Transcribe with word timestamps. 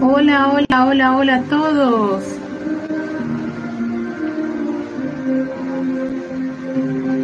Hola, 0.00 0.52
hola, 0.52 0.86
hola, 0.86 1.16
hola 1.16 1.34
a 1.34 1.42
todos. 1.42 2.22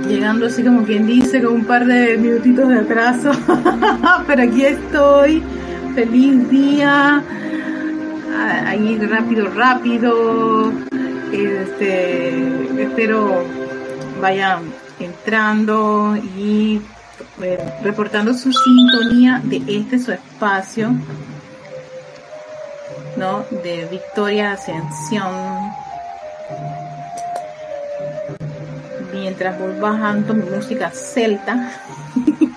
Llegando 0.09 0.47
así 0.47 0.65
como 0.65 0.83
quien 0.83 1.07
dice 1.07 1.41
con 1.41 1.55
un 1.55 1.65
par 1.67 1.87
de 1.87 2.19
minutitos 2.19 2.69
de 2.69 2.81
atraso, 2.81 3.31
pero 4.27 4.43
aquí 4.43 4.65
estoy. 4.65 5.41
Feliz 5.95 6.51
día. 6.51 7.23
Ah, 8.37 8.65
ahí 8.67 8.99
rápido, 8.99 9.49
rápido. 9.51 10.73
Este, 11.33 12.83
espero 12.83 13.45
vayan 14.21 14.63
entrando 14.99 16.17
y 16.37 16.81
eh, 17.41 17.59
reportando 17.85 18.35
su 18.35 18.53
sintonía 18.53 19.41
de 19.45 19.63
este 19.69 20.01
su 20.01 20.11
espacio 20.11 20.91
¿no? 23.17 23.45
De 23.63 23.87
Victoria 23.87 24.53
Ascensión. 24.53 25.73
Mientras 29.13 29.59
voy 29.59 29.79
bajando 29.79 30.35
mi 30.35 30.49
música 30.49 30.91
celta. 30.91 31.73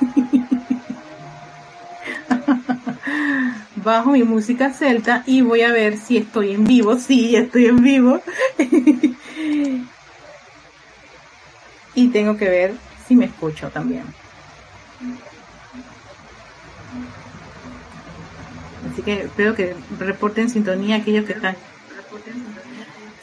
Bajo 3.76 4.12
mi 4.12 4.24
música 4.24 4.74
celta 4.74 5.24
y 5.26 5.42
voy 5.42 5.62
a 5.62 5.72
ver 5.72 5.98
si 5.98 6.18
estoy 6.18 6.52
en 6.54 6.66
vivo. 6.66 6.98
Sí, 6.98 7.36
estoy 7.36 7.68
en 7.68 7.82
vivo. 7.82 8.22
y 11.96 12.08
tengo 12.10 12.36
que 12.36 12.50
ver 12.50 12.74
si 13.08 13.16
me 13.16 13.26
escucho 13.26 13.70
también. 13.70 14.04
Así 18.98 19.04
que 19.04 19.26
espero 19.26 19.54
que 19.54 19.76
reporten 20.00 20.50
sintonía 20.50 20.96
aquellos 20.96 21.26
que 21.26 21.34
están. 21.34 21.56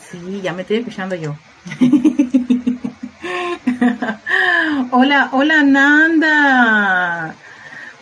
Sí, 0.09 0.40
ya 0.40 0.52
me 0.52 0.62
estoy 0.62 0.76
escuchando 0.76 1.16
yo. 1.16 1.35
hola, 4.93 5.30
hola 5.32 5.65
Nanda. 5.65 7.34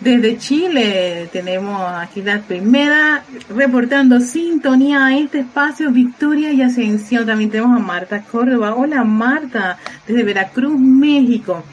Desde 0.01 0.37
Chile 0.37 1.31
tenemos 1.33 1.81
aquí 1.95 2.21
la 2.21 2.43
primera 2.43 3.25
reportando 3.49 4.21
sintonía 4.21 5.07
a 5.07 5.17
este 5.17 5.39
espacio 5.39 5.91
Victoria 5.93 6.53
y 6.53 6.61
Ascensión. 6.61 7.25
También 7.25 7.51
tenemos 7.51 7.75
a 7.75 7.83
Marta 7.83 8.21
Córdoba. 8.21 8.75
Hola 8.75 9.03
Marta, 9.03 9.79
desde 10.07 10.25
Veracruz, 10.25 10.79
México. 10.79 11.65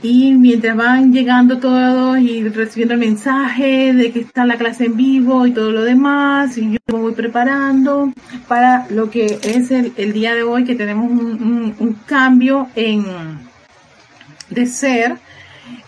Y 0.00 0.32
mientras 0.34 0.76
van 0.76 1.12
llegando 1.12 1.58
todos 1.58 2.18
y 2.20 2.48
recibiendo 2.48 2.94
el 2.94 3.00
mensaje 3.00 3.92
de 3.92 4.12
que 4.12 4.20
está 4.20 4.46
la 4.46 4.56
clase 4.56 4.84
en 4.84 4.96
vivo 4.96 5.44
y 5.44 5.52
todo 5.52 5.72
lo 5.72 5.82
demás, 5.82 6.56
y 6.56 6.70
yo 6.70 6.78
me 6.92 7.00
voy 7.00 7.14
preparando 7.14 8.12
para 8.46 8.86
lo 8.90 9.10
que 9.10 9.40
es 9.42 9.72
el, 9.72 10.12
día 10.12 10.36
de 10.36 10.44
hoy, 10.44 10.64
que 10.64 10.76
tenemos 10.76 11.10
un, 11.10 11.98
cambio 12.06 12.68
en 12.76 13.04
de 14.50 14.66
ser. 14.66 15.16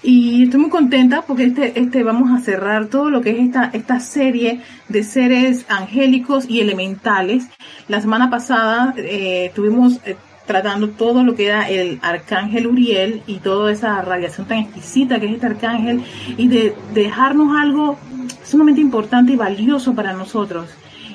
Y 0.03 0.45
estoy 0.45 0.61
muy 0.61 0.71
contenta 0.71 1.23
porque 1.23 1.45
este, 1.45 1.79
este 1.79 2.03
vamos 2.03 2.31
a 2.33 2.43
cerrar 2.43 2.87
todo 2.87 3.11
lo 3.11 3.21
que 3.21 3.31
es 3.31 3.39
esta, 3.39 3.71
esta 3.73 4.01
serie 4.01 4.61
de 4.89 5.05
seres 5.05 5.65
angélicos 5.69 6.47
y 6.49 6.61
elementales. 6.61 7.47
La 7.87 8.01
semana 8.01 8.29
pasada 8.29 8.93
eh, 8.97 9.53
tuvimos 9.55 10.01
eh, 10.05 10.17
tratando 10.51 10.89
todo 10.89 11.23
lo 11.23 11.37
que 11.37 11.47
era 11.47 11.69
el 11.69 12.01
arcángel 12.03 12.67
Uriel 12.67 13.23
y 13.29 13.37
toda 13.37 13.71
esa 13.71 14.03
radiación 14.03 14.49
tan 14.49 14.59
exquisita 14.59 15.21
que 15.21 15.27
es 15.27 15.35
este 15.35 15.47
arcángel 15.47 16.03
y 16.37 16.49
de, 16.49 16.75
dejarnos 16.93 17.57
algo 17.57 17.97
sumamente 18.43 18.81
importante 18.81 19.33
y 19.33 19.37
valioso 19.37 19.95
para 19.95 20.13
nosotros. 20.13 20.69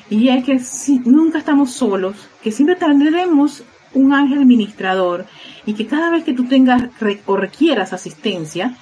Y 0.08 0.30
es 0.30 0.42
que 0.42 0.58
si, 0.58 1.00
nunca 1.00 1.36
estamos 1.36 1.70
solos, 1.72 2.16
que 2.42 2.50
siempre 2.50 2.76
tendremos 2.76 3.62
un 3.92 4.14
ángel 4.14 4.38
administrador 4.38 5.26
y 5.66 5.74
que 5.74 5.86
cada 5.86 6.08
vez 6.08 6.24
que 6.24 6.32
tú 6.32 6.44
tengas 6.44 6.84
o 7.26 7.36
requieras 7.36 7.92
asistencia, 7.92 8.74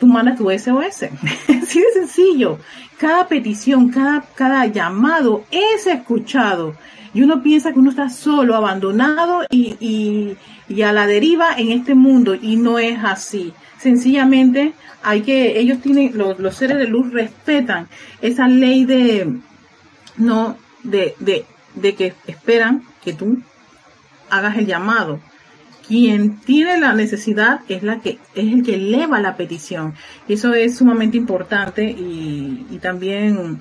tú 0.00 0.06
mandas 0.06 0.38
tu 0.38 0.50
SOS. 0.50 1.02
Así 1.62 1.80
de 1.80 1.92
sencillo. 1.92 2.58
Cada 2.96 3.28
petición, 3.28 3.90
cada, 3.90 4.22
cada 4.34 4.64
llamado 4.68 5.44
es 5.50 5.86
escuchado 5.86 6.74
y 7.14 7.22
uno 7.22 7.42
piensa 7.42 7.72
que 7.72 7.78
uno 7.78 7.90
está 7.90 8.08
solo, 8.08 8.54
abandonado 8.54 9.42
y, 9.50 10.36
y, 10.68 10.82
a 10.82 10.92
la 10.92 11.06
deriva 11.06 11.54
en 11.56 11.70
este 11.70 11.94
mundo 11.94 12.34
y 12.34 12.56
no 12.56 12.78
es 12.78 12.98
así. 13.04 13.52
Sencillamente 13.78 14.72
hay 15.02 15.20
que, 15.20 15.58
ellos 15.58 15.80
tienen, 15.80 16.16
los, 16.16 16.38
los 16.38 16.54
seres 16.54 16.78
de 16.78 16.86
luz 16.86 17.12
respetan 17.12 17.88
esa 18.22 18.48
ley 18.48 18.86
de, 18.86 19.38
no, 20.16 20.56
de, 20.82 21.14
de, 21.18 21.44
de 21.74 21.94
que 21.94 22.14
esperan 22.26 22.84
que 23.04 23.12
tú 23.12 23.42
hagas 24.30 24.56
el 24.56 24.66
llamado. 24.66 25.20
Quien 25.86 26.38
tiene 26.38 26.78
la 26.78 26.94
necesidad 26.94 27.60
es 27.68 27.82
la 27.82 28.00
que 28.00 28.18
es 28.34 28.52
el 28.52 28.62
que 28.62 28.76
eleva 28.76 29.20
la 29.20 29.36
petición. 29.36 29.94
Y 30.26 30.34
eso 30.34 30.54
es 30.54 30.78
sumamente 30.78 31.18
importante 31.18 31.84
y, 31.84 32.66
y 32.70 32.78
también 32.78 33.60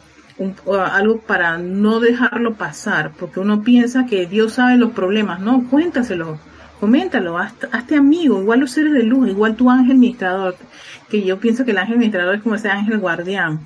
algo 0.67 1.19
para 1.19 1.57
no 1.57 1.99
dejarlo 1.99 2.55
pasar, 2.55 3.11
porque 3.19 3.39
uno 3.39 3.63
piensa 3.63 4.05
que 4.05 4.25
Dios 4.25 4.53
sabe 4.53 4.77
los 4.77 4.91
problemas, 4.91 5.39
no, 5.39 5.67
cuéntaselo, 5.69 6.39
coméntalo, 6.79 7.37
hazte, 7.37 7.95
amigo, 7.95 8.41
igual 8.41 8.61
los 8.61 8.71
seres 8.71 8.93
de 8.93 9.03
luz, 9.03 9.29
igual 9.29 9.55
tu 9.55 9.69
ángel 9.69 9.91
administrador, 9.97 10.55
que 11.09 11.23
yo 11.23 11.39
pienso 11.39 11.63
que 11.63 11.71
el 11.71 11.77
ángel 11.77 11.95
administrador 11.95 12.35
es 12.35 12.41
como 12.41 12.55
ese 12.55 12.69
ángel 12.69 12.97
guardián, 12.97 13.59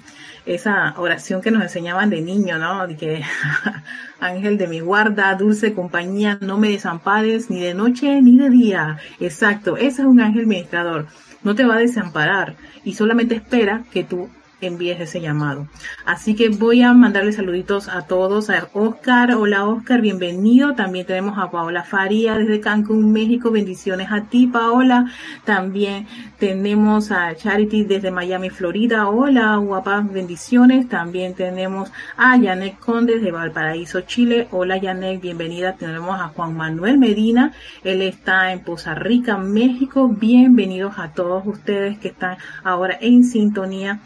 esa 0.46 0.94
oración 0.98 1.42
que 1.42 1.50
nos 1.50 1.64
enseñaban 1.64 2.10
de 2.10 2.22
niño, 2.22 2.60
¿no? 2.60 2.86
De 2.88 2.96
que 2.98 3.24
ángel 4.20 4.58
de 4.58 4.68
mi 4.68 4.80
guarda, 4.80 5.34
dulce 5.36 5.74
compañía, 5.74 6.38
no 6.42 6.58
me 6.58 6.70
desampares 6.70 7.50
ni 7.50 7.62
de 7.62 7.74
noche 7.74 8.22
ni 8.22 8.38
de 8.38 8.50
día. 8.50 8.98
Exacto, 9.20 9.78
ese 9.78 10.02
es 10.02 10.08
un 10.08 10.22
ángel 10.22 10.44
administrador. 10.44 11.08
No 11.44 11.56
te 11.56 11.66
va 11.66 11.76
a 11.76 11.80
desamparar 11.80 12.56
y 12.84 12.94
solamente 12.94 13.36
espera 13.36 13.84
que 13.92 14.04
tú 14.04 14.30
envíes 14.62 15.00
ese 15.00 15.22
llamado. 15.22 15.68
Así 16.06 16.36
que 16.36 16.50
voy 16.50 16.82
a 16.82 16.94
mandarle 16.94 17.32
saluditos 17.32 17.88
a 17.90 18.04
todos, 18.04 18.50
a 18.50 18.70
Oscar, 18.74 19.32
hola 19.32 19.66
Oscar, 19.66 20.02
bienvenido. 20.02 20.76
También 20.76 21.06
tenemos 21.06 21.38
a 21.38 21.52
Paola 21.52 21.84
Faría 21.84 22.38
desde 22.38 22.60
Cancún, 22.60 23.12
México, 23.12 23.52
bendiciones 23.52 24.12
a 24.12 24.22
ti 24.26 24.48
Paola. 24.48 25.12
También 25.44 26.08
tenemos 26.40 27.12
a 27.12 27.36
Charity 27.36 27.84
desde 27.84 28.12
Miami, 28.12 28.50
Florida, 28.50 29.10
hola 29.10 29.58
guapas, 29.58 30.12
bendiciones. 30.12 30.88
También 30.88 31.34
tenemos 31.34 31.92
a 32.18 32.38
Yanek 32.38 32.80
Conde 32.80 33.16
desde 33.16 33.32
Valparaíso, 33.32 34.02
Chile, 34.02 34.48
hola 34.52 34.78
Yanek, 34.78 35.22
bienvenida. 35.22 35.76
Tenemos 35.76 36.20
a 36.20 36.30
Juan 36.30 36.56
Manuel 36.56 36.98
Medina, 36.98 37.54
él 37.84 38.02
está 38.02 38.52
en 38.52 38.62
Poza 38.62 38.96
Rica, 38.96 39.38
México, 39.38 40.08
bienvenidos 40.08 40.98
a 40.98 41.12
todos 41.12 41.46
ustedes 41.46 41.98
que 42.00 42.10
están 42.10 42.38
ahora 42.64 42.98
en 43.02 43.24
sintonía 43.24 44.00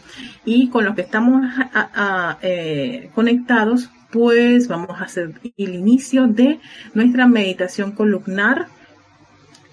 y 0.45 0.69
con 0.69 0.85
los 0.85 0.95
que 0.95 1.01
estamos 1.01 1.43
eh, 2.41 3.09
conectados, 3.13 3.89
pues 4.11 4.67
vamos 4.67 4.99
a 4.99 5.03
hacer 5.03 5.39
el 5.57 5.75
inicio 5.75 6.27
de 6.27 6.59
nuestra 6.93 7.27
meditación 7.27 7.91
columnar. 7.91 8.67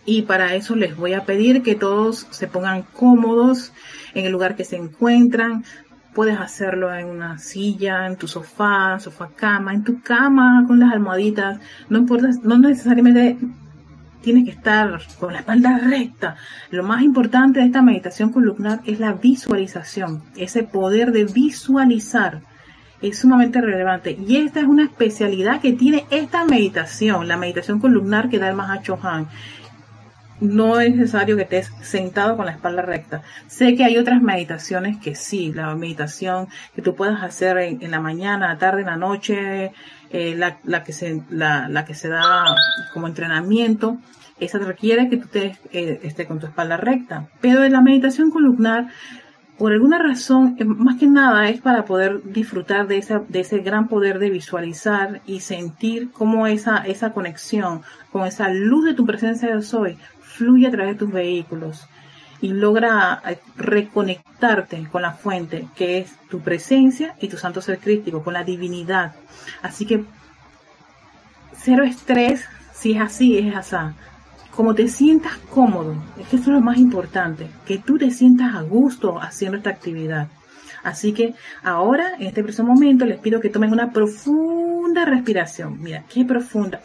Y 0.05 0.23
para 0.23 0.55
eso 0.55 0.77
les 0.77 0.97
voy 0.97 1.15
a 1.15 1.25
pedir 1.25 1.63
que 1.63 1.75
todos 1.75 2.29
se 2.31 2.47
pongan 2.47 2.83
cómodos 2.83 3.73
en 4.15 4.25
el 4.25 4.33
lugar 4.33 4.55
que 4.55 4.65
se 4.65 4.77
encuentran. 4.77 5.65
Puedes 6.15 6.39
hacerlo 6.39 6.95
en 6.95 7.07
una 7.07 7.39
silla, 7.39 8.07
en 8.07 8.17
tu 8.17 8.29
sofá, 8.29 8.99
sofá 9.01 9.31
cama, 9.35 9.75
en 9.75 9.83
tu 9.83 10.01
cama, 10.03 10.65
con 10.67 10.79
las 10.79 10.93
almohaditas. 10.93 11.61
No 11.89 11.99
importa, 11.99 12.29
no 12.43 12.59
necesariamente 12.59 13.37
tienes 14.27 14.45
que 14.45 14.51
estar 14.51 15.01
con 15.21 15.33
la 15.35 15.39
espalda 15.39 15.79
recta. 15.79 16.35
Lo 16.73 16.83
más 16.83 17.03
importante 17.03 17.61
de 17.61 17.67
esta 17.67 17.81
meditación 17.81 18.33
columnar 18.33 18.81
es 18.85 18.99
la 18.99 19.13
visualización, 19.13 20.25
ese 20.37 20.65
poder 20.65 21.13
de 21.13 21.27
visualizar. 21.27 22.41
Es 23.01 23.21
sumamente 23.21 23.61
relevante. 23.61 24.19
Y 24.27 24.39
esta 24.39 24.59
es 24.59 24.67
una 24.67 24.83
especialidad 24.83 25.61
que 25.61 25.75
tiene 25.75 26.07
esta 26.11 26.45
meditación, 26.45 27.29
la 27.29 27.37
meditación 27.37 27.79
columnar 27.79 28.29
que 28.29 28.41
da 28.41 28.49
el 28.49 28.57
Mahacho 28.57 28.99
Han. 29.01 29.29
No 30.41 30.81
es 30.81 30.97
necesario 30.97 31.37
que 31.37 31.43
estés 31.43 31.71
sentado 31.83 32.37
con 32.37 32.47
la 32.47 32.53
espalda 32.53 32.83
recta. 32.83 33.23
Sé 33.47 33.77
que 33.77 33.85
hay 33.85 33.97
otras 33.97 34.21
meditaciones 34.21 34.97
que 34.99 35.15
sí, 35.15 35.53
la 35.53 35.73
meditación 35.77 36.49
que 36.75 36.83
tú 36.83 36.97
puedas 36.97 37.23
hacer 37.23 37.59
en, 37.59 37.91
la 37.93 38.01
mañana, 38.01 38.49
la 38.49 38.59
tarde, 38.59 38.81
en 38.81 38.89
la 38.89 38.97
noche, 38.97 39.71
eh, 40.11 40.35
la, 40.37 40.59
la, 40.65 40.85
que 40.85 40.93
se, 40.93 41.23
la, 41.31 41.69
la, 41.69 41.85
que 41.85 41.95
se 41.95 42.09
da 42.09 42.45
como 42.93 43.07
entrenamiento, 43.07 43.99
esa 44.39 44.59
requiere 44.59 45.09
que 45.09 45.17
tú 45.17 45.25
estés 45.25 45.59
eh, 45.73 46.01
esté 46.03 46.27
con 46.27 46.39
tu 46.39 46.47
espalda 46.47 46.77
recta. 46.77 47.29
Pero 47.41 47.65
en 47.65 47.73
la 47.73 47.81
meditación 47.81 48.31
columnar, 48.31 48.89
por 49.59 49.73
alguna 49.73 49.99
razón, 49.99 50.57
eh, 50.59 50.65
más 50.65 50.97
que 50.99 51.07
nada 51.07 51.49
es 51.49 51.61
para 51.61 51.85
poder 51.85 52.23
disfrutar 52.25 52.87
de, 52.87 52.99
esa, 52.99 53.23
de 53.29 53.41
ese 53.41 53.59
gran 53.59 53.89
poder 53.89 54.19
de 54.19 54.31
visualizar 54.31 55.23
y 55.27 55.41
sentir 55.41 56.11
cómo 56.13 56.47
esa, 56.47 56.79
esa 56.79 57.13
conexión 57.13 57.83
con 58.13 58.27
esa 58.27 58.49
luz 58.49 58.85
de 58.85 58.95
tu 58.95 59.07
presencia 59.07 59.55
de 59.55 59.63
soy 59.63 59.97
fluye 60.21 60.67
a 60.67 60.71
través 60.71 60.95
de 60.95 60.99
tus 60.99 61.13
vehículos. 61.13 61.89
Y 62.41 62.49
logra 62.49 63.23
eh, 63.27 63.39
reconectarte 63.57 64.87
con 64.91 65.03
la 65.03 65.13
fuente, 65.13 65.69
que 65.77 65.99
es 65.99 66.13
tu 66.29 66.41
presencia 66.41 67.15
y 67.21 67.29
tu 67.29 67.37
santo 67.37 67.61
ser 67.61 67.79
crítico, 67.79 68.23
con 68.23 68.35
la 68.35 68.45
divinidad. 68.45 69.15
Así 69.63 69.87
que 69.87 70.05
cero 71.57 71.85
estrés, 71.85 72.45
si 72.73 72.93
es 72.93 73.01
así, 73.01 73.39
es 73.39 73.55
así. 73.55 73.77
Como 74.51 74.75
te 74.75 74.89
sientas 74.89 75.37
cómodo, 75.51 75.95
es 76.19 76.29
que 76.29 76.37
eso 76.37 76.47
es 76.47 76.55
lo 76.57 76.61
más 76.61 76.79
importante, 76.79 77.49
que 77.67 77.79
tú 77.79 77.99
te 77.99 78.11
sientas 78.11 78.55
a 78.55 78.63
gusto 78.63 79.21
haciendo 79.21 79.59
esta 79.59 79.71
actividad. 79.71 80.29
Así 80.83 81.13
que 81.13 81.35
ahora, 81.65 82.15
en 82.19 82.29
este 82.29 82.43
preciso 82.43 82.63
momento, 82.63 83.05
les 83.05 83.19
pido 83.19 83.41
que 83.41 83.51
tomen 83.51 83.73
una 83.73 83.91
profunda 83.91 85.05
respiración. 85.05 85.83
Mira, 85.83 86.05
qué 86.09 86.25
profunda. 86.25 86.81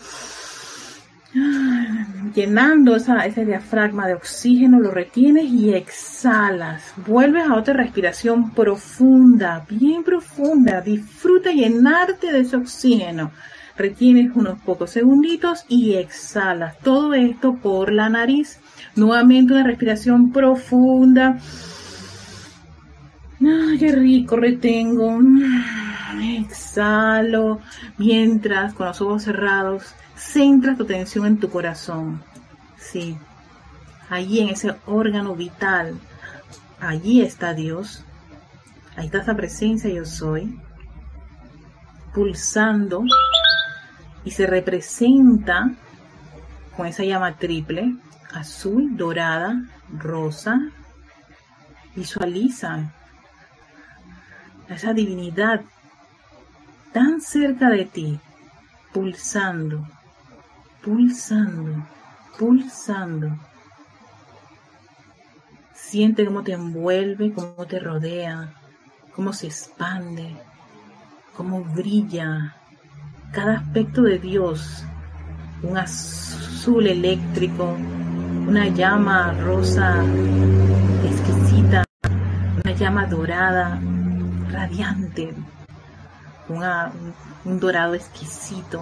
Llenando 2.35 2.95
esa, 2.95 3.25
ese 3.25 3.45
diafragma 3.45 4.07
de 4.07 4.15
oxígeno, 4.15 4.79
lo 4.79 4.91
retienes 4.91 5.45
y 5.45 5.73
exhalas. 5.73 6.93
Vuelves 7.07 7.47
a 7.47 7.55
otra 7.55 7.73
respiración 7.73 8.51
profunda, 8.51 9.65
bien 9.69 10.03
profunda. 10.03 10.81
Disfruta 10.81 11.51
llenarte 11.51 12.31
de 12.31 12.41
ese 12.41 12.57
oxígeno. 12.57 13.31
Retienes 13.77 14.35
unos 14.35 14.59
pocos 14.59 14.91
segunditos 14.91 15.65
y 15.69 15.93
exhalas. 15.93 16.77
Todo 16.79 17.13
esto 17.13 17.55
por 17.55 17.93
la 17.93 18.09
nariz. 18.09 18.59
Nuevamente 18.95 19.53
una 19.53 19.63
respiración 19.63 20.31
profunda. 20.31 21.37
Ay, 23.39 23.77
qué 23.79 23.91
rico, 23.93 24.35
retengo. 24.35 25.19
Exhalo 26.21 27.61
mientras 27.97 28.73
con 28.73 28.87
los 28.87 29.01
ojos 29.01 29.23
cerrados 29.23 29.95
centras 30.21 30.77
tu 30.77 30.83
atención 30.83 31.25
en 31.25 31.39
tu 31.39 31.49
corazón. 31.49 32.23
Sí, 32.77 33.17
allí 34.09 34.39
en 34.39 34.49
ese 34.49 34.75
órgano 34.85 35.35
vital, 35.35 35.99
allí 36.79 37.21
está 37.21 37.53
Dios. 37.53 38.05
Ahí 38.95 39.05
está 39.05 39.19
esa 39.19 39.35
presencia 39.35 39.89
yo 39.89 40.05
soy, 40.05 40.59
pulsando 42.13 43.03
y 44.23 44.31
se 44.31 44.45
representa 44.45 45.71
con 46.75 46.87
esa 46.87 47.03
llama 47.03 47.37
triple, 47.37 47.95
azul, 48.33 48.95
dorada, 48.97 49.63
rosa. 49.97 50.59
Visualiza 51.95 52.91
esa 54.69 54.93
divinidad 54.93 55.61
tan 56.93 57.21
cerca 57.21 57.69
de 57.69 57.85
ti, 57.85 58.19
pulsando, 58.93 59.87
pulsando, 60.83 61.85
pulsando. 62.37 63.37
Siente 65.73 66.25
cómo 66.25 66.43
te 66.43 66.53
envuelve, 66.53 67.33
cómo 67.33 67.65
te 67.67 67.79
rodea, 67.79 68.53
cómo 69.15 69.33
se 69.33 69.47
expande, 69.47 70.35
cómo 71.35 71.63
brilla 71.63 72.55
cada 73.31 73.57
aspecto 73.57 74.01
de 74.03 74.19
Dios. 74.19 74.83
Un 75.63 75.77
azul 75.77 76.87
eléctrico, 76.87 77.77
una 78.47 78.67
llama 78.69 79.31
rosa 79.33 80.03
exquisita, 81.05 81.83
una 82.63 82.73
llama 82.73 83.05
dorada, 83.05 83.79
radiante, 84.49 85.35
un 87.45 87.59
dorado 87.59 87.93
exquisito, 87.93 88.81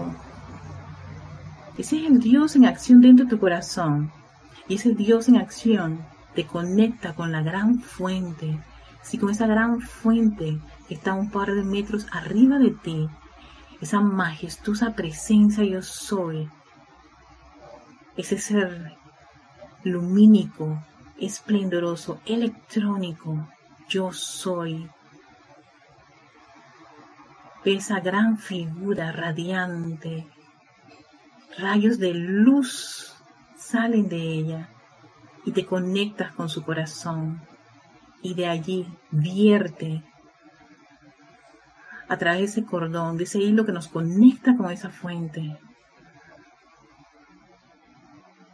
ese 1.79 1.97
es 1.97 2.11
el 2.11 2.19
Dios 2.19 2.57
en 2.57 2.65
acción 2.65 2.99
dentro 2.99 3.23
de 3.23 3.31
tu 3.31 3.39
corazón. 3.39 4.11
Y 4.67 4.75
ese 4.75 4.93
Dios 4.93 5.29
en 5.29 5.37
acción 5.37 6.05
te 6.35 6.45
conecta 6.45 7.15
con 7.15 7.31
la 7.31 7.41
gran 7.41 7.79
fuente. 7.79 8.59
Si 9.01 9.17
con 9.17 9.29
esa 9.29 9.47
gran 9.47 9.79
fuente 9.79 10.59
que 10.89 10.95
está 10.95 11.13
un 11.13 11.31
par 11.31 11.53
de 11.53 11.63
metros 11.63 12.05
arriba 12.11 12.59
de 12.59 12.71
ti, 12.71 13.07
esa 13.79 14.01
majestuosa 14.01 14.93
presencia 14.93 15.63
yo 15.63 15.81
soy, 15.81 16.49
ese 18.17 18.37
ser 18.37 18.97
lumínico, 19.85 20.83
esplendoroso, 21.17 22.19
electrónico, 22.25 23.47
yo 23.87 24.11
soy. 24.11 24.89
Esa 27.63 28.01
gran 28.01 28.37
figura 28.37 29.13
radiante, 29.13 30.27
rayos 31.57 31.99
de 31.99 32.13
luz 32.13 33.13
salen 33.57 34.09
de 34.09 34.17
ella 34.17 34.69
y 35.45 35.51
te 35.51 35.65
conectas 35.65 36.33
con 36.33 36.49
su 36.49 36.63
corazón 36.63 37.41
y 38.21 38.33
de 38.33 38.47
allí 38.47 38.87
vierte 39.11 40.03
a 42.07 42.17
través 42.17 42.39
de 42.39 42.45
ese 42.45 42.65
cordón, 42.65 43.17
de 43.17 43.25
ese 43.25 43.39
hilo 43.39 43.65
que 43.65 43.71
nos 43.71 43.87
conecta 43.87 44.57
con 44.57 44.71
esa 44.71 44.89
fuente. 44.89 45.57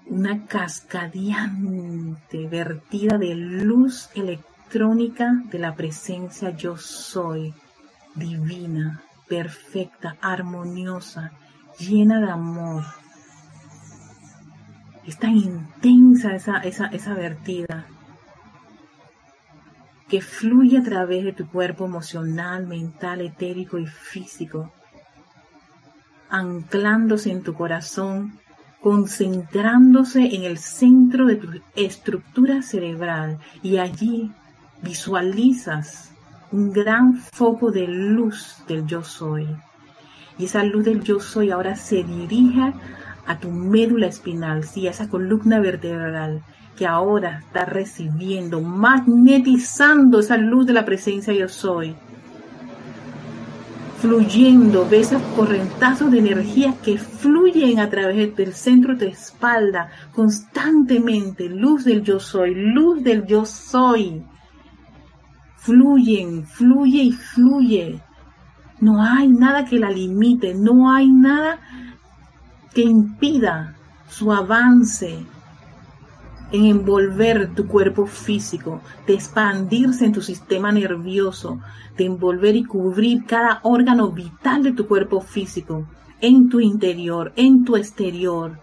Una 0.08 0.46
cascadiante 0.46 2.48
vertida 2.48 3.18
de 3.18 3.34
luz 3.34 4.10
electrónica 4.14 5.42
de 5.46 5.60
la 5.60 5.76
presencia 5.76 6.52
yo 6.52 6.78
soy, 6.78 7.54
divina, 8.14 9.02
perfecta, 9.28 10.18
armoniosa, 10.22 11.32
llena 11.80 12.20
de 12.20 12.32
amor. 12.32 12.84
Es 15.06 15.18
tan 15.18 15.36
intensa 15.36 16.36
esa, 16.36 16.58
esa, 16.60 16.88
esa 16.88 17.14
vertida 17.14 17.86
que 20.08 20.22
fluye 20.22 20.78
a 20.78 20.84
través 20.84 21.24
de 21.24 21.34
tu 21.34 21.48
cuerpo 21.48 21.86
emocional, 21.86 22.68
mental, 22.68 23.22
etérico 23.22 23.80
y 23.80 23.88
físico, 23.88 24.72
anclándose 26.30 27.32
en 27.32 27.44
tu 27.44 27.54
corazón, 27.54 28.40
concentrándose 28.82 30.36
en 30.36 30.44
el 30.44 30.58
centro 30.60 31.26
de 31.26 31.36
tu 31.38 31.50
estructura 31.76 32.62
cerebral 32.62 33.40
y 33.64 33.78
allí 33.78 34.32
visualizas 34.82 36.12
un 36.52 36.72
gran 36.72 37.18
foco 37.18 37.72
de 37.72 37.88
luz 37.88 38.64
del 38.68 38.86
yo 38.86 39.04
soy. 39.04 39.48
Y 40.38 40.46
esa 40.46 40.64
luz 40.64 40.86
del 40.86 41.02
yo 41.02 41.20
soy 41.20 41.52
ahora 41.52 41.76
se 41.76 42.04
dirige 42.04 42.74
a 43.26 43.40
tu 43.40 43.52
médula 43.52 44.08
espinal, 44.08 44.64
sí, 44.64 44.88
a 44.88 44.92
esa 44.92 45.10
columna 45.10 45.60
vertebral 45.60 46.44
que 46.76 46.86
ahora 46.86 47.40
está 47.46 47.66
recibiendo, 47.66 48.62
magnetizando 48.62 50.20
esa 50.20 50.38
luz 50.38 50.66
de 50.66 50.74
la 50.74 50.86
presencia 50.86 51.34
yo 51.34 51.48
soy. 51.48 51.96
Fluyendo, 54.00 54.88
ves 54.88 55.14
esos 55.14 55.22
correntazos 55.36 56.12
de 56.12 56.20
energía 56.20 56.76
que 56.84 56.98
fluyen 56.98 57.80
a 57.80 57.90
través 57.90 58.36
del 58.36 58.54
centro 58.54 58.96
de 58.96 59.06
tu 59.06 59.12
espalda 59.12 59.90
constantemente. 60.14 61.50
Luz 61.50 61.86
del 61.86 62.04
yo 62.04 62.20
soy, 62.20 62.54
luz 62.54 63.02
del 63.02 63.26
yo 63.26 63.46
soy. 63.46 64.22
Fluyen, 65.56 66.46
fluye 66.46 67.04
y 67.04 67.12
fluye 67.14 68.02
no 68.80 69.02
hay 69.02 69.28
nada 69.28 69.66
que 69.66 69.80
la 69.80 69.90
limite, 69.90 70.54
no 70.54 70.92
hay 70.92 71.10
nada 71.10 71.60
que 72.74 72.82
impida 72.82 73.76
su 74.10 74.32
avance 74.32 75.26
en 76.52 76.66
envolver 76.66 77.54
tu 77.56 77.68
cuerpo 77.68 78.06
físico, 78.06 78.82
de 79.08 79.14
expandirse 79.14 80.06
en 80.06 80.12
tu 80.12 80.22
sistema 80.22 80.72
nervioso, 80.72 81.60
de 81.98 82.06
envolver 82.06 82.56
y 82.56 82.64
cubrir 82.64 83.26
cada 83.26 83.60
órgano 83.64 84.12
vital 84.12 84.64
de 84.64 84.74
tu 84.74 84.88
cuerpo 84.88 85.22
físico, 85.22 85.88
en 86.22 86.50
tu 86.50 86.60
interior, 86.60 87.34
en 87.36 87.66
tu 87.66 87.76
exterior, 87.76 88.60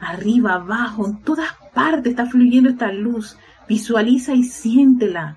arriba, 0.00 0.54
abajo, 0.54 1.06
en 1.06 1.18
todas 1.18 1.48
partes 1.74 2.10
está 2.10 2.26
fluyendo 2.26 2.70
esta 2.70 2.92
luz. 2.92 3.36
Visualiza 3.68 4.34
y 4.34 4.44
siéntela 4.44 5.36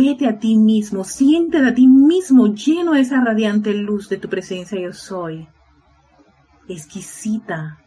Vete 0.00 0.26
a 0.26 0.38
ti 0.38 0.56
mismo, 0.56 1.04
siéntete 1.04 1.66
a 1.66 1.74
ti 1.74 1.86
mismo 1.86 2.46
lleno 2.54 2.92
de 2.94 3.02
esa 3.02 3.22
radiante 3.22 3.74
luz 3.74 4.08
de 4.08 4.16
tu 4.16 4.30
presencia 4.30 4.80
yo 4.80 4.94
soy. 4.94 5.46
Exquisita, 6.66 7.78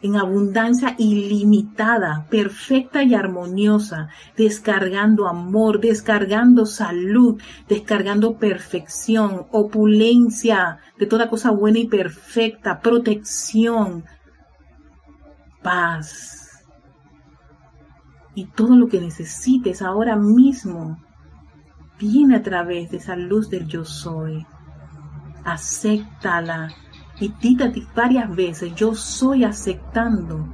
en 0.00 0.14
abundancia 0.14 0.94
ilimitada, 0.98 2.28
perfecta 2.30 3.02
y 3.02 3.12
armoniosa, 3.16 4.08
descargando 4.36 5.26
amor, 5.26 5.80
descargando 5.80 6.64
salud, 6.64 7.42
descargando 7.68 8.38
perfección, 8.38 9.48
opulencia 9.50 10.78
de 10.96 11.06
toda 11.06 11.28
cosa 11.28 11.50
buena 11.50 11.80
y 11.80 11.88
perfecta, 11.88 12.78
protección, 12.78 14.04
paz 15.60 16.62
y 18.36 18.44
todo 18.44 18.76
lo 18.76 18.86
que 18.86 19.00
necesites 19.00 19.82
ahora 19.82 20.14
mismo 20.14 20.98
viene 21.98 22.36
a 22.36 22.42
través 22.42 22.90
de 22.90 22.98
esa 22.98 23.16
luz 23.16 23.50
del 23.50 23.66
yo 23.66 23.84
soy. 23.84 24.46
Acéptala 25.44 26.68
y 27.20 27.32
dítate 27.40 27.86
varias 27.94 28.34
veces, 28.34 28.74
yo 28.74 28.94
soy 28.94 29.44
aceptando 29.44 30.46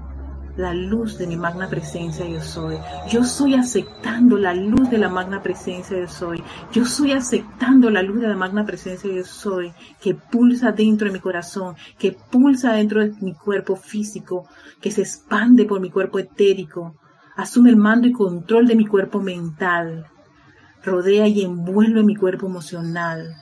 la 0.57 0.73
luz 0.73 1.19
de 1.19 1.27
mi 1.27 1.37
magna 1.37 1.69
presencia 1.69 2.27
yo 2.27 2.41
soy. 2.41 2.77
Yo 3.11 3.25
soy 3.25 3.55
aceptando 3.55 4.39
la 4.39 4.55
luz 4.55 4.89
de 4.89 4.99
la 4.99 5.09
magna 5.09 5.43
presencia 5.43 5.99
yo 5.99 6.09
soy. 6.09 6.43
Yo 6.73 6.85
soy 6.85 7.13
aceptando 7.13 7.91
la 7.91 8.03
luz 8.03 8.21
de 8.21 8.29
la 8.29 8.37
magna 8.37 8.65
presencia 8.65 9.13
yo 9.13 9.25
soy, 9.25 9.73
que 10.01 10.15
pulsa 10.15 10.73
dentro 10.73 11.09
de 11.09 11.13
mi 11.13 11.21
corazón, 11.21 11.75
que 11.99 12.13
pulsa 12.13 12.73
dentro 12.75 13.01
de 13.01 13.13
mi 13.21 13.35
cuerpo 13.35 13.77
físico, 13.77 14.49
que 14.81 14.91
se 14.91 15.03
expande 15.03 15.65
por 15.65 15.81
mi 15.81 15.91
cuerpo 15.91 16.19
etérico, 16.19 16.95
asume 17.37 17.71
el 17.71 17.77
mando 17.77 18.07
y 18.07 18.13
control 18.13 18.67
de 18.67 18.77
mi 18.77 18.87
cuerpo 18.87 19.21
mental, 19.21 20.07
rodea 20.85 21.27
y 21.27 21.43
envuelve 21.43 22.03
mi 22.03 22.15
cuerpo 22.15 22.47
emocional. 22.47 23.37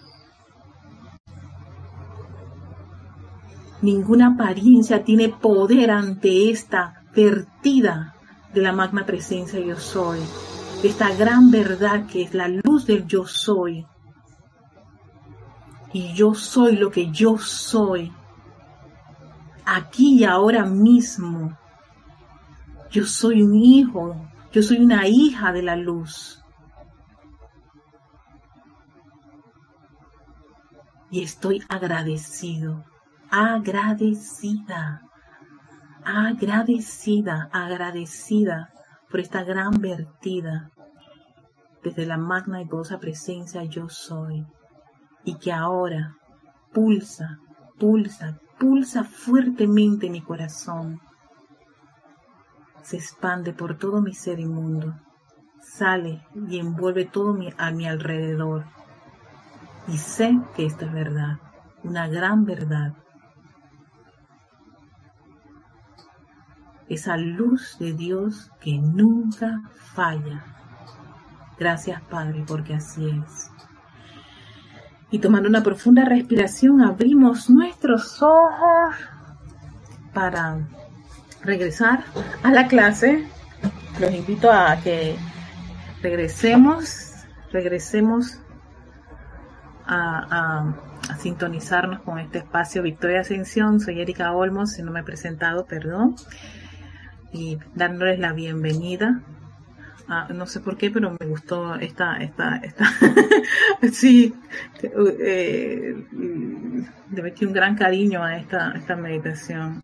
Ninguna 3.80 4.34
apariencia 4.34 5.02
tiene 5.02 5.28
poder 5.28 5.90
ante 5.90 6.50
esta 6.50 7.02
vertida 7.14 8.14
de 8.54 8.60
la 8.60 8.72
magna 8.72 9.04
presencia 9.04 9.58
yo 9.58 9.76
soy, 9.76 10.20
esta 10.84 11.14
gran 11.14 11.50
verdad 11.50 12.06
que 12.06 12.22
es 12.22 12.34
la 12.34 12.48
luz 12.48 12.86
del 12.86 13.06
yo 13.06 13.26
soy. 13.26 13.86
Y 15.92 16.12
yo 16.14 16.34
soy 16.34 16.76
lo 16.76 16.90
que 16.90 17.10
yo 17.10 17.36
soy, 17.38 18.12
aquí 19.64 20.20
y 20.20 20.24
ahora 20.24 20.64
mismo. 20.64 21.56
Yo 22.90 23.06
soy 23.06 23.42
un 23.42 23.54
hijo, 23.54 24.16
yo 24.52 24.62
soy 24.62 24.78
una 24.78 25.06
hija 25.08 25.52
de 25.52 25.62
la 25.62 25.76
luz. 25.76 26.41
Y 31.12 31.22
estoy 31.22 31.62
agradecido, 31.68 32.86
agradecida. 33.30 35.02
Agradecida, 36.04 37.50
agradecida 37.52 38.72
por 39.10 39.20
esta 39.20 39.44
gran 39.44 39.72
vertida. 39.72 40.70
Desde 41.84 42.06
la 42.06 42.16
magna 42.16 42.62
y 42.62 42.64
poderosa 42.64 42.98
presencia 42.98 43.62
yo 43.64 43.90
soy. 43.90 44.46
Y 45.22 45.34
que 45.34 45.52
ahora 45.52 46.16
pulsa, 46.72 47.38
pulsa, 47.78 48.38
pulsa 48.58 49.04
fuertemente 49.04 50.08
mi 50.08 50.22
corazón. 50.22 50.98
Se 52.80 52.96
expande 52.96 53.52
por 53.52 53.76
todo 53.76 54.00
mi 54.00 54.14
ser 54.14 54.40
inmundo, 54.40 54.94
sale 55.60 56.26
y 56.48 56.58
envuelve 56.58 57.04
todo 57.04 57.36
a 57.58 57.70
mi 57.70 57.86
alrededor. 57.86 58.64
Y 59.88 59.98
sé 59.98 60.38
que 60.54 60.66
esto 60.66 60.86
es 60.86 60.92
verdad, 60.92 61.38
una 61.82 62.08
gran 62.08 62.44
verdad 62.44 62.94
esa 66.92 67.16
luz 67.16 67.76
de 67.78 67.92
Dios 67.94 68.50
que 68.60 68.78
nunca 68.78 69.62
falla. 69.94 70.44
Gracias 71.58 72.02
Padre, 72.02 72.44
porque 72.46 72.74
así 72.74 73.08
es. 73.08 73.50
Y 75.10 75.18
tomando 75.18 75.48
una 75.48 75.62
profunda 75.62 76.04
respiración, 76.04 76.82
abrimos 76.82 77.48
nuestros 77.50 78.22
ojos 78.22 78.94
para 80.12 80.58
regresar 81.42 82.04
a 82.42 82.50
la 82.50 82.66
clase. 82.66 83.26
Los 84.00 84.12
invito 84.12 84.50
a 84.50 84.76
que 84.76 85.16
regresemos, 86.02 87.12
regresemos 87.52 88.38
a, 89.86 90.74
a 91.08 91.16
sintonizarnos 91.16 92.00
con 92.02 92.18
este 92.18 92.38
espacio 92.38 92.82
Victoria 92.82 93.20
Ascensión. 93.20 93.80
Soy 93.80 94.00
Erika 94.00 94.32
Olmos, 94.32 94.72
si 94.72 94.82
no 94.82 94.92
me 94.92 95.00
he 95.00 95.04
presentado, 95.04 95.66
perdón 95.66 96.16
y 97.32 97.58
dándoles 97.74 98.18
la 98.18 98.32
bienvenida. 98.32 99.20
Ah, 100.08 100.28
no 100.32 100.46
sé 100.46 100.60
por 100.60 100.76
qué, 100.76 100.90
pero 100.90 101.16
me 101.18 101.26
gustó 101.26 101.76
esta, 101.76 102.16
esta, 102.18 102.56
esta, 102.56 102.84
sí, 103.92 104.34
eh, 104.82 105.96
le 107.10 107.34
un 107.46 107.52
gran 107.52 107.76
cariño 107.76 108.22
a 108.22 108.36
esta, 108.36 108.72
esta 108.76 108.94
meditación. 108.96 109.80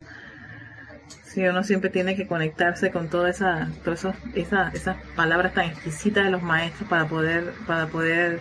Sí, 1.25 1.47
uno 1.47 1.62
siempre 1.62 1.88
tiene 1.88 2.17
que 2.17 2.26
conectarse 2.26 2.90
con 2.90 3.09
todas 3.09 3.37
esa, 3.37 3.71
todas 3.85 4.07
esas, 4.35 4.75
esas 4.75 4.97
palabras 5.14 5.55
tan 5.55 5.67
exquisitas 5.67 6.25
de 6.25 6.31
los 6.31 6.43
maestros 6.43 6.88
para 6.88 7.07
poder, 7.07 7.52
para 7.67 7.87
poder, 7.87 8.40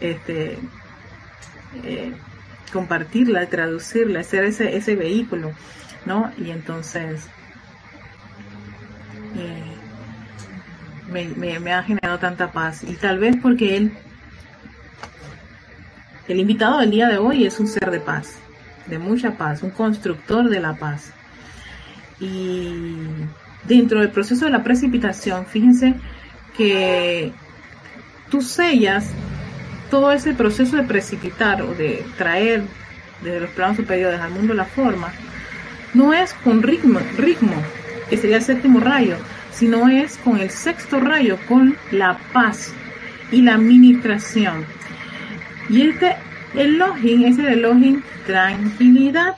este, 0.00 0.58
eh, 1.84 2.12
compartirla, 2.72 3.46
traducirla, 3.46 4.20
hacer 4.20 4.44
ese, 4.44 4.76
ese 4.76 4.96
vehículo, 4.96 5.52
¿no? 6.06 6.30
Y 6.38 6.50
entonces, 6.50 7.28
me, 11.10 11.72
ha 11.74 11.82
generado 11.82 12.18
tanta 12.18 12.52
paz. 12.52 12.82
Y 12.84 12.94
tal 12.94 13.18
vez 13.18 13.36
porque 13.40 13.76
él, 13.76 13.92
el 16.28 16.40
invitado 16.40 16.80
del 16.80 16.90
día 16.90 17.08
de 17.08 17.18
hoy 17.18 17.46
es 17.46 17.58
un 17.60 17.66
ser 17.66 17.90
de 17.90 18.00
paz, 18.00 18.36
de 18.86 18.98
mucha 18.98 19.36
paz, 19.36 19.62
un 19.62 19.70
constructor 19.70 20.48
de 20.48 20.60
la 20.60 20.74
paz. 20.74 21.12
Y 22.20 22.72
dentro 23.64 24.00
del 24.00 24.10
proceso 24.10 24.44
de 24.44 24.50
la 24.50 24.62
precipitación, 24.62 25.46
fíjense 25.46 25.94
que 26.56 27.32
tú 28.30 28.42
sellas 28.42 29.10
todo 29.90 30.12
ese 30.12 30.34
proceso 30.34 30.76
de 30.76 30.84
precipitar 30.84 31.62
o 31.62 31.74
de 31.74 32.04
traer 32.16 32.62
desde 33.22 33.40
los 33.40 33.50
planos 33.50 33.76
superiores 33.76 34.20
al 34.20 34.30
mundo 34.30 34.54
la 34.54 34.64
forma, 34.64 35.12
no 35.92 36.14
es 36.14 36.32
con 36.44 36.62
ritmo, 36.62 37.00
ritmo, 37.18 37.54
que 38.08 38.16
sería 38.16 38.36
el 38.36 38.42
séptimo 38.42 38.80
rayo, 38.80 39.16
sino 39.52 39.88
es 39.88 40.16
con 40.18 40.38
el 40.38 40.50
sexto 40.50 41.00
rayo, 41.00 41.38
con 41.48 41.76
la 41.90 42.18
paz 42.32 42.72
y 43.30 43.42
la 43.42 43.54
administración. 43.54 44.64
Y 45.68 45.82
este 45.82 46.16
Elohim 46.54 47.24
es 47.24 47.38
el 47.38 47.46
Elohim 47.46 48.02
tranquilidad. 48.26 49.36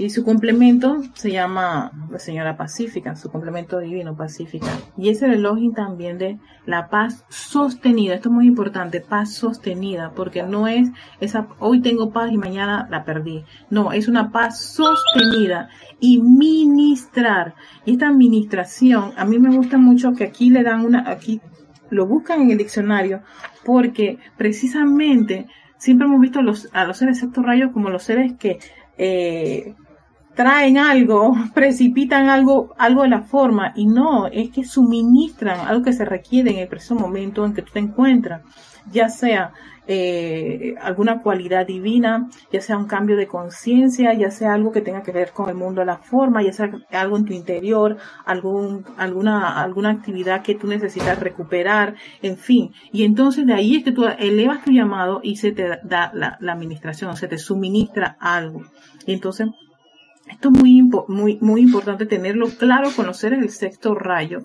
Y 0.00 0.08
su 0.08 0.24
complemento 0.24 1.02
se 1.12 1.30
llama 1.30 1.92
la 2.10 2.18
señora 2.18 2.56
pacífica, 2.56 3.16
su 3.16 3.30
complemento 3.30 3.78
divino 3.80 4.16
pacífica. 4.16 4.68
Y 4.96 5.10
es 5.10 5.20
el 5.20 5.34
elogio 5.34 5.72
también 5.72 6.16
de 6.16 6.38
la 6.64 6.88
paz 6.88 7.26
sostenida. 7.28 8.14
Esto 8.14 8.30
es 8.30 8.34
muy 8.34 8.46
importante, 8.46 9.02
paz 9.02 9.34
sostenida, 9.34 10.12
porque 10.16 10.42
no 10.42 10.68
es 10.68 10.88
esa, 11.20 11.48
hoy 11.58 11.82
tengo 11.82 12.12
paz 12.12 12.32
y 12.32 12.38
mañana 12.38 12.88
la 12.90 13.04
perdí. 13.04 13.44
No, 13.68 13.92
es 13.92 14.08
una 14.08 14.32
paz 14.32 14.58
sostenida 14.58 15.68
y 16.00 16.22
ministrar. 16.22 17.54
Y 17.84 17.92
esta 17.92 18.08
administración, 18.08 19.12
a 19.18 19.26
mí 19.26 19.38
me 19.38 19.54
gusta 19.54 19.76
mucho 19.76 20.14
que 20.14 20.24
aquí 20.24 20.48
le 20.48 20.62
dan 20.62 20.82
una, 20.82 21.10
aquí 21.10 21.42
lo 21.90 22.06
buscan 22.06 22.40
en 22.40 22.52
el 22.52 22.56
diccionario, 22.56 23.20
porque 23.66 24.18
precisamente 24.38 25.46
siempre 25.76 26.06
hemos 26.06 26.22
visto 26.22 26.38
a 26.38 26.42
los, 26.42 26.70
a 26.72 26.86
los 26.86 26.96
seres 26.96 27.18
sexto 27.18 27.42
rayos 27.42 27.72
como 27.72 27.90
los 27.90 28.02
seres 28.02 28.32
que 28.38 28.60
eh, 28.96 29.74
traen 30.34 30.78
algo, 30.78 31.34
precipitan 31.54 32.28
algo, 32.28 32.74
algo 32.78 33.02
de 33.02 33.08
la 33.08 33.22
forma, 33.22 33.72
y 33.76 33.86
no, 33.86 34.26
es 34.26 34.50
que 34.50 34.64
suministran 34.64 35.60
algo 35.66 35.84
que 35.84 35.92
se 35.92 36.04
requiere 36.04 36.50
en 36.50 36.58
el 36.58 36.68
preciso 36.68 36.94
momento 36.94 37.44
en 37.44 37.54
que 37.54 37.62
tú 37.62 37.72
te 37.72 37.80
encuentras, 37.80 38.42
ya 38.90 39.08
sea 39.08 39.52
eh, 39.92 40.76
alguna 40.80 41.20
cualidad 41.20 41.66
divina, 41.66 42.28
ya 42.52 42.60
sea 42.60 42.78
un 42.78 42.86
cambio 42.86 43.16
de 43.16 43.26
conciencia, 43.26 44.14
ya 44.14 44.30
sea 44.30 44.54
algo 44.54 44.70
que 44.70 44.82
tenga 44.82 45.02
que 45.02 45.10
ver 45.10 45.32
con 45.32 45.48
el 45.48 45.56
mundo 45.56 45.80
de 45.80 45.86
la 45.86 45.98
forma, 45.98 46.42
ya 46.42 46.52
sea 46.52 46.70
algo 46.92 47.16
en 47.16 47.24
tu 47.24 47.32
interior, 47.32 47.96
algún, 48.24 48.84
alguna, 48.96 49.60
alguna 49.60 49.90
actividad 49.90 50.42
que 50.42 50.54
tú 50.54 50.68
necesitas 50.68 51.18
recuperar, 51.18 51.96
en 52.22 52.36
fin. 52.36 52.72
Y 52.92 53.02
entonces 53.04 53.46
de 53.46 53.54
ahí 53.54 53.76
es 53.76 53.84
que 53.84 53.90
tú 53.90 54.04
elevas 54.04 54.62
tu 54.62 54.70
llamado 54.70 55.20
y 55.24 55.36
se 55.36 55.50
te 55.50 55.66
da 55.82 56.12
la, 56.14 56.36
la 56.40 56.52
administración, 56.52 57.16
se 57.16 57.26
te 57.26 57.38
suministra 57.38 58.16
algo. 58.20 58.62
Y 59.06 59.12
entonces 59.12 59.48
esto 60.30 60.50
es 60.52 60.58
muy, 60.58 60.82
muy, 61.08 61.38
muy 61.40 61.60
importante 61.62 62.06
tenerlo 62.06 62.48
claro, 62.48 62.90
conocer 62.94 63.32
el 63.32 63.50
sexto 63.50 63.94
rayo, 63.94 64.42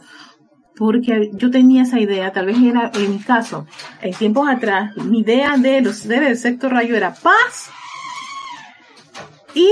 porque 0.76 1.30
yo 1.34 1.52
tenía 1.52 1.84
esa 1.84 2.00
idea, 2.00 2.32
tal 2.32 2.48
vez 2.48 2.58
era 2.62 2.92
en 2.94 3.12
mi 3.12 3.20
caso, 3.20 3.66
en 4.02 4.14
tiempos 4.14 4.50
atrás, 4.50 4.96
mi 4.98 5.20
idea 5.20 5.58
de 5.58 5.82
los 5.82 5.98
seres 5.98 6.28
del 6.28 6.38
sexto 6.38 6.70
rayo 6.70 6.96
era 6.96 7.14
paz 7.14 7.70
y 9.54 9.70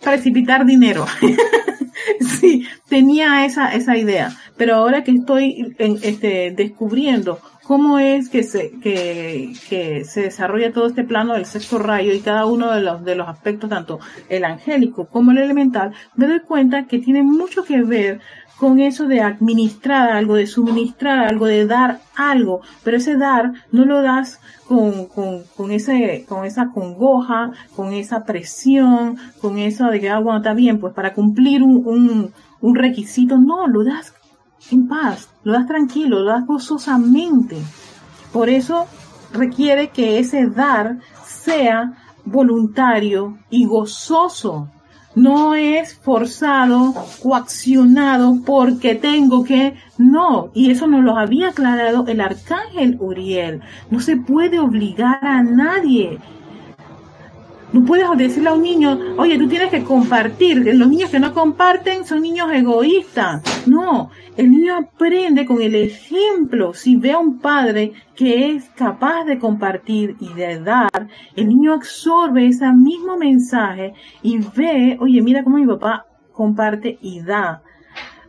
precipitar 0.00 0.64
dinero. 0.64 1.06
sí, 2.40 2.66
tenía 2.88 3.44
esa, 3.44 3.74
esa 3.74 3.96
idea. 3.96 4.36
Pero 4.56 4.76
ahora 4.76 5.04
que 5.04 5.12
estoy 5.12 5.76
este, 5.78 6.52
descubriendo 6.56 7.40
cómo 7.68 7.98
es 7.98 8.30
que 8.30 8.44
se, 8.44 8.70
que, 8.80 9.52
que 9.68 10.02
se 10.06 10.22
desarrolla 10.22 10.72
todo 10.72 10.86
este 10.86 11.04
plano 11.04 11.34
del 11.34 11.44
sexto 11.44 11.78
rayo 11.78 12.14
y 12.14 12.20
cada 12.20 12.46
uno 12.46 12.72
de 12.72 12.80
los, 12.80 13.04
de 13.04 13.14
los 13.14 13.28
aspectos, 13.28 13.68
tanto 13.68 14.00
el 14.30 14.46
angélico 14.46 15.06
como 15.06 15.32
el 15.32 15.38
elemental, 15.38 15.92
me 16.16 16.26
doy 16.26 16.40
cuenta 16.40 16.86
que 16.86 16.98
tiene 16.98 17.22
mucho 17.22 17.64
que 17.64 17.82
ver 17.82 18.20
con 18.58 18.80
eso 18.80 19.06
de 19.06 19.20
administrar 19.20 20.10
algo, 20.12 20.36
de 20.36 20.46
suministrar 20.46 21.18
algo, 21.18 21.44
de 21.44 21.66
dar 21.66 22.00
algo, 22.16 22.62
pero 22.84 22.96
ese 22.96 23.18
dar 23.18 23.52
no 23.70 23.84
lo 23.84 24.00
das 24.00 24.40
con, 24.66 25.04
con, 25.04 25.42
con, 25.54 25.70
ese, 25.70 26.24
con 26.26 26.46
esa 26.46 26.70
congoja, 26.72 27.52
con 27.76 27.92
esa 27.92 28.24
presión, 28.24 29.18
con 29.42 29.58
eso 29.58 29.88
de 29.88 30.00
que, 30.00 30.08
ah, 30.08 30.20
bueno, 30.20 30.38
está 30.38 30.54
bien, 30.54 30.80
pues 30.80 30.94
para 30.94 31.12
cumplir 31.12 31.62
un, 31.62 31.86
un, 31.86 32.32
un 32.62 32.74
requisito, 32.74 33.36
no, 33.36 33.66
lo 33.66 33.84
das 33.84 34.14
en 34.70 34.88
paz, 34.88 35.28
lo 35.44 35.52
das 35.52 35.66
tranquilo, 35.66 36.20
lo 36.20 36.30
das 36.32 36.46
gozosamente. 36.46 37.56
Por 38.32 38.48
eso 38.48 38.86
requiere 39.32 39.88
que 39.90 40.18
ese 40.18 40.46
dar 40.46 40.98
sea 41.24 41.94
voluntario 42.24 43.38
y 43.50 43.64
gozoso 43.66 44.68
no 45.18 45.54
es 45.54 45.94
forzado, 45.98 46.94
coaccionado 47.22 48.38
porque 48.46 48.94
tengo 48.94 49.42
que, 49.42 49.74
no, 49.96 50.50
y 50.54 50.70
eso 50.70 50.86
nos 50.86 51.02
lo 51.02 51.16
había 51.16 51.48
aclarado 51.48 52.06
el 52.06 52.20
arcángel 52.20 52.96
Uriel. 53.00 53.60
No 53.90 54.00
se 54.00 54.16
puede 54.16 54.60
obligar 54.60 55.24
a 55.24 55.42
nadie. 55.42 56.18
No 57.70 57.84
puedes 57.84 58.06
decirle 58.16 58.48
a 58.48 58.54
un 58.54 58.62
niño, 58.62 58.98
oye, 59.18 59.36
tú 59.36 59.46
tienes 59.46 59.68
que 59.68 59.84
compartir. 59.84 60.64
Los 60.74 60.88
niños 60.88 61.10
que 61.10 61.20
no 61.20 61.34
comparten 61.34 62.06
son 62.06 62.22
niños 62.22 62.50
egoístas. 62.50 63.42
No, 63.66 64.10
el 64.38 64.50
niño 64.50 64.74
aprende 64.76 65.44
con 65.44 65.60
el 65.60 65.74
ejemplo. 65.74 66.72
Si 66.72 66.96
ve 66.96 67.12
a 67.12 67.18
un 67.18 67.40
padre 67.40 67.92
que 68.16 68.52
es 68.52 68.70
capaz 68.70 69.24
de 69.24 69.38
compartir 69.38 70.16
y 70.18 70.32
de 70.32 70.60
dar, 70.60 71.08
el 71.36 71.48
niño 71.48 71.74
absorbe 71.74 72.46
ese 72.46 72.72
mismo 72.72 73.18
mensaje 73.18 73.92
y 74.22 74.38
ve, 74.38 74.96
oye, 74.98 75.20
mira 75.20 75.44
cómo 75.44 75.58
mi 75.58 75.66
papá 75.66 76.06
comparte 76.32 76.98
y 77.02 77.20
da 77.20 77.62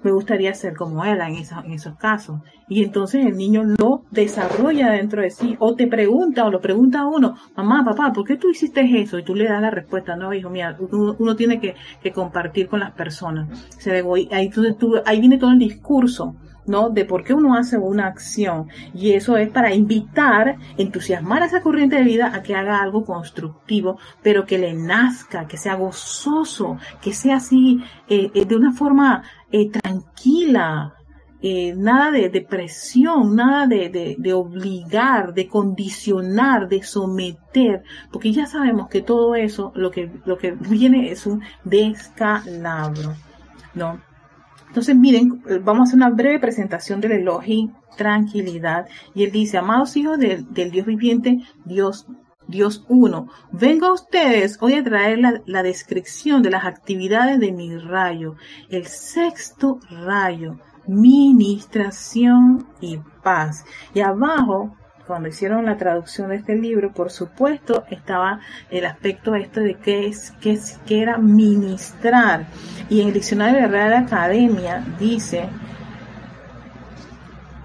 me 0.03 0.11
gustaría 0.11 0.53
ser 0.53 0.75
como 0.75 1.03
él 1.03 1.19
en, 1.21 1.35
en 1.35 1.73
esos 1.73 1.95
casos. 1.97 2.41
Y 2.67 2.83
entonces 2.83 3.25
el 3.25 3.35
niño 3.35 3.63
lo 3.63 4.03
desarrolla 4.11 4.91
dentro 4.91 5.21
de 5.21 5.31
sí, 5.31 5.55
o 5.59 5.75
te 5.75 5.87
pregunta, 5.87 6.45
o 6.45 6.51
lo 6.51 6.61
pregunta 6.61 6.99
a 7.01 7.07
uno, 7.07 7.35
mamá, 7.55 7.83
papá, 7.83 8.13
¿por 8.13 8.25
qué 8.25 8.37
tú 8.37 8.49
hiciste 8.51 8.81
eso? 9.01 9.17
Y 9.17 9.23
tú 9.23 9.35
le 9.35 9.45
das 9.45 9.61
la 9.61 9.71
respuesta, 9.71 10.15
no, 10.15 10.33
hijo, 10.33 10.49
mira, 10.49 10.77
uno, 10.79 11.35
tiene 11.35 11.59
que, 11.59 11.75
compartir 12.13 12.67
con 12.67 12.79
las 12.79 12.91
personas. 12.91 13.67
Se 13.77 13.91
ahí, 13.91 14.51
ahí 15.05 15.19
viene 15.19 15.37
todo 15.37 15.51
el 15.51 15.59
discurso 15.59 16.35
¿no? 16.69 16.91
De 16.91 17.03
por 17.03 17.23
qué 17.23 17.33
uno 17.33 17.55
hace 17.55 17.77
una 17.77 18.05
acción. 18.05 18.67
Y 18.93 19.13
eso 19.13 19.37
es 19.37 19.49
para 19.49 19.73
invitar, 19.73 20.57
entusiasmar 20.77 21.41
a 21.41 21.47
esa 21.47 21.61
corriente 21.61 21.95
de 21.95 22.03
vida 22.03 22.31
a 22.33 22.43
que 22.43 22.55
haga 22.55 22.79
algo 22.81 23.03
constructivo, 23.03 23.97
pero 24.21 24.45
que 24.45 24.59
le 24.59 24.73
nazca, 24.73 25.47
que 25.47 25.57
sea 25.57 25.73
gozoso, 25.73 26.77
que 27.01 27.11
sea 27.11 27.37
así, 27.37 27.83
eh, 28.07 28.29
eh, 28.35 28.45
de 28.45 28.55
una 28.55 28.71
forma 28.71 29.23
eh, 29.51 29.69
tranquila, 29.71 30.93
nada 31.41 32.11
de, 32.11 32.29
de, 32.29 32.41
presión, 32.41 33.35
nada 33.35 33.65
de, 33.65 34.15
de, 34.19 34.33
obligar, 34.33 35.33
de 35.33 35.47
condicionar, 35.47 36.67
de 36.67 36.83
someter, 36.83 37.81
porque 38.11 38.33
ya 38.33 38.45
sabemos 38.45 38.89
que 38.89 39.01
todo 39.01 39.35
eso 39.35 39.71
lo 39.73 39.89
que, 39.89 40.11
lo 40.25 40.37
que 40.37 40.51
viene 40.51 41.11
es 41.11 41.25
un 41.25 41.41
descalabro, 41.63 43.15
¿no? 43.73 44.08
Entonces, 44.69 44.95
miren, 44.95 45.43
vamos 45.63 45.81
a 45.81 45.83
hacer 45.83 45.97
una 45.97 46.09
breve 46.09 46.39
presentación 46.39 47.01
del 47.01 47.11
elogio 47.13 47.69
tranquilidad. 47.97 48.87
Y 49.13 49.25
él 49.25 49.31
dice, 49.31 49.57
amados 49.57 49.97
hijos 49.97 50.17
del, 50.17 50.47
Dios 50.53 50.85
viviente, 50.85 51.39
Dios 51.65 52.07
Dios 52.47 52.83
uno. 52.89 53.27
Vengo 53.51 53.85
a 53.85 53.93
ustedes 53.93 54.57
hoy 54.59 54.73
a 54.73 54.83
traer 54.83 55.19
la, 55.19 55.39
la, 55.45 55.61
descripción 55.61 56.41
de 56.41 56.49
las 56.49 56.65
actividades 56.65 57.39
de 57.39 57.51
mi 57.51 57.77
rayo. 57.77 58.37
El 58.71 58.87
sexto 58.87 59.79
rayo, 59.91 60.57
ministración 60.87 62.67
y 62.81 62.97
paz. 63.21 63.65
Y 63.93 63.99
abajo 63.99 64.75
cuando 65.09 65.27
hicieron 65.27 65.65
la 65.65 65.75
traducción 65.75 66.29
de 66.29 66.35
este 66.35 66.55
libro, 66.55 66.93
por 66.93 67.09
supuesto, 67.09 67.83
estaba 67.89 68.41
el 68.69 68.85
aspecto 68.85 69.33
este 69.33 69.61
de 69.61 69.73
qué 69.73 70.05
es, 70.05 70.29
qué, 70.39 70.51
es, 70.51 70.79
qué 70.85 71.01
era 71.01 71.17
ministrar. 71.17 72.45
Y 72.91 73.01
en 73.01 73.07
el 73.07 73.15
diccionario 73.15 73.59
de 73.59 73.67
Real 73.67 73.93
Academia 73.93 74.85
dice 74.99 75.49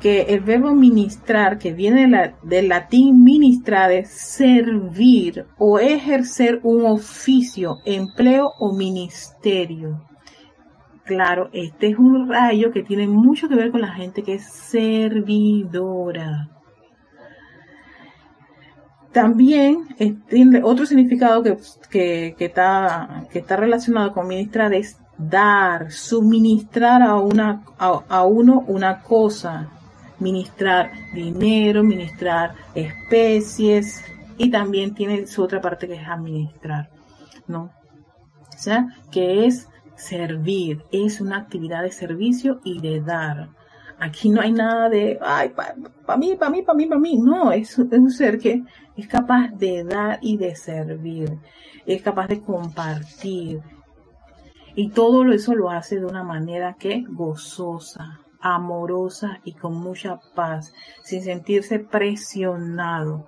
que 0.01 0.23
el 0.23 0.41
verbo 0.41 0.75
ministrar, 0.75 1.59
que 1.59 1.75
viene 1.75 2.33
del 2.43 2.69
latín 2.69 3.23
ministrar, 3.23 3.93
es 3.93 4.09
servir 4.09 5.45
o 5.59 5.79
ejercer 5.79 6.61
un 6.63 6.87
oficio, 6.87 7.81
empleo 7.85 8.55
o 8.59 8.75
ministerio. 8.75 10.03
Claro, 11.05 11.51
este 11.53 11.89
es 11.89 11.99
un 11.99 12.27
rayo 12.27 12.73
que 12.73 12.83
tiene 12.83 13.07
mucho 13.07 13.51
que 13.51 13.55
ver 13.55 13.71
con 13.71 13.83
la 13.83 13.93
gente 13.93 14.23
que 14.23 14.37
es 14.37 14.51
servidora. 14.51 16.54
También 19.15 19.87
eh, 20.01 20.13
tiene 20.29 20.61
otro 20.65 20.85
significado 20.87 21.41
que, 21.89 22.35
está, 22.37 23.25
relacionado 23.49 24.13
con 24.13 24.27
ministrar 24.27 24.75
es 24.75 24.99
dar, 25.17 25.93
suministrar 25.93 27.01
a, 27.01 27.15
una, 27.15 27.63
a, 27.79 28.25
uno 28.25 28.65
una 28.67 29.03
cosa, 29.03 29.71
ministrar 30.19 30.91
dinero, 31.15 31.85
ministrar 31.85 32.57
especies 32.75 34.03
y 34.37 34.51
también 34.51 34.97
tiene 34.97 35.29
su 35.29 35.45
otra 35.45 35.61
parte 35.61 35.87
que 35.87 35.95
es 35.95 36.09
administrar, 36.09 36.91
¿no? 37.47 37.71
O 38.49 38.59
sea, 38.59 38.89
que 39.13 39.47
es 39.47 39.69
servir, 39.95 40.83
es 40.91 41.21
una 41.21 41.37
actividad 41.37 41.83
de 41.83 41.93
servicio 41.93 42.61
y 42.65 42.81
de 42.81 43.01
dar. 43.01 43.49
Aquí 44.01 44.29
no 44.29 44.41
hay 44.41 44.53
nada 44.53 44.89
de, 44.89 45.19
ay, 45.23 45.51
para 45.51 46.19
mí, 46.19 46.35
para 46.35 46.51
mí, 46.51 46.63
para 46.63 46.77
mí, 46.77 46.87
para 46.87 47.01
mí. 47.01 47.17
No, 47.17 47.53
es, 47.53 47.79
un 47.79 48.11
ser 48.11 48.39
que 48.39 48.63
es 48.97 49.09
capaz 49.09 49.49
de 49.49 49.85
dar 49.85 50.19
y 50.21 50.37
de 50.37 50.55
servir. 50.55 51.39
Es 51.87 52.03
capaz 52.03 52.29
de 52.29 52.41
compartir. 52.41 53.61
Y 54.75 54.91
todo 54.91 55.25
eso 55.33 55.55
lo 55.55 55.71
hace 55.71 56.01
de 56.01 56.07
una 56.07 56.23
manera 56.23 56.77
que 56.79 57.05
gozosa, 57.09 58.21
amorosa 58.41 59.41
y 59.45 59.53
con 59.53 59.75
mucha 59.75 60.19
paz, 60.35 60.73
sin 61.03 61.23
sentirse 61.23 61.79
presionado. 61.79 63.27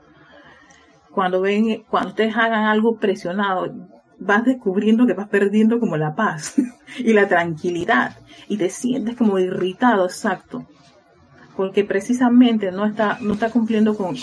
Cuando 1.10 1.40
ven, 1.40 1.84
cuando 1.88 2.10
ustedes 2.10 2.36
hagan 2.36 2.64
algo 2.64 2.96
presionado, 2.96 3.72
vas 4.18 4.44
descubriendo 4.44 5.06
que 5.06 5.14
vas 5.14 5.28
perdiendo 5.28 5.78
como 5.78 5.96
la 5.96 6.14
paz 6.14 6.56
y 6.98 7.12
la 7.12 7.28
tranquilidad 7.28 8.16
y 8.48 8.56
te 8.56 8.70
sientes 8.70 9.16
como 9.16 9.38
irritado, 9.38 10.04
exacto, 10.04 10.66
porque 11.56 11.84
precisamente 11.84 12.70
no 12.70 12.84
está, 12.84 13.18
no 13.20 13.34
está 13.34 13.50
cumpliendo 13.50 13.96
con, 13.96 14.16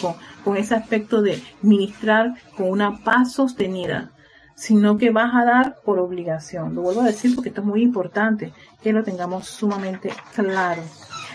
con, 0.44 0.58
ese 0.58 0.76
aspecto 0.76 1.22
de 1.22 1.42
ministrar 1.62 2.36
con 2.56 2.70
una 2.70 3.04
paz 3.04 3.34
sostenida, 3.34 4.12
sino 4.56 4.98
que 4.98 5.10
vas 5.10 5.34
a 5.34 5.44
dar 5.44 5.76
por 5.84 6.00
obligación. 6.00 6.76
Lo 6.76 6.84
vuelvo 6.84 7.02
a 7.02 7.06
decir 7.06 7.34
porque 7.34 7.50
esto 7.50 7.62
es 7.62 7.68
muy 7.68 7.82
importante 7.82 8.54
que 8.84 8.94
lo 8.94 9.04
tengamos 9.04 9.48
sumamente 9.48 10.12
claro. 10.36 10.84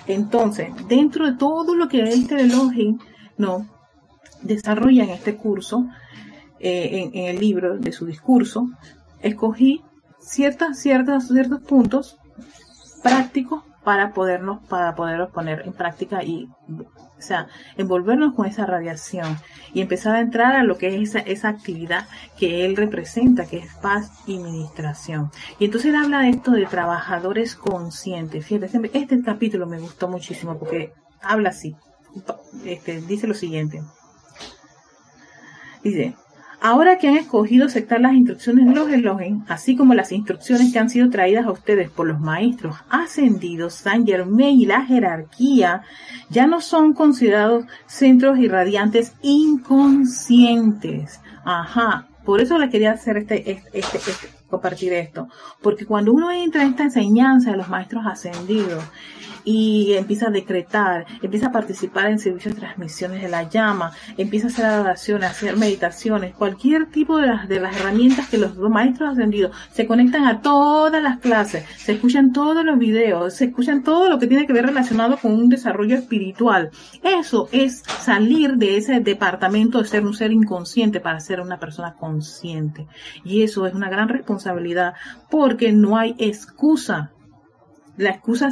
Entonces, 0.06 0.68
dentro 0.88 1.26
de 1.26 1.36
todo 1.36 1.74
lo 1.74 1.88
que 1.88 2.02
este 2.02 2.40
Elohim 2.40 2.98
no 3.36 3.66
desarrolla 4.42 5.04
en 5.04 5.10
este 5.10 5.36
curso, 5.36 5.86
eh, 6.60 7.10
en, 7.12 7.26
el 7.26 7.40
libro 7.40 7.76
de 7.76 7.92
su 7.92 8.06
discurso, 8.06 8.68
escogí 9.20 9.82
ciertas, 10.20 10.78
ciertas, 10.78 11.28
ciertos 11.28 11.60
puntos 11.60 12.18
prácticos 13.02 13.62
para 13.84 14.12
podernos, 14.12 14.62
para 14.66 14.94
poderlos 14.94 15.30
poner 15.30 15.62
en 15.64 15.72
práctica 15.72 16.22
y, 16.22 16.48
o 16.68 17.22
sea, 17.22 17.48
envolvernos 17.76 18.34
con 18.34 18.46
esa 18.46 18.66
radiación 18.66 19.38
y 19.72 19.80
empezar 19.80 20.16
a 20.16 20.20
entrar 20.20 20.56
a 20.56 20.64
lo 20.64 20.78
que 20.78 20.88
es 20.88 21.10
esa, 21.10 21.20
esa 21.20 21.48
actividad 21.48 22.06
que 22.38 22.64
él 22.64 22.76
representa, 22.76 23.46
que 23.46 23.58
es 23.58 23.74
paz 23.76 24.10
y 24.26 24.36
administración. 24.36 25.30
Y 25.58 25.66
entonces 25.66 25.90
él 25.90 25.96
habla 25.96 26.20
de 26.20 26.30
esto 26.30 26.52
de 26.52 26.66
trabajadores 26.66 27.54
conscientes. 27.54 28.46
Fíjate, 28.46 28.66
este, 28.66 28.98
este 28.98 29.22
capítulo 29.22 29.66
me 29.66 29.78
gustó 29.78 30.08
muchísimo 30.08 30.58
porque 30.58 30.92
habla 31.22 31.50
así. 31.50 31.76
Este, 32.64 33.00
dice 33.00 33.26
lo 33.26 33.34
siguiente. 33.34 33.82
Dice, 35.82 36.14
Ahora 36.60 36.98
que 36.98 37.06
han 37.06 37.16
escogido 37.16 37.66
aceptar 37.66 38.00
las 38.00 38.14
instrucciones 38.14 38.66
los 38.74 38.90
Elohim, 38.90 39.44
así 39.46 39.76
como 39.76 39.94
las 39.94 40.10
instrucciones 40.10 40.72
que 40.72 40.80
han 40.80 40.90
sido 40.90 41.08
traídas 41.08 41.46
a 41.46 41.52
ustedes 41.52 41.88
por 41.88 42.08
los 42.08 42.18
maestros 42.18 42.74
ascendidos, 42.90 43.74
San 43.74 44.04
Germain 44.04 44.60
y 44.60 44.66
la 44.66 44.84
jerarquía, 44.84 45.82
ya 46.30 46.48
no 46.48 46.60
son 46.60 46.94
considerados 46.94 47.64
centros 47.86 48.38
irradiantes 48.38 49.14
inconscientes. 49.22 51.20
Ajá, 51.44 52.08
por 52.24 52.40
eso 52.40 52.58
le 52.58 52.70
quería 52.70 52.90
hacer 52.90 53.18
este, 53.18 53.52
este, 53.52 53.78
este, 53.78 53.98
este 53.98 54.38
compartir 54.48 54.92
esto? 54.94 55.28
Porque 55.62 55.86
cuando 55.86 56.12
uno 56.12 56.30
entra 56.30 56.62
en 56.62 56.70
esta 56.70 56.84
enseñanza 56.84 57.52
de 57.52 57.56
los 57.56 57.68
maestros 57.68 58.04
ascendidos 58.06 58.82
y 59.50 59.94
empieza 59.94 60.26
a 60.26 60.30
decretar, 60.30 61.06
empieza 61.22 61.46
a 61.46 61.52
participar 61.52 62.10
en 62.10 62.18
servicios 62.18 62.54
de 62.54 62.60
transmisiones 62.60 63.22
de 63.22 63.30
la 63.30 63.48
llama, 63.48 63.92
empieza 64.18 64.48
a 64.48 64.50
hacer 64.50 64.66
adoraciones, 64.66 65.26
a 65.26 65.30
hacer 65.30 65.56
meditaciones, 65.56 66.34
cualquier 66.34 66.90
tipo 66.90 67.16
de 67.16 67.28
las, 67.28 67.48
de 67.48 67.58
las 67.58 67.74
herramientas 67.74 68.28
que 68.28 68.36
los 68.36 68.58
maestros 68.58 69.12
ascendidos 69.12 69.56
se 69.72 69.86
conectan 69.86 70.26
a 70.26 70.42
todas 70.42 71.02
las 71.02 71.20
clases, 71.20 71.64
se 71.78 71.92
escuchan 71.92 72.30
todos 72.34 72.62
los 72.62 72.78
videos, 72.78 73.36
se 73.36 73.46
escuchan 73.46 73.82
todo 73.82 74.10
lo 74.10 74.18
que 74.18 74.26
tiene 74.26 74.46
que 74.46 74.52
ver 74.52 74.66
relacionado 74.66 75.16
con 75.16 75.32
un 75.32 75.48
desarrollo 75.48 75.96
espiritual. 75.96 76.70
Eso 77.02 77.48
es 77.50 77.82
salir 78.00 78.56
de 78.56 78.76
ese 78.76 79.00
departamento 79.00 79.78
de 79.78 79.88
ser 79.88 80.04
un 80.04 80.12
ser 80.12 80.30
inconsciente 80.30 81.00
para 81.00 81.20
ser 81.20 81.40
una 81.40 81.58
persona 81.58 81.94
consciente. 81.94 82.86
Y 83.24 83.44
eso 83.44 83.66
es 83.66 83.72
una 83.72 83.88
gran 83.88 84.10
responsabilidad 84.10 84.92
porque 85.30 85.72
no 85.72 85.96
hay 85.96 86.14
excusa. 86.18 87.12
La 87.96 88.10
excusa 88.10 88.50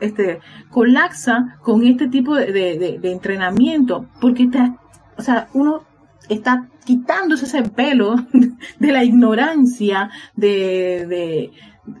este, 0.00 0.40
colapsa 0.70 1.58
con 1.62 1.84
este 1.84 2.08
tipo 2.08 2.34
de, 2.34 3.00
entrenamiento, 3.02 4.06
porque 4.20 4.44
está, 4.44 4.76
o 5.16 5.22
sea, 5.22 5.48
uno 5.54 5.82
está 6.28 6.68
quitándose 6.84 7.46
ese 7.46 7.62
pelo 7.62 8.16
de 8.78 8.92
la 8.92 9.04
ignorancia, 9.04 10.10
de, 10.36 11.50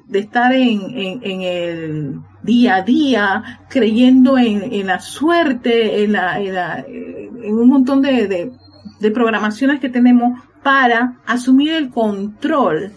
de, 0.06 0.18
estar 0.18 0.52
en, 0.52 1.20
en, 1.22 1.42
el 1.42 2.20
día 2.42 2.76
a 2.76 2.82
día, 2.82 3.60
creyendo 3.70 4.36
en, 4.36 4.86
la 4.86 5.00
suerte, 5.00 6.04
en, 6.04 6.12
la, 6.12 6.38
en, 6.40 7.54
un 7.54 7.68
montón 7.68 8.02
de, 8.02 8.52
de 9.00 9.10
programaciones 9.10 9.80
que 9.80 9.88
tenemos 9.88 10.38
para 10.62 11.18
asumir 11.24 11.72
el 11.72 11.90
control 11.90 12.92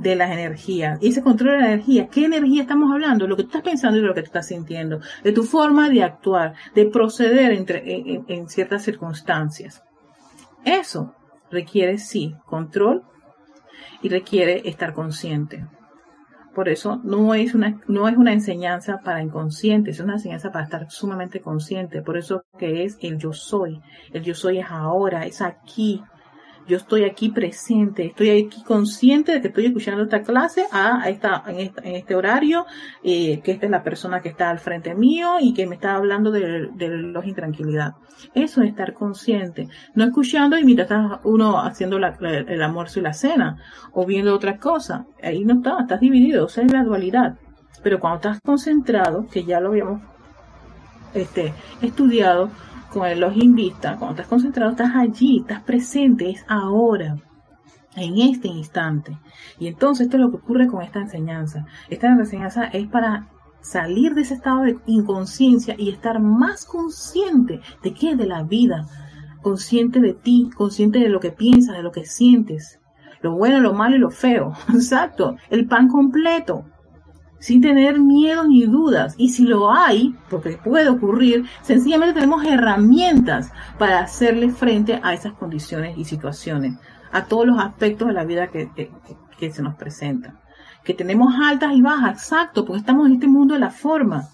de 0.00 0.16
las 0.16 0.30
energías. 0.30 0.98
Y 1.02 1.08
ese 1.08 1.22
control 1.22 1.52
de 1.52 1.58
la 1.58 1.72
energía, 1.72 2.08
¿qué 2.08 2.24
energía 2.24 2.62
estamos 2.62 2.90
hablando? 2.90 3.26
Lo 3.26 3.36
que 3.36 3.42
tú 3.42 3.48
estás 3.48 3.62
pensando 3.62 3.98
y 3.98 4.02
lo 4.02 4.14
que 4.14 4.22
tú 4.22 4.26
estás 4.26 4.48
sintiendo, 4.48 5.00
de 5.22 5.32
tu 5.32 5.44
forma 5.44 5.88
de 5.90 6.02
actuar, 6.02 6.54
de 6.74 6.86
proceder 6.86 7.52
entre, 7.52 7.82
en, 8.26 8.48
ciertas 8.48 8.82
circunstancias. 8.82 9.82
Eso 10.64 11.14
requiere, 11.50 11.98
sí, 11.98 12.34
control 12.46 13.02
y 14.02 14.08
requiere 14.08 14.68
estar 14.68 14.94
consciente. 14.94 15.66
Por 16.54 16.68
eso 16.68 17.00
no 17.04 17.34
es 17.34 17.54
una, 17.54 17.80
no 17.86 18.08
es 18.08 18.16
una 18.16 18.32
enseñanza 18.32 18.98
para 19.04 19.22
inconscientes, 19.22 19.96
es 19.96 20.04
una 20.04 20.14
enseñanza 20.14 20.50
para 20.50 20.64
estar 20.64 20.90
sumamente 20.90 21.40
consciente. 21.40 22.02
Por 22.02 22.16
eso 22.16 22.42
que 22.58 22.84
es 22.84 22.98
el 23.00 23.18
yo 23.18 23.32
soy. 23.32 23.80
El 24.12 24.24
yo 24.24 24.34
soy 24.34 24.58
es 24.58 24.66
ahora, 24.68 25.26
es 25.26 25.42
aquí, 25.42 26.02
yo 26.66 26.76
estoy 26.76 27.04
aquí 27.04 27.30
presente, 27.30 28.06
estoy 28.06 28.30
aquí 28.30 28.62
consciente 28.62 29.32
de 29.32 29.40
que 29.40 29.48
estoy 29.48 29.66
escuchando 29.66 30.02
esta 30.02 30.22
clase 30.22 30.66
a, 30.72 31.08
esta, 31.08 31.42
en, 31.46 31.72
este 31.96 32.14
horario, 32.14 32.66
eh, 33.02 33.40
que 33.40 33.52
esta 33.52 33.66
es 33.66 33.72
la 33.72 33.82
persona 33.82 34.20
que 34.20 34.28
está 34.28 34.50
al 34.50 34.58
frente 34.58 34.94
mío 34.94 35.36
y 35.40 35.52
que 35.52 35.66
me 35.66 35.74
está 35.74 35.94
hablando 35.94 36.30
de, 36.30 36.68
de 36.74 36.88
los 36.88 37.26
intranquilidad. 37.26 37.94
Eso 38.34 38.62
es 38.62 38.68
estar 38.68 38.92
consciente, 38.92 39.68
no 39.94 40.04
escuchando 40.04 40.58
y 40.58 40.64
mientras 40.64 40.90
está 40.90 41.20
uno 41.24 41.60
haciendo 41.60 41.96
el 41.96 42.62
almuerzo 42.62 43.00
y 43.00 43.02
la 43.02 43.12
cena 43.12 43.56
o 43.92 44.06
viendo 44.06 44.34
otra 44.34 44.58
cosa. 44.58 45.06
Ahí 45.22 45.44
no 45.44 45.54
está, 45.54 45.80
estás 45.80 46.00
dividido, 46.00 46.44
o 46.44 46.48
sea, 46.48 46.64
es 46.64 46.72
la 46.72 46.84
dualidad. 46.84 47.36
Pero 47.82 47.98
cuando 47.98 48.16
estás 48.16 48.40
concentrado, 48.40 49.26
que 49.30 49.44
ya 49.44 49.60
lo 49.60 49.70
habíamos 49.70 50.02
este, 51.14 51.54
estudiado, 51.80 52.50
ojo 52.94 53.54
vista, 53.54 53.96
cuando 53.96 54.10
estás 54.10 54.26
concentrado, 54.26 54.72
estás 54.72 54.94
allí, 54.94 55.40
estás 55.40 55.62
presente, 55.62 56.30
es 56.30 56.44
ahora, 56.48 57.16
en 57.96 58.18
este 58.18 58.48
instante. 58.48 59.18
Y 59.58 59.68
entonces 59.68 60.06
esto 60.06 60.16
es 60.16 60.22
lo 60.22 60.30
que 60.30 60.36
ocurre 60.36 60.66
con 60.66 60.82
esta 60.82 61.00
enseñanza. 61.00 61.66
Esta 61.88 62.08
enseñanza 62.08 62.64
es 62.64 62.88
para 62.88 63.28
salir 63.60 64.14
de 64.14 64.22
ese 64.22 64.34
estado 64.34 64.62
de 64.62 64.78
inconsciencia 64.86 65.74
y 65.78 65.90
estar 65.90 66.20
más 66.20 66.64
consciente 66.64 67.60
de 67.82 67.94
qué, 67.94 68.16
de 68.16 68.26
la 68.26 68.42
vida, 68.42 68.86
consciente 69.42 70.00
de 70.00 70.14
ti, 70.14 70.50
consciente 70.54 70.98
de 70.98 71.08
lo 71.08 71.20
que 71.20 71.30
piensas, 71.30 71.76
de 71.76 71.82
lo 71.82 71.92
que 71.92 72.04
sientes, 72.04 72.80
lo 73.22 73.36
bueno, 73.36 73.60
lo 73.60 73.74
malo 73.74 73.96
y 73.96 74.00
lo 74.00 74.10
feo. 74.10 74.52
Exacto, 74.68 75.36
el 75.50 75.66
pan 75.66 75.88
completo 75.88 76.64
sin 77.40 77.62
tener 77.62 77.98
miedo 77.98 78.46
ni 78.46 78.64
dudas. 78.64 79.14
Y 79.16 79.30
si 79.30 79.44
lo 79.44 79.72
hay, 79.72 80.14
porque 80.28 80.58
puede 80.62 80.88
ocurrir, 80.88 81.46
sencillamente 81.62 82.14
tenemos 82.14 82.44
herramientas 82.44 83.50
para 83.78 84.00
hacerle 84.00 84.50
frente 84.50 85.00
a 85.02 85.14
esas 85.14 85.32
condiciones 85.32 85.98
y 85.98 86.04
situaciones, 86.04 86.78
a 87.10 87.24
todos 87.24 87.46
los 87.46 87.58
aspectos 87.58 88.08
de 88.08 88.14
la 88.14 88.24
vida 88.24 88.48
que, 88.48 88.70
se 89.50 89.62
nos 89.62 89.74
presentan. 89.74 90.38
Que 90.84 90.94
tenemos 90.94 91.34
altas 91.42 91.72
y 91.74 91.80
bajas, 91.80 92.22
exacto, 92.22 92.64
porque 92.64 92.80
estamos 92.80 93.06
en 93.06 93.14
este 93.14 93.26
mundo 93.26 93.54
de 93.54 93.60
la 93.60 93.70
forma. 93.70 94.28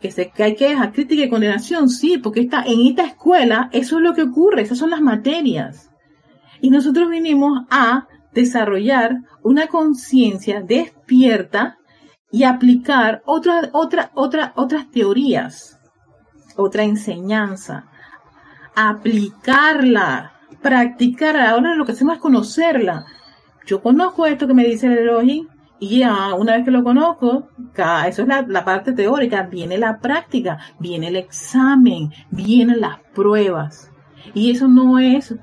Que, 0.00 0.10
se, 0.10 0.30
que 0.30 0.42
hay 0.42 0.56
que 0.56 0.68
dejar 0.68 0.92
crítica 0.92 1.24
y 1.24 1.30
condenación, 1.30 1.88
sí, 1.88 2.18
porque 2.18 2.40
está, 2.40 2.62
en 2.62 2.86
esta 2.86 3.04
escuela 3.04 3.68
eso 3.72 3.98
es 3.98 4.02
lo 4.02 4.14
que 4.14 4.22
ocurre, 4.22 4.62
esas 4.62 4.78
son 4.78 4.90
las 4.90 5.00
materias. 5.00 5.90
Y 6.60 6.70
nosotros 6.70 7.08
vinimos 7.08 7.66
a 7.70 8.08
desarrollar 8.32 9.16
una 9.42 9.66
conciencia 9.66 10.62
despierta 10.62 11.78
y 12.30 12.44
aplicar 12.44 13.22
otra, 13.26 13.70
otra, 13.72 14.10
otra, 14.14 14.52
otras 14.56 14.90
teorías, 14.90 15.78
otra 16.56 16.84
enseñanza, 16.84 17.86
aplicarla, 18.74 20.32
practicarla. 20.62 21.50
Ahora 21.50 21.74
lo 21.74 21.84
que 21.84 21.92
hacemos 21.92 22.16
es 22.16 22.20
conocerla. 22.20 23.06
Yo 23.66 23.82
conozco 23.82 24.26
esto 24.26 24.46
que 24.46 24.54
me 24.54 24.64
dice 24.64 24.86
el 24.86 24.98
Elohim 24.98 25.48
y 25.80 26.00
ya 26.00 26.34
una 26.34 26.56
vez 26.56 26.64
que 26.64 26.70
lo 26.70 26.84
conozco, 26.84 27.48
eso 28.06 28.22
es 28.22 28.28
la, 28.28 28.44
la, 28.46 28.64
parte 28.64 28.92
teórica, 28.92 29.44
viene 29.44 29.78
la 29.78 29.98
práctica, 29.98 30.58
viene 30.78 31.08
el 31.08 31.16
examen, 31.16 32.12
vienen 32.30 32.80
las 32.80 32.98
pruebas. 33.14 33.90
Y 34.34 34.50
eso 34.50 34.68
no 34.68 34.98
es 34.98 35.34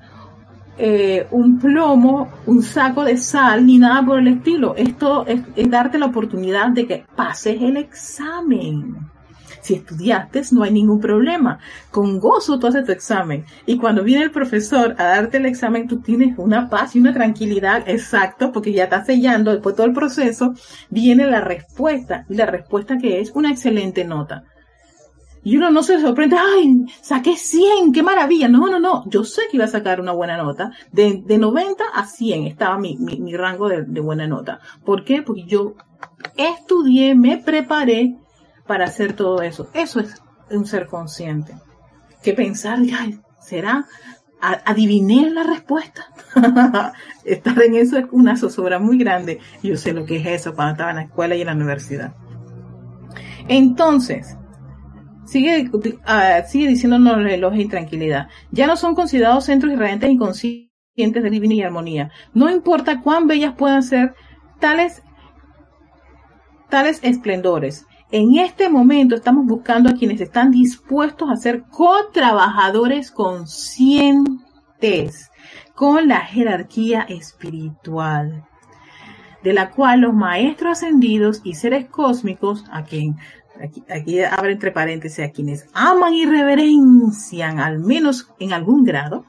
eh, 0.78 1.28
un 1.32 1.60
plomo, 1.60 2.30
un 2.46 2.62
saco 2.62 3.04
de 3.04 3.18
sal, 3.18 3.66
ni 3.66 3.78
nada 3.78 4.06
por 4.06 4.20
el 4.20 4.28
estilo. 4.28 4.76
Esto 4.76 5.26
es, 5.26 5.42
darte 5.70 5.98
la 5.98 6.06
oportunidad 6.08 6.70
de 6.70 6.86
que 6.86 7.06
pases 7.16 7.62
el 7.62 7.78
examen. 7.78 8.96
Si 9.62 9.74
estudiaste, 9.74 10.44
no 10.52 10.64
hay 10.64 10.72
ningún 10.72 11.00
problema. 11.00 11.60
Con 11.92 12.20
gozo 12.20 12.58
tú 12.60 12.68
haces 12.68 12.86
tu 12.86 12.92
examen. 12.92 13.44
Y 13.66 13.78
cuando 13.78 14.04
viene 14.04 14.24
el 14.24 14.32
profesor 14.32 14.96
a 14.98 15.04
darte 15.06 15.38
el 15.38 15.46
examen, 15.46 15.88
tú 15.88 16.00
tienes 16.00 16.38
una 16.38 16.70
paz 16.70 16.96
y 16.96 17.00
una 17.00 17.14
tranquilidad, 17.14 17.84
exacto, 17.88 18.52
porque 18.52 18.72
ya 18.72 18.86
estás 18.86 19.08
sellando, 19.08 19.52
después 19.52 19.74
de 19.74 19.78
todo 19.78 19.88
el 19.88 19.94
proceso, 19.94 20.54
viene 20.90 21.26
la 21.26 21.42
respuesta. 21.42 22.26
Y 22.30 22.36
la 22.36 22.46
respuesta 22.46 22.98
que 22.98 23.20
es 23.20 23.32
una 23.32 23.52
excelente 23.52 24.06
nota. 24.06 24.44
Y 25.48 25.56
uno 25.56 25.72
no 25.72 25.82
se 25.82 26.02
sorprende, 26.02 26.36
ay, 26.38 26.88
saqué 27.00 27.38
100, 27.38 27.94
qué 27.94 28.04
maravilla. 28.04 28.50
No, 28.50 28.68
no, 28.68 28.82
no, 28.82 29.10
yo 29.10 29.24
sé 29.24 29.44
que 29.50 29.56
iba 29.56 29.64
a 29.64 29.70
sacar 29.70 30.02
una 30.02 30.12
buena 30.12 30.36
nota. 30.36 30.74
De, 30.92 31.24
de 31.26 31.38
90 31.38 31.86
a 31.94 32.06
100 32.06 32.48
estaba 32.48 32.78
mi, 32.78 32.98
mi, 32.98 33.34
rango 33.34 33.70
de, 33.70 34.02
buena 34.02 34.28
nota. 34.28 34.60
¿Por 34.84 35.06
qué? 35.06 35.22
Porque 35.22 35.46
yo 35.46 35.76
estudié, 36.36 37.16
me 37.16 37.38
preparé 37.38 38.18
para 38.66 38.88
hacer 38.88 39.14
todo 39.14 39.42
eso. 39.42 39.70
Eso 39.74 40.02
es 40.02 40.22
un 40.52 40.66
ser 40.66 40.88
consciente. 40.88 41.56
Que 42.22 42.34
pensar, 42.34 42.80
ay, 43.00 43.18
¿será? 43.40 43.86
adiviné 44.42 45.30
la 45.30 45.44
respuesta. 45.44 46.08
Estar 47.24 47.62
en 47.62 47.76
eso 47.76 47.98
es 47.98 48.06
una 48.12 48.36
zozobra 48.36 48.80
muy 48.80 48.98
grande. 48.98 49.40
Yo 49.64 49.78
sé 49.78 49.94
lo 49.94 50.06
que 50.06 50.18
es 50.18 50.28
eso 50.42 50.54
cuando 50.56 50.74
estaba 50.74 50.90
en 50.90 50.98
la 50.98 51.04
escuela 51.04 51.38
y 51.38 51.40
en 51.40 51.48
la 51.48 51.54
universidad. 51.54 52.14
Entonces, 53.48 54.36
Sigue, 55.28 55.70
uh, 55.72 56.48
sigue 56.48 56.68
diciéndonos 56.68 57.18
el 57.18 57.28
elogio 57.28 57.62
y 57.62 57.68
tranquilidad. 57.68 58.30
Ya 58.52 58.66
no 58.66 58.78
son 58.78 58.96
considerados 58.96 59.46
centros 59.46 59.74
irradiantes 59.74 60.10
inconscientes 60.10 60.72
de 60.96 61.30
divina 61.30 61.54
y 61.54 61.62
armonía. 61.62 62.10
No 62.34 62.50
importa 62.50 63.02
cuán 63.02 63.28
bellas 63.28 63.54
puedan 63.56 63.84
ser 63.84 64.16
tales, 64.60 65.04
tales 66.70 67.00
esplendores. 67.04 67.86
En 68.10 68.38
este 68.38 68.70
momento 68.70 69.16
estamos 69.16 69.46
buscando 69.46 69.90
a 69.90 69.96
quienes 69.96 70.22
están 70.22 70.52
dispuestos 70.52 71.30
a 71.30 71.36
ser 71.36 71.64
co-trabajadores 71.64 73.12
conscientes 73.12 75.30
con 75.76 76.08
la 76.08 76.22
jerarquía 76.22 77.02
espiritual, 77.02 78.46
de 79.44 79.54
la 79.54 79.72
cual 79.72 80.00
los 80.02 80.14
maestros 80.14 80.78
ascendidos 80.78 81.42
y 81.44 81.56
seres 81.56 81.90
cósmicos, 81.90 82.64
a 82.72 82.84
quien 82.84 83.18
aquí, 83.62 84.22
abre 84.22 84.54
entre 84.54 84.72
paréntesis, 84.72 85.26
a 85.26 85.32
quienes 85.32 85.70
aman 85.74 86.14
y 86.14 86.26
reverencian, 86.26 87.60
al 87.60 87.80
menos 87.80 88.34
en 88.40 88.54
algún 88.54 88.84
grado, 88.84 89.26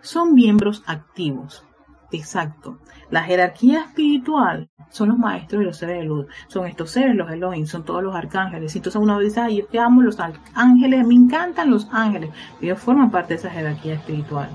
son 0.00 0.34
miembros 0.34 0.82
activos. 0.86 1.64
Exacto. 2.10 2.78
La 3.10 3.22
jerarquía 3.22 3.80
espiritual 3.80 4.70
son 4.90 5.08
los 5.08 5.18
maestros 5.18 5.62
y 5.62 5.64
los 5.64 5.76
seres 5.76 5.98
de 5.98 6.04
luz. 6.04 6.26
Son 6.48 6.66
estos 6.66 6.90
seres, 6.90 7.14
los 7.14 7.30
Elohim, 7.30 7.66
son 7.66 7.84
todos 7.84 8.02
los 8.02 8.14
arcángeles. 8.14 8.74
Entonces 8.76 9.00
uno 9.00 9.18
dice, 9.18 9.40
ay, 9.40 9.58
yo 9.58 9.66
te 9.66 9.78
amo 9.78 10.02
los 10.02 10.18
ángeles, 10.54 11.06
me 11.06 11.14
encantan 11.14 11.70
los 11.70 11.88
ángeles. 11.90 12.30
Ellos 12.60 12.78
forman 12.78 13.10
parte 13.10 13.34
de 13.34 13.40
esa 13.40 13.50
jerarquía 13.50 13.94
espiritual. 13.94 14.50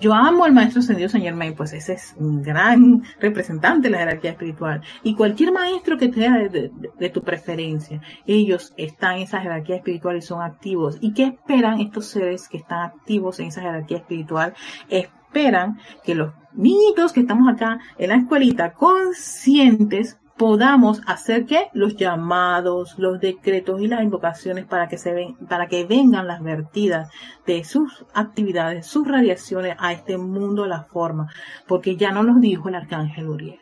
Yo 0.00 0.14
amo 0.14 0.44
al 0.44 0.52
maestro 0.52 0.80
ascendido 0.80 1.10
Saint 1.10 1.26
Germain, 1.26 1.54
pues 1.54 1.74
ese 1.74 1.92
es 1.92 2.14
un 2.18 2.42
gran 2.42 3.02
representante 3.20 3.88
de 3.88 3.92
la 3.92 3.98
jerarquía 3.98 4.30
espiritual. 4.30 4.80
Y 5.02 5.14
cualquier 5.14 5.52
maestro 5.52 5.98
que 5.98 6.08
te 6.08 6.20
de, 6.20 6.70
de, 6.98 7.10
tu 7.10 7.22
preferencia, 7.22 8.00
ellos 8.26 8.72
están 8.78 9.16
en 9.16 9.22
esa 9.24 9.40
jerarquía 9.40 9.76
espiritual 9.76 10.16
y 10.16 10.22
son 10.22 10.42
activos. 10.42 10.96
¿Y 11.02 11.12
qué 11.12 11.24
esperan 11.24 11.80
estos 11.80 12.06
seres 12.06 12.48
que 12.48 12.56
están 12.56 12.80
activos 12.80 13.40
en 13.40 13.48
esa 13.48 13.60
jerarquía 13.60 13.98
espiritual? 13.98 14.54
Esperan 14.88 15.78
que 16.02 16.14
los 16.14 16.32
niñitos 16.54 17.12
que 17.12 17.20
estamos 17.20 17.52
acá 17.52 17.78
en 17.98 18.08
la 18.08 18.16
escuelita 18.16 18.72
conscientes 18.72 20.18
podamos 20.40 21.02
hacer 21.06 21.44
que 21.44 21.68
los 21.74 21.96
llamados, 21.96 22.98
los 22.98 23.20
decretos 23.20 23.78
y 23.82 23.88
las 23.88 24.02
invocaciones 24.02 24.64
para 24.64 24.88
que 24.88 24.96
se 24.96 25.12
ven, 25.12 25.36
para 25.36 25.66
que 25.66 25.84
vengan 25.84 26.26
las 26.26 26.42
vertidas 26.42 27.10
de 27.44 27.62
sus 27.62 28.06
actividades, 28.14 28.86
sus 28.86 29.06
radiaciones 29.06 29.76
a 29.78 29.92
este 29.92 30.16
mundo 30.16 30.64
la 30.64 30.84
forma, 30.84 31.30
porque 31.68 31.96
ya 31.96 32.10
no 32.10 32.22
nos 32.22 32.40
dijo 32.40 32.70
el 32.70 32.76
arcángel 32.76 33.28
Uriel. 33.28 33.60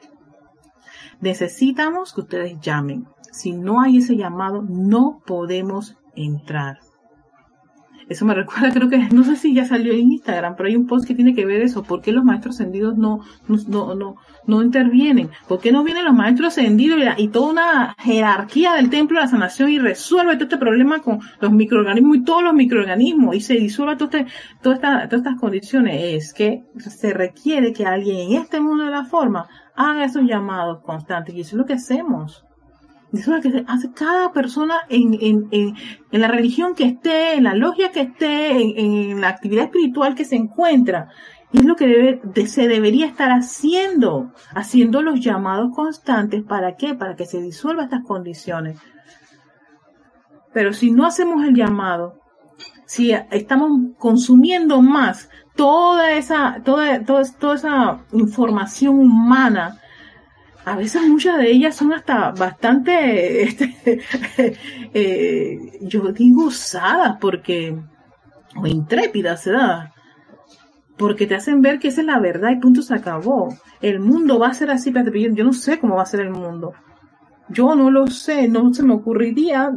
Necesitamos 1.21 2.15
que 2.15 2.21
ustedes 2.21 2.61
llamen. 2.61 3.09
Si 3.33 3.51
no 3.51 3.81
hay 3.81 3.97
ese 3.99 4.15
llamado, 4.15 4.63
no 4.63 5.21
podemos 5.27 5.97
entrar. 6.15 6.79
Eso 8.09 8.25
me 8.25 8.35
recuerda, 8.35 8.73
creo 8.73 8.89
que, 8.89 8.99
no 9.13 9.23
sé 9.23 9.37
si 9.37 9.55
ya 9.55 9.67
salió 9.67 9.93
en 9.93 10.13
Instagram, 10.13 10.57
pero 10.57 10.69
hay 10.69 10.77
un 10.77 10.87
post 10.87 11.07
que 11.07 11.15
tiene 11.15 11.35
que 11.35 11.45
ver 11.45 11.61
eso. 11.61 11.83
¿Por 11.83 12.01
qué 12.01 12.11
los 12.11 12.25
maestros 12.25 12.57
ascendidos 12.57 12.97
no, 12.97 13.21
no, 13.49 13.95
no, 13.95 14.17
no, 14.47 14.63
intervienen? 14.63 15.31
¿Por 15.47 15.61
qué 15.61 15.73
no 15.73 15.85
vienen 15.85 16.07
los 16.07 16.15
maestros 16.15 16.49
ascendidos 16.49 17.01
y, 17.19 17.29
toda 17.29 17.51
una 17.53 17.95
jerarquía 17.99 18.73
del 18.75 18.89
templo 18.89 19.19
de 19.19 19.27
la 19.27 19.31
sanación 19.31 19.71
y 19.71 19.79
resuelve 19.79 20.35
todo 20.35 20.45
este 20.45 20.57
problema 20.57 21.01
con 21.01 21.21
los 21.41 21.53
microorganismos 21.53 22.17
y 22.17 22.25
todos 22.25 22.43
los 22.43 22.55
microorganismos 22.55 23.37
y 23.37 23.41
se 23.41 23.55
disuelve 23.55 23.97
todo 23.97 24.09
este, 24.17 24.27
todas 24.63 25.13
estas 25.13 25.39
condiciones? 25.39 26.03
Es 26.03 26.33
que 26.33 26.65
se 26.79 27.13
requiere 27.13 27.75
que 27.75 27.85
alguien 27.85 28.31
en 28.31 28.41
este 28.41 28.59
mundo 28.59 28.85
de 28.85 28.91
la 28.91 29.05
forma 29.05 29.47
haga 29.77 30.05
esos 30.05 30.23
llamados 30.23 30.81
constantes 30.83 31.35
y 31.35 31.43
eso 31.43 31.57
es 31.57 31.59
lo 31.59 31.67
que 31.67 31.75
hacemos. 31.75 32.48
Eso 33.13 33.41
que 33.41 33.65
hace 33.67 33.91
cada 33.93 34.33
persona 34.33 34.77
en, 34.91 35.15
en, 35.15 35.49
en, 35.51 35.75
en, 36.11 36.21
la 36.21 36.29
religión 36.29 36.75
que 36.75 36.85
esté, 36.85 37.35
en 37.35 37.45
la 37.45 37.55
logia 37.55 37.91
que 37.91 38.03
esté, 38.03 38.51
en, 38.51 39.21
la 39.21 39.29
actividad 39.29 39.65
espiritual 39.65 40.15
que 40.15 40.27
se 40.27 40.37
encuentra. 40.37 41.09
Es 41.53 41.65
lo 41.65 41.75
que 41.77 41.87
debe, 41.87 42.47
se 42.47 42.69
debería 42.69 43.07
estar 43.07 43.31
haciendo, 43.31 44.33
haciendo 44.55 45.01
los 45.01 45.21
llamados 45.21 45.75
constantes. 45.75 46.43
¿Para 46.43 46.77
qué? 46.77 46.95
Para 46.95 47.17
que 47.17 47.25
se 47.25 47.41
disuelva 47.41 47.85
estas 47.85 48.05
condiciones. 48.05 48.79
Pero 50.53 50.75
si 50.75 50.91
no 50.91 51.07
hacemos 51.07 51.43
el 51.45 51.55
llamado, 51.55 52.21
si 52.85 53.13
estamos 53.13 53.71
consumiendo 53.99 54.83
más 54.83 55.31
toda 55.57 56.13
esa, 56.13 56.61
toda, 56.63 57.03
toda, 57.05 57.23
toda 57.39 57.55
esa 57.55 58.01
información 58.13 58.99
humana, 58.99 59.81
a 60.65 60.77
veces 60.77 61.03
muchas 61.09 61.39
de 61.39 61.51
ellas 61.51 61.77
son 61.77 61.93
hasta 61.93 62.31
bastante, 62.33 63.43
este, 63.45 64.03
eh, 64.95 65.79
yo 65.83 66.13
digo 66.13 66.47
usadas 66.47 67.17
porque, 67.21 67.77
o 68.57 68.67
intrépidas, 68.67 69.47
¿verdad? 69.47 69.93
Porque 70.97 71.27
te 71.27 71.37
hacen 71.37 71.63
ver 71.63 71.79
que 71.79 71.89
esa 71.89 72.01
es 72.01 72.07
la 72.07 72.19
verdad 72.19 72.51
y 72.51 72.61
punto 72.61 72.83
se 72.83 72.95
acabó. 72.95 73.55
El 73.81 74.01
mundo 74.01 74.39
va 74.39 74.49
a 74.49 74.55
ser 74.55 74.71
así, 74.71 74.91
pero 74.91 75.13
yo 75.15 75.45
no 75.45 75.53
sé 75.53 75.79
cómo 75.79 75.97
va 75.97 76.03
a 76.03 76.07
ser 76.07 76.21
el 76.21 76.31
mundo. 76.31 76.73
Yo 77.49 77.75
no 77.75 77.91
lo 77.91 78.09
sé, 78.09 78.49
no 78.49 78.75
se 78.75 78.83
me 78.83 78.95
ocurriría 78.95 79.73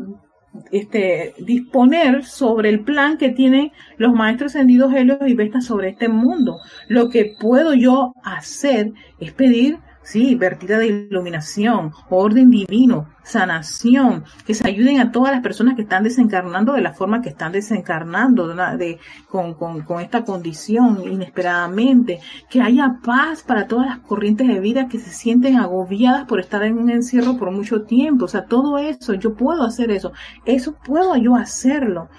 este, 0.71 1.33
disponer 1.39 2.25
sobre 2.25 2.69
el 2.69 2.83
plan 2.83 3.17
que 3.17 3.29
tienen 3.29 3.71
los 3.97 4.13
maestros 4.13 4.55
ascendidos 4.55 4.93
Helios 4.93 5.19
y 5.25 5.35
Vestas 5.35 5.65
sobre 5.65 5.89
este 5.89 6.09
mundo. 6.09 6.57
Lo 6.87 7.09
que 7.09 7.35
puedo 7.39 7.73
yo 7.73 8.13
hacer 8.23 8.91
es 9.19 9.31
pedir 9.31 9.79
sí, 10.03 10.35
vertida 10.35 10.77
de 10.77 10.87
iluminación, 10.87 11.93
orden 12.09 12.49
divino, 12.49 13.07
sanación, 13.23 14.23
que 14.45 14.53
se 14.53 14.67
ayuden 14.67 14.99
a 14.99 15.11
todas 15.11 15.31
las 15.31 15.41
personas 15.41 15.75
que 15.75 15.83
están 15.83 16.03
desencarnando 16.03 16.73
de 16.73 16.81
la 16.81 16.93
forma 16.93 17.21
que 17.21 17.29
están 17.29 17.51
desencarnando, 17.51 18.47
de, 18.47 18.99
con, 19.29 19.53
con, 19.53 19.81
con, 19.81 20.01
esta 20.01 20.23
condición 20.23 21.03
inesperadamente, 21.05 22.19
que 22.49 22.61
haya 22.61 22.97
paz 23.03 23.43
para 23.43 23.67
todas 23.67 23.87
las 23.87 23.99
corrientes 23.99 24.47
de 24.47 24.59
vida 24.59 24.87
que 24.87 24.99
se 24.99 25.11
sienten 25.11 25.57
agobiadas 25.57 26.25
por 26.25 26.39
estar 26.39 26.63
en 26.63 26.77
un 26.77 26.89
encierro 26.89 27.37
por 27.37 27.51
mucho 27.51 27.83
tiempo, 27.83 28.25
o 28.25 28.27
sea, 28.27 28.45
todo 28.45 28.77
eso, 28.77 29.13
yo 29.13 29.35
puedo 29.35 29.63
hacer 29.63 29.91
eso, 29.91 30.13
eso 30.45 30.75
puedo 30.83 31.15
yo 31.15 31.35
hacerlo. 31.35 32.09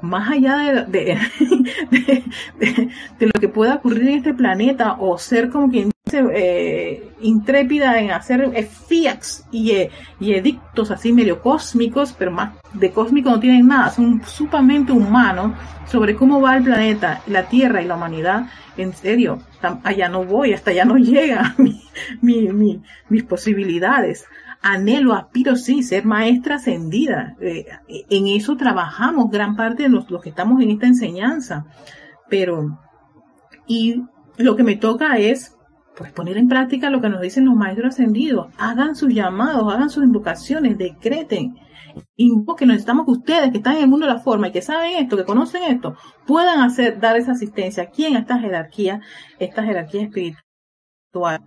Más 0.00 0.32
allá 0.32 0.84
de, 0.88 1.16
de, 2.00 2.24
lo 3.26 3.40
que 3.40 3.48
pueda 3.48 3.76
ocurrir 3.76 4.08
en 4.08 4.14
este 4.16 4.34
planeta 4.34 4.96
o 4.98 5.16
ser 5.16 5.48
como 5.48 5.70
quien 5.70 5.91
eh, 6.14 7.12
intrépida 7.20 7.98
en 7.98 8.10
hacer 8.10 8.50
fiats 8.66 9.46
y, 9.50 9.72
eh, 9.72 9.90
y, 10.20 10.34
edictos 10.34 10.90
así 10.90 11.12
medio 11.12 11.40
cósmicos, 11.40 12.14
pero 12.18 12.30
más 12.30 12.54
de 12.72 12.90
cósmico 12.90 13.30
no 13.30 13.40
tienen 13.40 13.66
nada, 13.66 13.90
son 13.90 14.22
sumamente 14.24 14.92
humanos 14.92 15.52
sobre 15.86 16.14
cómo 16.14 16.40
va 16.40 16.56
el 16.56 16.64
planeta, 16.64 17.22
la 17.26 17.48
Tierra 17.48 17.82
y 17.82 17.86
la 17.86 17.96
humanidad. 17.96 18.46
En 18.76 18.94
serio, 18.94 19.40
allá 19.84 20.08
no 20.08 20.24
voy, 20.24 20.52
hasta 20.52 20.70
allá 20.70 20.84
no 20.84 20.96
llega 20.98 21.54
mi, 21.58 21.82
mi, 22.20 22.82
mis 23.08 23.22
posibilidades 23.24 24.26
anhelo, 24.62 25.12
aspiro, 25.12 25.56
sí, 25.56 25.82
ser 25.82 26.04
maestra 26.04 26.54
ascendida. 26.56 27.36
Eh, 27.40 27.66
en 27.88 28.28
eso 28.28 28.56
trabajamos 28.56 29.30
gran 29.30 29.56
parte 29.56 29.82
de 29.84 29.88
los, 29.88 30.06
que 30.22 30.30
estamos 30.30 30.62
en 30.62 30.70
esta 30.70 30.86
enseñanza. 30.86 31.66
Pero, 32.30 32.78
y 33.66 34.04
lo 34.38 34.56
que 34.56 34.62
me 34.62 34.76
toca 34.76 35.18
es, 35.18 35.56
pues, 35.96 36.12
poner 36.12 36.36
en 36.38 36.48
práctica 36.48 36.90
lo 36.90 37.00
que 37.00 37.08
nos 37.08 37.20
dicen 37.20 37.44
los 37.44 37.54
maestros 37.54 37.94
ascendidos. 37.94 38.48
Hagan 38.58 38.94
sus 38.94 39.12
llamados, 39.12 39.72
hagan 39.72 39.90
sus 39.90 40.04
invocaciones, 40.04 40.78
decreten. 40.78 41.56
Invoquen, 42.16 42.68
necesitamos 42.68 43.04
que 43.04 43.12
ustedes 43.12 43.50
que 43.50 43.58
están 43.58 43.76
en 43.76 43.82
el 43.82 43.88
mundo 43.88 44.06
de 44.06 44.14
la 44.14 44.20
forma 44.20 44.48
y 44.48 44.52
que 44.52 44.62
saben 44.62 44.94
esto, 44.96 45.16
que 45.16 45.24
conocen 45.24 45.64
esto, 45.64 45.94
puedan 46.26 46.60
hacer, 46.60 46.98
dar 46.98 47.16
esa 47.16 47.32
asistencia 47.32 47.82
aquí 47.82 48.06
en 48.06 48.16
esta 48.16 48.38
jerarquía, 48.38 49.00
esta 49.38 49.62
jerarquía 49.62 50.02
espiritual 50.02 51.42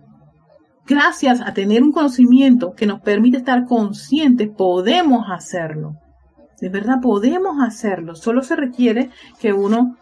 gracias 0.86 1.40
a 1.40 1.52
tener 1.52 1.82
un 1.82 1.92
conocimiento 1.92 2.72
que 2.72 2.86
nos 2.86 3.00
permite 3.00 3.38
estar 3.38 3.66
conscientes, 3.66 4.48
podemos 4.56 5.26
hacerlo. 5.28 5.96
De 6.60 6.68
verdad, 6.68 7.00
podemos 7.02 7.60
hacerlo. 7.60 8.14
Solo 8.14 8.42
se 8.42 8.56
requiere 8.56 9.10
que 9.40 9.52
uno 9.52 9.96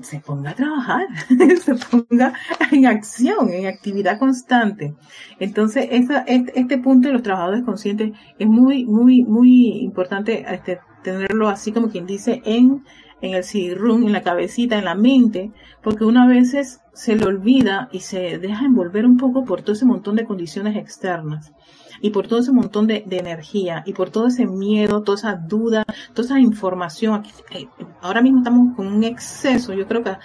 se 0.00 0.20
ponga 0.20 0.50
a 0.50 0.54
trabajar, 0.54 1.06
se 1.62 1.74
ponga 1.74 2.32
en 2.70 2.86
acción, 2.86 3.50
en 3.50 3.66
actividad 3.66 4.18
constante. 4.18 4.94
Entonces, 5.38 5.88
este, 5.90 6.24
este, 6.54 6.78
punto 6.78 7.08
de 7.08 7.14
los 7.14 7.22
trabajadores 7.22 7.64
conscientes 7.64 8.12
es 8.38 8.46
muy, 8.46 8.84
muy, 8.84 9.22
muy 9.24 9.82
importante 9.82 10.44
este, 10.48 10.80
tenerlo 11.02 11.48
así 11.48 11.72
como 11.72 11.88
quien 11.88 12.06
dice 12.06 12.42
en 12.44 12.84
el 13.20 13.44
cd 13.44 13.72
en 13.72 14.12
la 14.12 14.22
cabecita, 14.22 14.78
en 14.78 14.84
la 14.84 14.96
mente, 14.96 15.52
porque 15.82 16.04
una 16.04 16.26
veces 16.26 16.80
se 16.92 17.14
le 17.14 17.24
olvida 17.24 17.88
y 17.92 18.00
se 18.00 18.38
deja 18.38 18.64
envolver 18.64 19.06
un 19.06 19.16
poco 19.16 19.44
por 19.44 19.62
todo 19.62 19.72
ese 19.72 19.86
montón 19.86 20.16
de 20.16 20.24
condiciones 20.24 20.76
externas 20.76 21.52
y 22.02 22.10
por 22.10 22.26
todo 22.26 22.40
ese 22.40 22.52
montón 22.52 22.86
de, 22.86 23.04
energía 23.12 23.82
y 23.86 23.92
por 23.92 24.10
todo 24.10 24.26
ese 24.26 24.46
miedo, 24.46 25.02
toda 25.02 25.16
esa 25.16 25.34
duda, 25.36 25.84
toda 26.12 26.26
esa 26.26 26.40
información. 26.40 27.24
Eh, 27.52 27.68
ahora 28.00 28.20
mismo 28.20 28.38
estamos 28.38 28.76
con 28.76 28.88
un 28.88 29.04
exceso, 29.04 29.72
yo 29.72 29.86
creo 29.86 30.02
que 30.02 30.16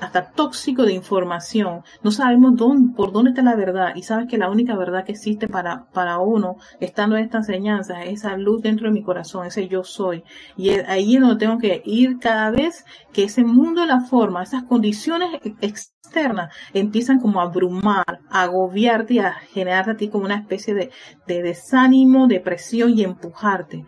hasta 0.00 0.32
tóxico 0.32 0.82
de 0.82 0.92
información. 0.92 1.82
No 2.02 2.10
sabemos 2.10 2.56
dónde, 2.56 2.94
por 2.94 3.12
dónde 3.12 3.30
está 3.30 3.42
la 3.42 3.54
verdad 3.54 3.94
y 3.94 4.02
sabes 4.02 4.26
que 4.28 4.36
la 4.36 4.50
única 4.50 4.76
verdad 4.76 5.04
que 5.04 5.12
existe 5.12 5.46
para, 5.48 5.86
para 5.92 6.18
uno, 6.18 6.56
estando 6.80 7.16
en 7.16 7.24
esta 7.24 7.38
enseñanza, 7.38 8.02
es 8.02 8.20
esa 8.20 8.36
luz 8.36 8.62
dentro 8.62 8.88
de 8.88 8.92
mi 8.92 9.02
corazón, 9.02 9.46
ese 9.46 9.68
yo 9.68 9.84
soy. 9.84 10.24
Y 10.56 10.70
ahí 10.70 11.14
es 11.14 11.20
donde 11.20 11.36
tengo 11.36 11.58
que 11.58 11.82
ir 11.84 12.18
cada 12.18 12.50
vez 12.50 12.84
que 13.12 13.24
ese 13.24 13.44
mundo 13.44 13.82
de 13.82 13.86
la 13.86 14.00
forma, 14.00 14.42
esas 14.42 14.64
condiciones 14.64 15.40
externas 15.60 16.54
empiezan 16.74 17.20
como 17.20 17.40
a 17.40 17.44
abrumar, 17.44 18.20
a 18.30 18.42
agobiarte 18.42 19.14
y 19.14 19.18
a 19.20 19.32
generarte 19.32 19.92
a 19.92 19.96
ti 19.96 20.08
como 20.08 20.24
una 20.24 20.36
especie 20.36 20.74
de, 20.74 20.90
de 21.26 21.42
desánimo, 21.42 22.26
depresión 22.26 22.96
y 22.96 23.04
empujarte. 23.04 23.84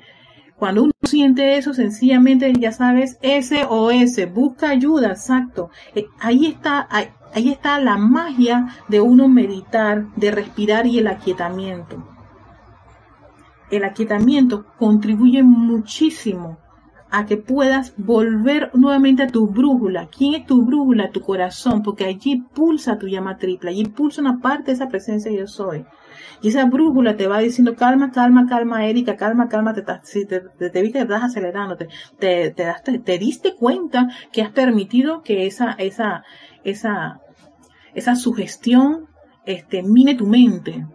Cuando 0.56 0.84
uno 0.84 0.92
siente 1.02 1.56
eso, 1.56 1.74
sencillamente 1.74 2.52
ya 2.58 2.72
sabes, 2.72 3.18
SOS, 3.22 4.32
busca 4.32 4.70
ayuda, 4.70 5.08
exacto. 5.08 5.70
Eh, 5.94 6.06
ahí 6.20 6.46
está, 6.46 6.88
ahí 6.90 7.50
está 7.50 7.80
la 7.80 7.96
magia 7.96 8.68
de 8.88 9.00
uno 9.00 9.28
meditar, 9.28 10.06
de 10.14 10.30
respirar 10.30 10.86
y 10.86 10.98
el 10.98 11.08
aquietamiento. 11.08 12.02
El 13.70 13.84
aquietamiento 13.84 14.66
contribuye 14.78 15.42
muchísimo 15.42 16.58
a 17.10 17.26
que 17.26 17.36
puedas 17.36 17.94
volver 17.96 18.70
nuevamente 18.74 19.22
a 19.22 19.28
tu 19.28 19.46
brújula. 19.46 20.08
¿Quién 20.08 20.34
es 20.34 20.46
tu 20.46 20.64
brújula? 20.64 21.10
Tu 21.10 21.20
corazón, 21.20 21.82
porque 21.82 22.04
allí 22.04 22.42
pulsa 22.54 22.98
tu 22.98 23.06
llama 23.06 23.38
triple, 23.38 23.70
allí 23.70 23.84
pulsa 23.84 24.20
una 24.20 24.40
parte 24.40 24.66
de 24.66 24.72
esa 24.72 24.88
presencia 24.88 25.30
yo 25.30 25.46
soy. 25.46 25.84
Y 26.44 26.48
esa 26.48 26.66
brújula 26.66 27.16
te 27.16 27.26
va 27.26 27.38
diciendo, 27.38 27.74
calma, 27.74 28.10
calma, 28.10 28.46
calma, 28.46 28.86
Erika, 28.86 29.16
calma, 29.16 29.48
calma, 29.48 29.72
te, 29.72 29.82
si 30.02 30.26
te, 30.26 30.40
te, 30.40 30.68
te 30.68 30.82
viste 30.82 30.98
que 30.98 31.04
estás 31.04 31.22
acelerando, 31.22 31.74
te, 31.74 31.88
te, 32.18 32.50
te, 32.50 32.98
te 32.98 33.18
diste 33.18 33.54
cuenta 33.54 34.10
que 34.30 34.42
has 34.42 34.50
permitido 34.50 35.22
que 35.22 35.46
esa, 35.46 35.72
esa, 35.78 36.22
esa, 36.62 37.22
esa 37.94 38.14
sugestión, 38.14 39.06
este, 39.46 39.82
mine 39.82 40.16
tu 40.16 40.26
mente. 40.26 40.86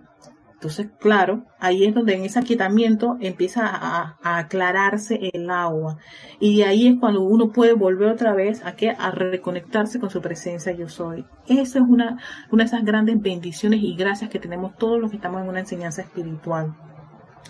Entonces, 0.60 0.90
claro, 1.00 1.46
ahí 1.58 1.86
es 1.86 1.96
donde 1.96 2.16
en 2.16 2.26
ese 2.26 2.38
aquietamiento 2.38 3.16
empieza 3.22 3.66
a, 3.66 4.18
aclararse 4.22 5.32
el 5.32 5.50
agua. 5.50 6.00
Y 6.42 6.58
de 6.58 6.66
ahí 6.66 6.88
es 6.88 7.00
cuando 7.00 7.22
uno 7.22 7.54
puede 7.54 7.72
volver 7.72 8.10
otra 8.10 8.34
vez 8.34 8.62
a, 8.66 8.74
que, 8.74 8.90
a 8.90 9.10
reconectarse 9.10 10.02
con 10.02 10.10
su 10.10 10.20
presencia 10.20 10.74
yo 10.74 10.90
soy. 10.90 11.24
Esa 11.48 11.80
es 11.80 11.86
una, 11.88 12.18
una 12.52 12.64
de 12.64 12.68
esas 12.68 12.84
grandes 12.84 13.22
bendiciones 13.22 13.80
y 13.82 13.96
gracias 13.96 14.30
que 14.30 14.38
tenemos 14.38 14.76
todos 14.76 15.00
los 15.00 15.10
que 15.10 15.16
estamos 15.16 15.42
en 15.42 15.48
una 15.48 15.62
enseñanza 15.62 16.02
espiritual. 16.02 16.76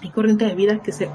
Hay 0.03 0.11
corrientes 0.11 0.47
de 0.47 0.53
vida 0.53 0.79
que 0.83 0.91
se 0.91 1.09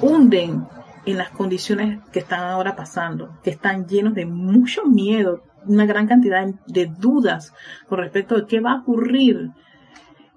hunden 0.00 0.68
en 1.04 1.18
las 1.18 1.30
condiciones 1.30 1.98
que 2.12 2.20
están 2.20 2.44
ahora 2.44 2.76
pasando, 2.76 3.40
que 3.42 3.50
están 3.50 3.88
llenos 3.88 4.14
de 4.14 4.24
mucho 4.24 4.84
miedo, 4.84 5.42
una 5.66 5.84
gran 5.84 6.06
cantidad 6.06 6.46
de 6.68 6.86
dudas 6.86 7.52
con 7.88 7.98
respecto 7.98 8.36
a 8.36 8.46
qué 8.46 8.60
va 8.60 8.70
a 8.70 8.80
ocurrir 8.82 9.50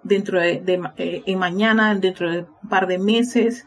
dentro 0.06 0.40
de, 0.40 0.62
de 0.62 0.80
eh, 0.98 1.36
mañana, 1.36 1.94
dentro 1.96 2.32
de 2.32 2.40
un 2.42 2.70
par 2.70 2.88
de 2.88 2.98
meses, 2.98 3.66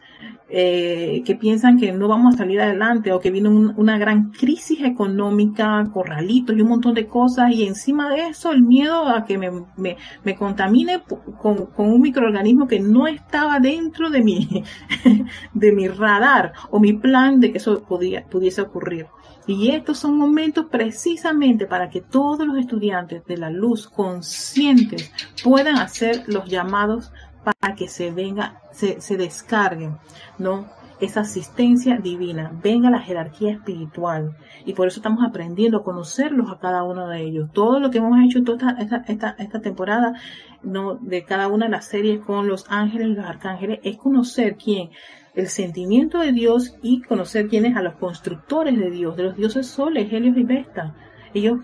eh, 0.51 1.21
que 1.25 1.35
piensan 1.35 1.77
que 1.77 1.91
no 1.91 2.07
vamos 2.07 2.33
a 2.33 2.37
salir 2.39 2.59
adelante 2.59 3.11
o 3.11 3.19
que 3.19 3.29
viene 3.29 3.49
un, 3.49 3.73
una 3.77 3.99
gran 3.99 4.31
crisis 4.31 4.81
económica, 4.83 5.87
corralitos 5.93 6.57
y 6.57 6.61
un 6.61 6.69
montón 6.69 6.95
de 6.95 7.05
cosas 7.05 7.51
y 7.51 7.67
encima 7.67 8.09
de 8.09 8.29
eso 8.29 8.51
el 8.51 8.63
miedo 8.63 9.07
a 9.07 9.25
que 9.25 9.37
me, 9.37 9.51
me, 9.77 9.97
me 10.23 10.35
contamine 10.35 11.03
con, 11.39 11.67
con, 11.67 11.89
un 11.91 12.01
microorganismo 12.01 12.67
que 12.67 12.79
no 12.79 13.05
estaba 13.05 13.59
dentro 13.59 14.09
de 14.09 14.23
mi, 14.23 14.63
de 15.53 15.71
mi 15.71 15.87
radar 15.87 16.53
o 16.71 16.79
mi 16.79 16.93
plan 16.93 17.39
de 17.39 17.51
que 17.51 17.59
eso 17.59 17.83
podía, 17.83 18.25
pudiese 18.25 18.61
ocurrir. 18.61 19.05
Y 19.45 19.71
estos 19.71 19.97
son 19.97 20.15
momentos 20.15 20.67
precisamente 20.69 21.65
para 21.65 21.89
que 21.89 22.01
todos 22.01 22.45
los 22.45 22.57
estudiantes 22.57 23.25
de 23.25 23.37
la 23.37 23.49
luz 23.49 23.87
conscientes 23.87 25.11
puedan 25.43 25.77
hacer 25.77 26.23
los 26.27 26.47
llamados 26.47 27.11
para 27.43 27.75
que 27.75 27.87
se 27.87 28.11
venga, 28.11 28.61
se, 28.71 29.01
se 29.01 29.17
descarguen, 29.17 29.97
¿no? 30.37 30.67
Esa 30.99 31.21
asistencia 31.21 31.97
divina, 31.97 32.51
venga 32.61 32.89
la 32.89 32.99
jerarquía 32.99 33.53
espiritual. 33.53 34.35
Y 34.65 34.73
por 34.73 34.87
eso 34.87 34.99
estamos 34.99 35.23
aprendiendo 35.25 35.77
a 35.77 35.83
conocerlos 35.83 36.51
a 36.51 36.59
cada 36.59 36.83
uno 36.83 37.07
de 37.07 37.21
ellos. 37.21 37.49
Todo 37.53 37.79
lo 37.79 37.89
que 37.89 37.99
hemos 37.99 38.19
hecho 38.21 38.43
toda 38.43 38.75
esta, 38.79 39.05
esta, 39.07 39.35
esta 39.39 39.61
temporada, 39.61 40.13
¿no? 40.61 40.95
De 40.95 41.23
cada 41.23 41.47
una 41.47 41.67
de 41.67 41.71
las 41.71 41.85
series 41.85 42.19
con 42.19 42.49
los 42.49 42.65
ángeles 42.69 43.07
y 43.07 43.13
los 43.13 43.25
arcángeles, 43.25 43.79
es 43.83 43.95
conocer 43.95 44.57
quién, 44.57 44.89
el 45.35 45.47
sentimiento 45.47 46.19
de 46.19 46.33
Dios 46.33 46.75
y 46.81 47.01
conocer 47.01 47.47
quiénes 47.47 47.77
a 47.77 47.81
los 47.81 47.95
constructores 47.95 48.77
de 48.77 48.91
Dios, 48.91 49.15
de 49.15 49.23
los 49.23 49.37
dioses 49.37 49.67
soles, 49.67 50.11
Helios 50.11 50.37
y 50.37 50.43
Vesta. 50.43 50.95
Ellos 51.33 51.59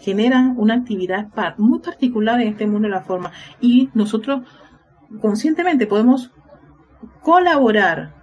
generan 0.00 0.54
una 0.58 0.74
actividad 0.74 1.28
muy 1.56 1.78
particular 1.78 2.40
en 2.40 2.48
este 2.48 2.66
mundo 2.66 2.88
de 2.88 2.94
la 2.94 3.00
forma 3.00 3.32
y 3.60 3.88
nosotros 3.94 4.42
conscientemente 5.20 5.86
podemos 5.86 6.30
colaborar 7.22 8.14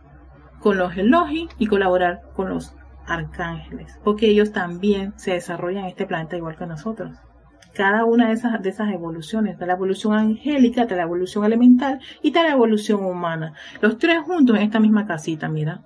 con 0.60 0.78
los 0.78 0.96
Elohim 0.96 1.48
y 1.58 1.68
colaborar 1.68 2.22
con 2.36 2.50
los 2.50 2.76
arcángeles, 3.08 4.00
porque 4.04 4.28
ellos 4.28 4.52
también 4.52 5.14
se 5.18 5.32
desarrollan 5.32 5.84
en 5.84 5.90
este 5.90 6.06
planeta 6.06 6.38
igual 6.38 6.56
que 6.56 6.66
nosotros. 6.66 7.18
Cada 7.74 8.06
una 8.06 8.28
de 8.28 8.34
esas, 8.34 8.62
de 8.62 8.70
esas 8.70 8.92
evoluciones, 8.92 9.58
de 9.58 9.66
la 9.66 9.74
evolución 9.74 10.14
angélica, 10.14 10.86
de 10.86 10.96
la 10.96 11.04
evolución 11.04 11.46
elemental 11.46 12.00
y 12.22 12.32
de 12.32 12.44
la 12.44 12.52
evolución 12.52 13.04
humana. 13.06 13.54
Los 13.82 13.98
tres 13.98 14.20
juntos 14.20 14.58
en 14.58 14.64
esta 14.64 14.80
misma 14.80 15.08
casita, 15.08 15.48
mira. 15.48 15.82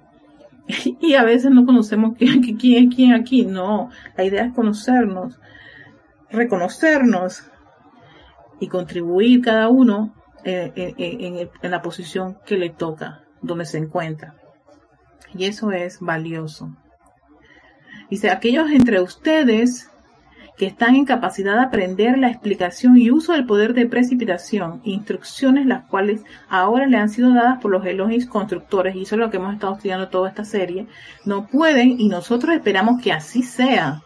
Y 1.00 1.14
a 1.14 1.24
veces 1.24 1.52
no 1.52 1.64
conocemos 1.66 2.16
quién, 2.18 2.42
quién 2.42 2.90
es 2.90 2.96
quién 2.96 3.14
aquí. 3.14 3.46
No, 3.46 3.90
la 4.18 4.24
idea 4.24 4.46
es 4.46 4.54
conocernos, 4.54 5.40
reconocernos 6.32 7.44
y 8.60 8.68
contribuir 8.68 9.42
cada 9.42 9.70
uno 9.70 10.15
en, 10.46 11.50
la 11.62 11.82
posición 11.82 12.38
que 12.46 12.58
le 12.58 12.70
toca, 12.70 13.24
donde 13.42 13.66
se 13.66 13.78
encuentra. 13.78 14.36
Y 15.34 15.46
eso 15.46 15.72
es 15.72 16.00
valioso. 16.00 16.76
Dice, 18.10 18.30
aquellos 18.30 18.70
entre 18.70 19.02
ustedes 19.02 19.90
que 20.58 20.68
están 20.68 20.96
en 20.96 21.06
capacidad 21.06 21.56
de 21.56 21.64
aprender 21.64 22.18
la 22.18 22.30
explicación 22.30 22.98
y 22.98 23.12
uso 23.12 23.34
del 23.34 23.46
poder 23.46 23.74
de 23.74 23.88
precipitación, 23.88 24.80
instrucciones 24.86 25.66
las 25.66 25.86
cuales 25.86 26.24
ahora 26.48 26.86
le 26.86 26.98
han 26.98 27.10
sido 27.10 27.34
dadas 27.34 27.62
por 27.62 27.72
los 27.72 27.86
elogios 27.86 28.26
constructores, 28.26 28.96
y 28.96 29.02
eso 29.02 29.16
es 29.16 29.20
lo 29.20 29.30
que 29.30 29.38
hemos 29.38 29.54
estado 29.54 29.74
estudiando 29.74 30.08
toda 30.08 30.30
esta 30.30 30.46
serie, 30.46 30.88
no 31.26 31.48
pueden, 31.48 32.00
y 32.00 32.08
nosotros 32.08 32.56
esperamos 32.56 33.02
que 33.02 33.12
así 33.12 33.44
sea, 33.44 34.02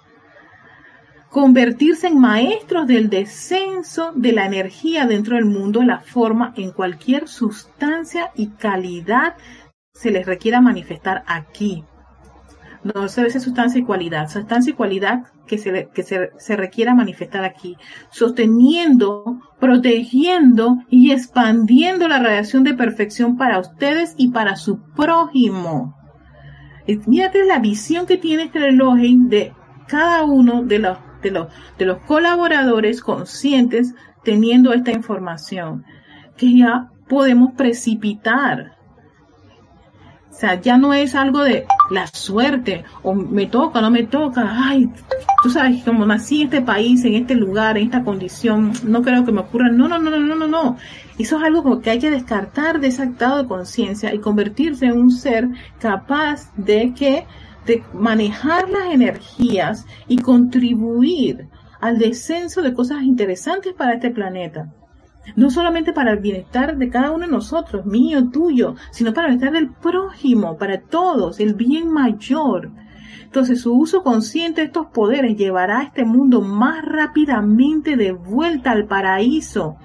convertirse 1.29 2.07
en 2.07 2.19
maestros 2.19 2.87
del 2.87 3.09
descenso 3.09 4.11
de 4.15 4.33
la 4.33 4.45
energía 4.45 5.05
dentro 5.05 5.35
del 5.35 5.45
mundo 5.45 5.83
la 5.83 5.99
forma 5.99 6.53
en 6.55 6.71
cualquier 6.71 7.27
sustancia 7.27 8.31
y 8.35 8.47
calidad 8.47 9.35
se 9.93 10.11
les 10.11 10.25
requiera 10.25 10.61
manifestar 10.61 11.23
aquí. 11.27 11.83
No 12.83 13.09
se 13.09 13.23
ve 13.23 13.29
sustancia 13.29 13.79
y 13.79 13.83
cualidad, 13.83 14.29
sustancia 14.29 14.71
y 14.71 14.75
cualidad 14.75 15.23
que, 15.45 15.57
se, 15.57 15.89
que 15.93 16.03
se, 16.03 16.31
se 16.37 16.55
requiera 16.55 16.95
manifestar 16.95 17.43
aquí, 17.43 17.75
sosteniendo, 18.09 19.39
protegiendo 19.59 20.77
y 20.89 21.11
expandiendo 21.11 22.07
la 22.07 22.19
radiación 22.19 22.63
de 22.63 22.75
perfección 22.75 23.35
para 23.35 23.59
ustedes 23.59 24.15
y 24.17 24.29
para 24.29 24.55
su 24.55 24.79
prójimo. 24.95 25.95
Mírate 27.05 27.45
la 27.45 27.59
visión 27.59 28.05
que 28.05 28.17
tiene 28.17 28.43
este 28.43 28.59
reloj 28.59 28.95
de 28.95 29.53
cada 29.87 30.23
uno 30.23 30.63
de 30.63 30.79
los 30.79 30.97
de 31.21 31.31
los, 31.31 31.47
de 31.77 31.85
los 31.85 31.99
colaboradores 31.99 33.01
conscientes 33.01 33.93
teniendo 34.23 34.73
esta 34.73 34.91
información, 34.91 35.85
que 36.37 36.57
ya 36.57 36.89
podemos 37.07 37.53
precipitar. 37.53 38.77
O 40.29 40.33
sea, 40.33 40.61
ya 40.61 40.77
no 40.77 40.93
es 40.93 41.15
algo 41.15 41.43
de 41.43 41.65
la 41.91 42.07
suerte, 42.07 42.85
o 43.03 43.13
me 43.13 43.47
toca, 43.47 43.81
no 43.81 43.91
me 43.91 44.03
toca, 44.03 44.49
ay, 44.49 44.89
tú 45.43 45.49
sabes, 45.49 45.83
como 45.83 46.05
nací 46.05 46.41
en 46.41 46.47
este 46.47 46.61
país, 46.61 47.03
en 47.03 47.15
este 47.15 47.35
lugar, 47.35 47.77
en 47.77 47.85
esta 47.85 48.03
condición, 48.03 48.71
no 48.83 49.01
creo 49.01 49.25
que 49.25 49.31
me 49.31 49.41
ocurra. 49.41 49.69
No, 49.69 49.87
no, 49.87 49.99
no, 49.99 50.11
no, 50.11 50.35
no, 50.35 50.47
no. 50.47 50.77
Eso 51.17 51.37
es 51.37 51.43
algo 51.43 51.81
que 51.81 51.89
hay 51.89 51.99
que 51.99 52.11
descartar 52.11 52.79
de 52.79 52.87
ese 52.87 53.03
actado 53.03 53.41
de 53.41 53.47
conciencia 53.47 54.13
y 54.13 54.19
convertirse 54.19 54.85
en 54.85 54.97
un 54.97 55.11
ser 55.11 55.49
capaz 55.79 56.53
de 56.55 56.93
que 56.93 57.25
de 57.69 57.83
manejar 57.93 58.67
las 58.67 58.91
energías 58.91 59.85
y 60.07 60.17
contribuir 60.17 61.49
al 61.79 61.99
descenso 61.99 62.63
de 62.63 62.73
cosas 62.73 63.03
interesantes 63.03 63.75
para 63.75 63.93
este 63.93 64.09
planeta. 64.09 64.73
No 65.35 65.51
solamente 65.51 65.93
para 65.93 66.13
el 66.13 66.19
bienestar 66.19 66.77
de 66.77 66.89
cada 66.89 67.11
uno 67.11 67.27
de 67.27 67.31
nosotros, 67.31 67.85
mío, 67.85 68.27
tuyo, 68.31 68.75
sino 68.89 69.13
para 69.13 69.27
el 69.27 69.37
bienestar 69.37 69.61
del 69.61 69.71
prójimo, 69.71 70.57
para 70.57 70.81
todos, 70.81 71.39
el 71.39 71.53
bien 71.53 71.91
mayor. 71.91 72.71
Entonces 73.21 73.61
su 73.61 73.71
uso 73.71 74.01
consciente 74.01 74.61
de 74.61 74.67
estos 74.67 74.87
poderes 74.87 75.37
llevará 75.37 75.81
a 75.81 75.83
este 75.83 76.05
mundo 76.05 76.41
más 76.41 76.83
rápidamente 76.83 77.95
de 77.97 78.13
vuelta 78.13 78.71
al 78.71 78.87
paraíso 78.87 79.77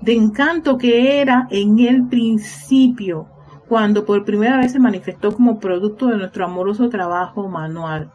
de 0.00 0.14
encanto 0.14 0.78
que 0.78 1.20
era 1.20 1.46
en 1.50 1.78
el 1.78 2.08
principio 2.08 3.28
cuando 3.70 4.04
por 4.04 4.24
primera 4.24 4.56
vez 4.56 4.72
se 4.72 4.80
manifestó 4.80 5.32
como 5.32 5.60
producto 5.60 6.08
de 6.08 6.16
nuestro 6.16 6.44
amoroso 6.44 6.88
trabajo 6.88 7.48
manual. 7.48 8.10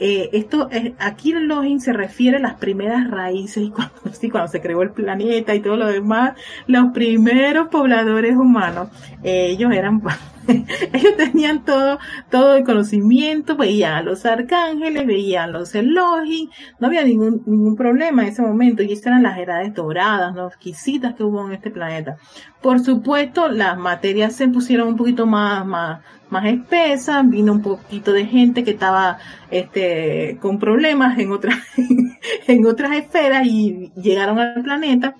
Eh, 0.00 0.30
esto 0.32 0.68
es, 0.72 0.94
aquí 0.98 1.30
el 1.30 1.46
login 1.46 1.80
se 1.80 1.92
refiere 1.92 2.38
a 2.38 2.40
las 2.40 2.54
primeras 2.54 3.08
raíces 3.08 3.62
y 3.62 3.70
cuando, 3.70 3.94
sí, 4.12 4.28
cuando 4.28 4.50
se 4.50 4.60
creó 4.60 4.82
el 4.82 4.90
planeta 4.90 5.54
y 5.54 5.60
todo 5.60 5.76
lo 5.76 5.86
demás, 5.86 6.32
los 6.66 6.92
primeros 6.92 7.68
pobladores 7.68 8.36
humanos, 8.36 8.88
eh, 9.22 9.50
ellos 9.50 9.70
eran 9.70 10.02
ellos 10.92 11.16
tenían 11.16 11.64
todo, 11.64 11.98
todo 12.30 12.56
el 12.56 12.64
conocimiento, 12.64 13.56
veían 13.56 13.94
a 13.94 14.02
los 14.02 14.26
arcángeles, 14.26 15.06
veían 15.06 15.50
a 15.50 15.52
los 15.58 15.74
Elohim, 15.74 16.48
no 16.78 16.86
había 16.86 17.04
ningún, 17.04 17.42
ningún 17.46 17.76
problema 17.76 18.22
en 18.22 18.28
ese 18.28 18.42
momento, 18.42 18.82
y 18.82 18.92
estas 18.92 19.08
eran 19.08 19.22
las 19.22 19.38
edades 19.38 19.74
doradas, 19.74 20.34
¿no? 20.34 20.48
exquisitas 20.48 21.14
que 21.14 21.24
hubo 21.24 21.46
en 21.46 21.52
este 21.52 21.70
planeta. 21.70 22.16
Por 22.60 22.80
supuesto, 22.80 23.48
las 23.48 23.76
materias 23.76 24.34
se 24.34 24.48
pusieron 24.48 24.88
un 24.88 24.96
poquito 24.96 25.26
más, 25.26 25.66
más, 25.66 26.00
más 26.30 26.46
espesas, 26.46 27.28
vino 27.28 27.52
un 27.52 27.62
poquito 27.62 28.12
de 28.12 28.26
gente 28.26 28.64
que 28.64 28.70
estaba, 28.70 29.18
este, 29.50 30.38
con 30.40 30.58
problemas 30.58 31.18
en 31.18 31.32
otras, 31.32 31.58
en 32.46 32.66
otras 32.66 32.92
esferas 32.96 33.46
y 33.46 33.92
llegaron 33.96 34.38
al 34.38 34.62
planeta. 34.62 35.16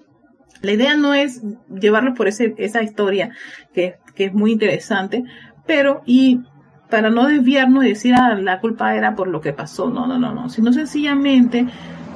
La 0.63 0.73
idea 0.73 0.97
no 0.97 1.13
es 1.13 1.43
llevarlos 1.69 2.17
por 2.17 2.29
ese, 2.29 2.55
esa 2.57 2.83
historia 2.83 3.31
que 3.75 3.97
que 4.15 4.27
es 4.27 4.35
muy 4.35 4.53
interesante, 4.53 5.25
pero 5.67 6.03
y 6.07 6.41
para 6.91 7.09
no 7.09 7.27
desviarnos 7.27 7.85
y 7.85 7.89
decir, 7.89 8.15
ah, 8.15 8.35
la 8.35 8.61
culpa 8.61 8.95
era 8.95 9.15
por 9.17 9.27
lo 9.27 9.41
que 9.41 9.55
pasó. 9.55 9.89
No, 9.89 10.07
no, 10.07 10.19
no, 10.19 10.35
no. 10.35 10.51
Sino 10.51 10.73
sencillamente 10.75 11.67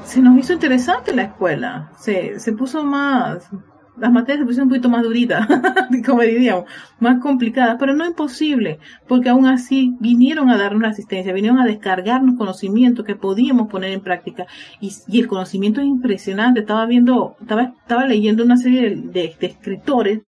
se 0.04 0.20
nos 0.20 0.38
hizo 0.38 0.52
interesante 0.52 1.14
la 1.14 1.22
escuela. 1.22 1.90
Se, 1.98 2.38
se 2.38 2.52
puso 2.52 2.85
más, 2.85 3.48
las 3.99 4.13
materias 4.13 4.40
se 4.40 4.44
pusieron 4.44 4.69
un 4.69 4.71
poquito 4.71 4.88
más 4.88 5.03
duritas, 5.03 5.47
como 6.07 6.23
diríamos, 6.23 6.65
más 7.01 7.21
complicadas, 7.21 7.77
pero 7.79 7.94
no 7.94 8.07
imposible, 8.07 8.79
porque 9.09 9.29
aún 9.29 9.47
así 9.47 9.94
vinieron 10.01 10.51
a 10.51 10.57
darnos 10.57 10.83
la 10.83 10.88
asistencia, 10.88 11.33
vinieron 11.33 11.59
a 11.59 11.67
descargarnos 11.67 12.37
conocimientos 12.37 13.05
que 13.05 13.17
podíamos 13.17 13.69
poner 13.69 13.92
en 13.92 14.01
práctica. 14.01 14.47
Y, 14.81 14.92
el 15.19 15.29
conocimiento 15.29 15.81
es 15.81 15.87
impresionante. 15.87 16.61
Estaba 16.61 16.87
viendo, 16.87 17.37
estaba, 17.40 17.63
estaba 17.63 18.07
leyendo 18.07 18.44
una 18.44 18.57
serie 18.57 18.97
de, 18.97 19.37
escritores 19.40 20.21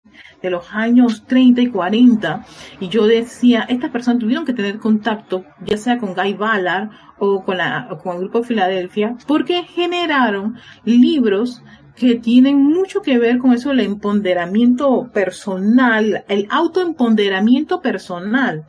de 0.43 0.51
los 0.51 0.73
años 0.73 1.25
30 1.27 1.61
y 1.61 1.67
40, 1.69 2.45
y 2.81 2.89
yo 2.89 3.07
decía, 3.07 3.67
estas 3.69 3.91
personas 3.91 4.21
tuvieron 4.21 4.45
que 4.45 4.53
tener 4.53 4.79
contacto, 4.79 5.45
ya 5.65 5.77
sea 5.77 5.99
con 5.99 6.15
Guy 6.15 6.35
Ballard 6.35 6.91
o 7.19 7.45
con, 7.45 7.59
la, 7.59 7.89
o 7.91 7.99
con 7.99 8.15
el 8.15 8.23
Grupo 8.23 8.41
de 8.41 8.47
Filadelfia, 8.47 9.17
porque 9.27 9.65
generaron 9.65 10.57
libros 10.85 11.63
que 11.99 12.15
tienen 12.15 12.63
mucho 12.63 13.03
que 13.03 13.19
ver 13.19 13.39
con 13.39 13.53
eso, 13.53 13.73
el 13.73 13.81
empoderamiento 13.81 15.11
personal, 15.13 16.25
el 16.29 16.47
autoempoderamiento 16.49 17.81
personal. 17.81 18.65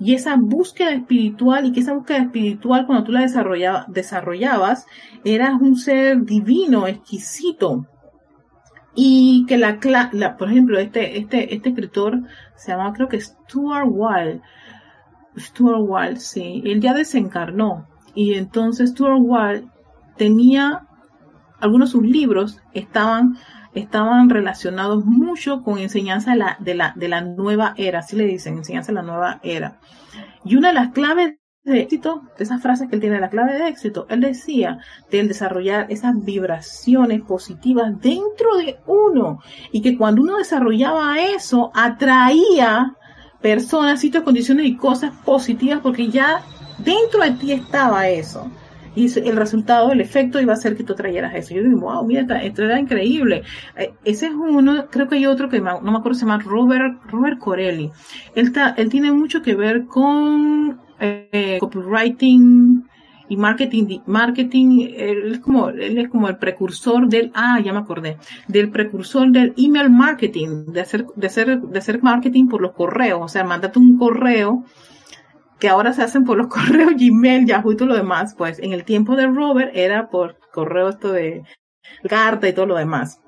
Y 0.00 0.14
esa 0.14 0.36
búsqueda 0.36 0.90
espiritual, 0.90 1.66
y 1.66 1.72
que 1.72 1.80
esa 1.80 1.94
búsqueda 1.94 2.18
espiritual, 2.18 2.86
cuando 2.86 3.04
tú 3.04 3.12
la 3.12 3.26
desarrollabas, 3.88 4.86
eras 5.22 5.60
un 5.60 5.76
ser 5.76 6.24
divino, 6.24 6.86
exquisito. 6.86 7.86
Y 8.94 9.44
que 9.46 9.58
la, 9.58 9.78
la 10.12 10.36
por 10.36 10.50
ejemplo, 10.50 10.78
este, 10.78 11.18
este, 11.18 11.54
este 11.54 11.68
escritor 11.68 12.22
se 12.56 12.72
llama, 12.72 12.92
creo 12.94 13.08
que 13.08 13.20
Stuart 13.20 13.86
Wilde. 13.88 14.40
Stuart 15.36 15.84
Wilde, 15.86 16.20
sí. 16.20 16.62
Él 16.64 16.80
ya 16.80 16.94
desencarnó. 16.94 17.86
Y 18.14 18.34
entonces 18.34 18.90
Stuart 18.90 19.20
Wilde 19.20 19.68
tenía 20.16 20.86
algunos 21.62 21.88
de 21.88 21.92
sus 21.92 22.02
libros 22.02 22.60
estaban, 22.74 23.38
estaban 23.72 24.28
relacionados 24.28 25.04
mucho 25.04 25.62
con 25.62 25.78
enseñanza 25.78 26.32
de 26.32 26.38
la, 26.38 26.56
de 26.58 26.74
la, 26.74 26.92
de 26.96 27.08
la 27.08 27.20
nueva 27.20 27.74
era, 27.76 28.00
así 28.00 28.16
le 28.16 28.26
dicen, 28.26 28.58
enseñanza 28.58 28.88
de 28.88 28.96
la 28.96 29.02
nueva 29.02 29.40
era. 29.44 29.78
Y 30.44 30.56
una 30.56 30.68
de 30.68 30.74
las 30.74 30.92
claves 30.92 31.34
de 31.62 31.80
éxito, 31.80 32.22
de 32.36 32.42
esas 32.42 32.60
frases 32.60 32.88
que 32.88 32.96
él 32.96 33.00
tiene, 33.00 33.20
la 33.20 33.30
clave 33.30 33.56
de 33.56 33.68
éxito, 33.68 34.06
él 34.10 34.20
decía 34.20 34.78
del 35.12 35.28
desarrollar 35.28 35.86
esas 35.88 36.12
vibraciones 36.24 37.22
positivas 37.22 38.00
dentro 38.00 38.56
de 38.56 38.78
uno 38.86 39.38
y 39.70 39.80
que 39.82 39.96
cuando 39.96 40.22
uno 40.22 40.38
desarrollaba 40.38 41.20
eso, 41.20 41.70
atraía 41.74 42.96
personas, 43.40 44.00
sitios, 44.00 44.24
condiciones 44.24 44.66
y 44.66 44.76
cosas 44.76 45.12
positivas 45.24 45.78
porque 45.80 46.08
ya 46.08 46.42
dentro 46.78 47.22
de 47.22 47.30
ti 47.32 47.52
estaba 47.52 48.08
eso 48.08 48.50
y 48.94 49.06
el 49.18 49.36
resultado, 49.36 49.92
el 49.92 50.00
efecto 50.00 50.40
iba 50.40 50.52
a 50.52 50.56
ser 50.56 50.76
que 50.76 50.84
tú 50.84 50.94
trajeras 50.94 51.34
eso. 51.34 51.54
Yo 51.54 51.62
digo, 51.62 51.80
wow, 51.80 52.04
mira, 52.04 52.42
esto 52.42 52.62
era 52.62 52.78
increíble. 52.78 53.42
Eh, 53.76 53.92
ese 54.04 54.26
es 54.26 54.32
uno, 54.32 54.86
creo 54.90 55.08
que 55.08 55.16
hay 55.16 55.26
otro 55.26 55.48
que 55.48 55.60
no 55.60 55.80
me 55.80 55.96
acuerdo, 55.96 56.14
se 56.14 56.26
llama 56.26 56.38
Robert, 56.38 57.00
Robert 57.06 57.38
Corelli. 57.38 57.90
Él, 58.34 58.52
él 58.76 58.88
tiene 58.90 59.12
mucho 59.12 59.42
que 59.42 59.54
ver 59.54 59.86
con 59.86 60.80
eh, 61.00 61.56
copywriting 61.58 62.84
y 63.28 63.36
marketing, 63.36 64.00
marketing, 64.04 64.90
él 64.94 65.32
es 65.32 65.38
como, 65.40 65.70
él 65.70 65.96
es 65.96 66.10
como 66.10 66.28
el 66.28 66.36
precursor 66.36 67.08
del, 67.08 67.30
ah, 67.34 67.60
ya 67.64 67.72
me 67.72 67.78
acordé, 67.78 68.18
del 68.46 68.70
precursor 68.70 69.30
del 69.30 69.54
email 69.56 69.88
marketing, 69.88 70.66
de 70.66 70.80
hacer, 70.82 71.06
de 71.16 71.26
hacer, 71.28 71.60
de 71.60 71.78
hacer 71.78 72.02
marketing 72.02 72.48
por 72.48 72.60
los 72.60 72.72
correos, 72.72 73.20
o 73.22 73.28
sea, 73.28 73.42
mándate 73.42 73.78
un 73.78 73.96
correo 73.96 74.64
que 75.62 75.68
ahora 75.68 75.92
se 75.92 76.02
hacen 76.02 76.24
por 76.24 76.36
los 76.36 76.48
correos 76.48 76.94
Gmail, 76.96 77.46
Yahoo 77.46 77.70
y 77.70 77.76
todo 77.76 77.86
lo 77.86 77.94
demás, 77.94 78.34
pues 78.36 78.58
en 78.58 78.72
el 78.72 78.82
tiempo 78.82 79.14
de 79.14 79.28
Robert 79.28 79.70
era 79.74 80.10
por 80.10 80.36
correo 80.52 80.88
esto 80.88 81.12
de 81.12 81.44
carta 82.08 82.48
y 82.48 82.52
todo 82.52 82.66
lo 82.66 82.74
demás. 82.74 83.20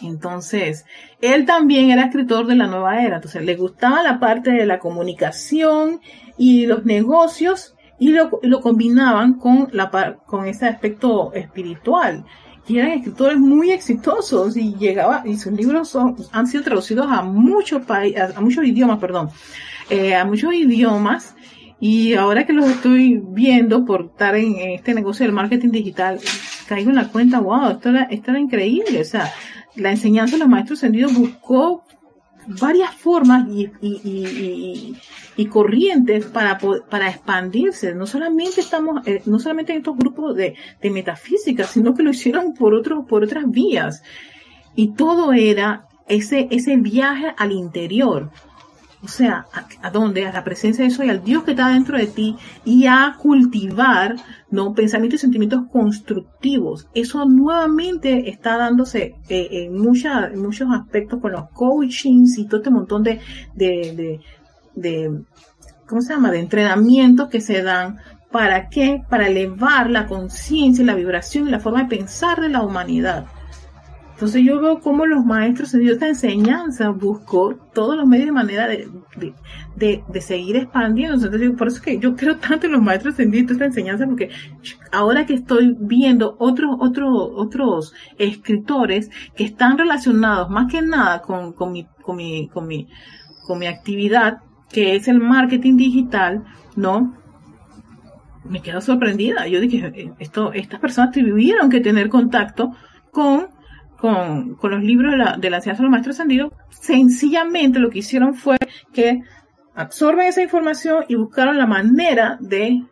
Entonces, 0.00 0.86
él 1.20 1.44
también 1.44 1.90
era 1.90 2.06
escritor 2.06 2.46
de 2.46 2.56
la 2.56 2.68
nueva 2.68 3.02
era, 3.02 3.16
entonces 3.16 3.44
le 3.44 3.54
gustaba 3.54 4.02
la 4.02 4.18
parte 4.18 4.50
de 4.50 4.64
la 4.64 4.78
comunicación 4.78 6.00
y 6.38 6.64
los 6.64 6.86
negocios 6.86 7.76
y 7.98 8.12
lo, 8.12 8.30
lo 8.42 8.62
combinaban 8.62 9.34
con, 9.34 9.68
la, 9.72 10.16
con 10.24 10.46
ese 10.46 10.66
aspecto 10.66 11.34
espiritual. 11.34 12.24
Y 12.66 12.78
eran 12.78 12.92
escritores 12.92 13.38
muy 13.38 13.72
exitosos 13.72 14.56
y 14.56 14.74
llegaba, 14.76 15.22
y 15.26 15.36
sus 15.36 15.52
libros 15.52 15.90
son, 15.90 16.16
han 16.32 16.46
sido 16.46 16.64
traducidos 16.64 17.08
a 17.10 17.20
muchos 17.20 17.84
países, 17.84 18.34
a 18.34 18.40
muchos 18.40 18.64
idiomas, 18.64 18.98
perdón, 18.98 19.28
eh, 19.90 20.14
a 20.14 20.24
muchos 20.24 20.54
idiomas 20.54 21.34
y 21.84 22.14
ahora 22.14 22.46
que 22.46 22.52
los 22.52 22.70
estoy 22.70 23.20
viendo 23.20 23.84
por 23.84 24.02
estar 24.12 24.36
en, 24.36 24.54
este 24.56 24.94
negocio 24.94 25.26
del 25.26 25.34
marketing 25.34 25.70
digital, 25.70 26.20
caigo 26.68 26.90
en 26.90 26.94
la 26.94 27.08
cuenta, 27.08 27.40
wow, 27.40 27.70
esto 27.70 27.88
era, 27.88 28.04
esto 28.04 28.30
era 28.30 28.38
increíble. 28.38 29.00
O 29.00 29.04
sea, 29.04 29.32
la 29.74 29.90
enseñanza 29.90 30.36
de 30.36 30.38
los 30.38 30.48
maestros 30.48 30.78
ascendidos 30.78 31.12
buscó 31.12 31.82
varias 32.60 32.94
formas 32.94 33.48
y, 33.48 33.68
y, 33.80 34.00
y, 34.04 34.96
y, 35.36 35.46
corrientes 35.46 36.26
para, 36.26 36.56
para 36.56 37.10
expandirse. 37.10 37.96
No 37.96 38.06
solamente 38.06 38.60
estamos, 38.60 39.04
eh, 39.04 39.20
no 39.26 39.40
solamente 39.40 39.72
en 39.72 39.78
estos 39.78 39.96
grupos 39.96 40.36
de, 40.36 40.54
de 40.80 40.90
metafísica, 40.90 41.64
sino 41.64 41.94
que 41.94 42.04
lo 42.04 42.10
hicieron 42.10 42.54
por 42.54 42.74
otros, 42.74 43.06
por 43.08 43.24
otras 43.24 43.50
vías. 43.50 44.04
Y 44.76 44.92
todo 44.92 45.32
era 45.32 45.88
ese, 46.06 46.46
ese 46.52 46.76
viaje 46.76 47.34
al 47.36 47.50
interior 47.50 48.30
o 49.02 49.08
sea, 49.08 49.46
¿a, 49.82 49.90
dónde? 49.90 50.26
A 50.26 50.32
la 50.32 50.44
presencia 50.44 50.84
de 50.84 50.90
eso 50.90 51.02
y 51.02 51.10
al 51.10 51.24
Dios 51.24 51.42
que 51.42 51.52
está 51.52 51.68
dentro 51.68 51.98
de 51.98 52.06
ti 52.06 52.36
y 52.64 52.86
a 52.86 53.16
cultivar, 53.18 54.14
¿no? 54.50 54.74
Pensamientos 54.74 55.18
y 55.18 55.22
sentimientos 55.22 55.62
constructivos. 55.72 56.88
Eso 56.94 57.24
nuevamente 57.24 58.30
está 58.30 58.56
dándose 58.56 59.16
eh, 59.28 59.48
en, 59.50 59.76
mucha, 59.76 60.30
muchos 60.36 60.68
aspectos 60.72 61.20
con 61.20 61.32
los 61.32 61.50
coachings 61.50 62.38
y 62.38 62.46
todo 62.46 62.58
este 62.58 62.70
montón 62.70 63.02
de, 63.02 63.20
de, 63.54 63.94
de, 63.96 64.20
de, 64.74 65.24
¿cómo 65.86 66.00
se 66.00 66.14
llama? 66.14 66.30
De 66.30 66.38
entrenamientos 66.38 67.28
que 67.28 67.40
se 67.40 67.62
dan 67.62 67.98
¿Para 68.32 68.70
qué? 68.70 69.02
Para 69.10 69.26
elevar 69.28 69.90
la 69.90 70.06
conciencia, 70.06 70.82
la 70.86 70.94
vibración 70.94 71.48
y 71.48 71.50
la 71.50 71.60
forma 71.60 71.82
de 71.82 71.96
pensar 71.96 72.40
de 72.40 72.48
la 72.48 72.62
humanidad. 72.62 73.26
Entonces 74.22 74.44
yo 74.44 74.60
veo 74.60 74.78
cómo 74.78 75.04
los 75.04 75.24
maestros 75.24 75.74
en 75.74 75.88
esta 75.88 76.06
enseñanza 76.06 76.90
buscó 76.90 77.56
todos 77.74 77.96
los 77.96 78.06
medios 78.06 78.26
de 78.26 78.32
manera 78.32 78.68
de, 78.68 78.88
de, 79.74 80.20
seguir 80.20 80.54
expandiendo. 80.54 81.16
Entonces 81.16 81.50
por 81.58 81.66
eso 81.66 81.78
es 81.78 81.82
que 81.82 81.98
yo 81.98 82.14
creo 82.14 82.36
tanto 82.36 82.66
en 82.66 82.72
los 82.74 82.82
maestros 82.82 83.18
en 83.18 83.34
esta 83.34 83.64
enseñanza, 83.64 84.06
porque 84.06 84.30
ahora 84.92 85.26
que 85.26 85.34
estoy 85.34 85.74
viendo 85.76 86.36
otros, 86.38 86.76
otros, 86.78 87.10
otros 87.34 87.94
escritores 88.16 89.10
que 89.34 89.42
están 89.42 89.76
relacionados 89.76 90.48
más 90.50 90.70
que 90.70 90.82
nada 90.82 91.20
con, 91.22 91.52
con 91.52 91.72
mi, 91.72 91.88
con 92.00 92.14
mi, 92.14 92.46
con 92.46 92.68
mi, 92.68 92.86
con 93.44 93.58
mi 93.58 93.66
actividad, 93.66 94.38
que 94.70 94.94
es 94.94 95.08
el 95.08 95.18
marketing 95.18 95.76
digital, 95.76 96.44
¿no? 96.76 97.12
Me 98.44 98.62
quedo 98.62 98.80
sorprendida. 98.80 99.48
Yo 99.48 99.60
dije, 99.60 99.92
eh, 99.92 100.12
esto, 100.20 100.52
estas 100.52 100.78
personas 100.78 101.10
tuvieron 101.10 101.68
que 101.68 101.80
tener 101.80 102.08
contacto 102.08 102.70
con 103.10 103.48
con, 104.02 104.58
los 104.60 104.82
libros 104.82 105.12
de 105.12 105.16
la, 105.50 105.56
enseñanza 105.58 105.80
de 105.80 105.82
los 105.84 105.90
maestros 105.92 106.16
ascendidos, 106.16 106.52
sencillamente 106.70 107.78
lo 107.78 107.88
que 107.88 108.00
hicieron 108.00 108.34
fue 108.34 108.56
que 108.92 109.22
absorben 109.76 110.26
esa 110.26 110.42
información 110.42 111.04
y 111.06 111.14
buscaron 111.14 111.56
la 111.56 111.66
manera 111.66 112.36
de 112.40 112.82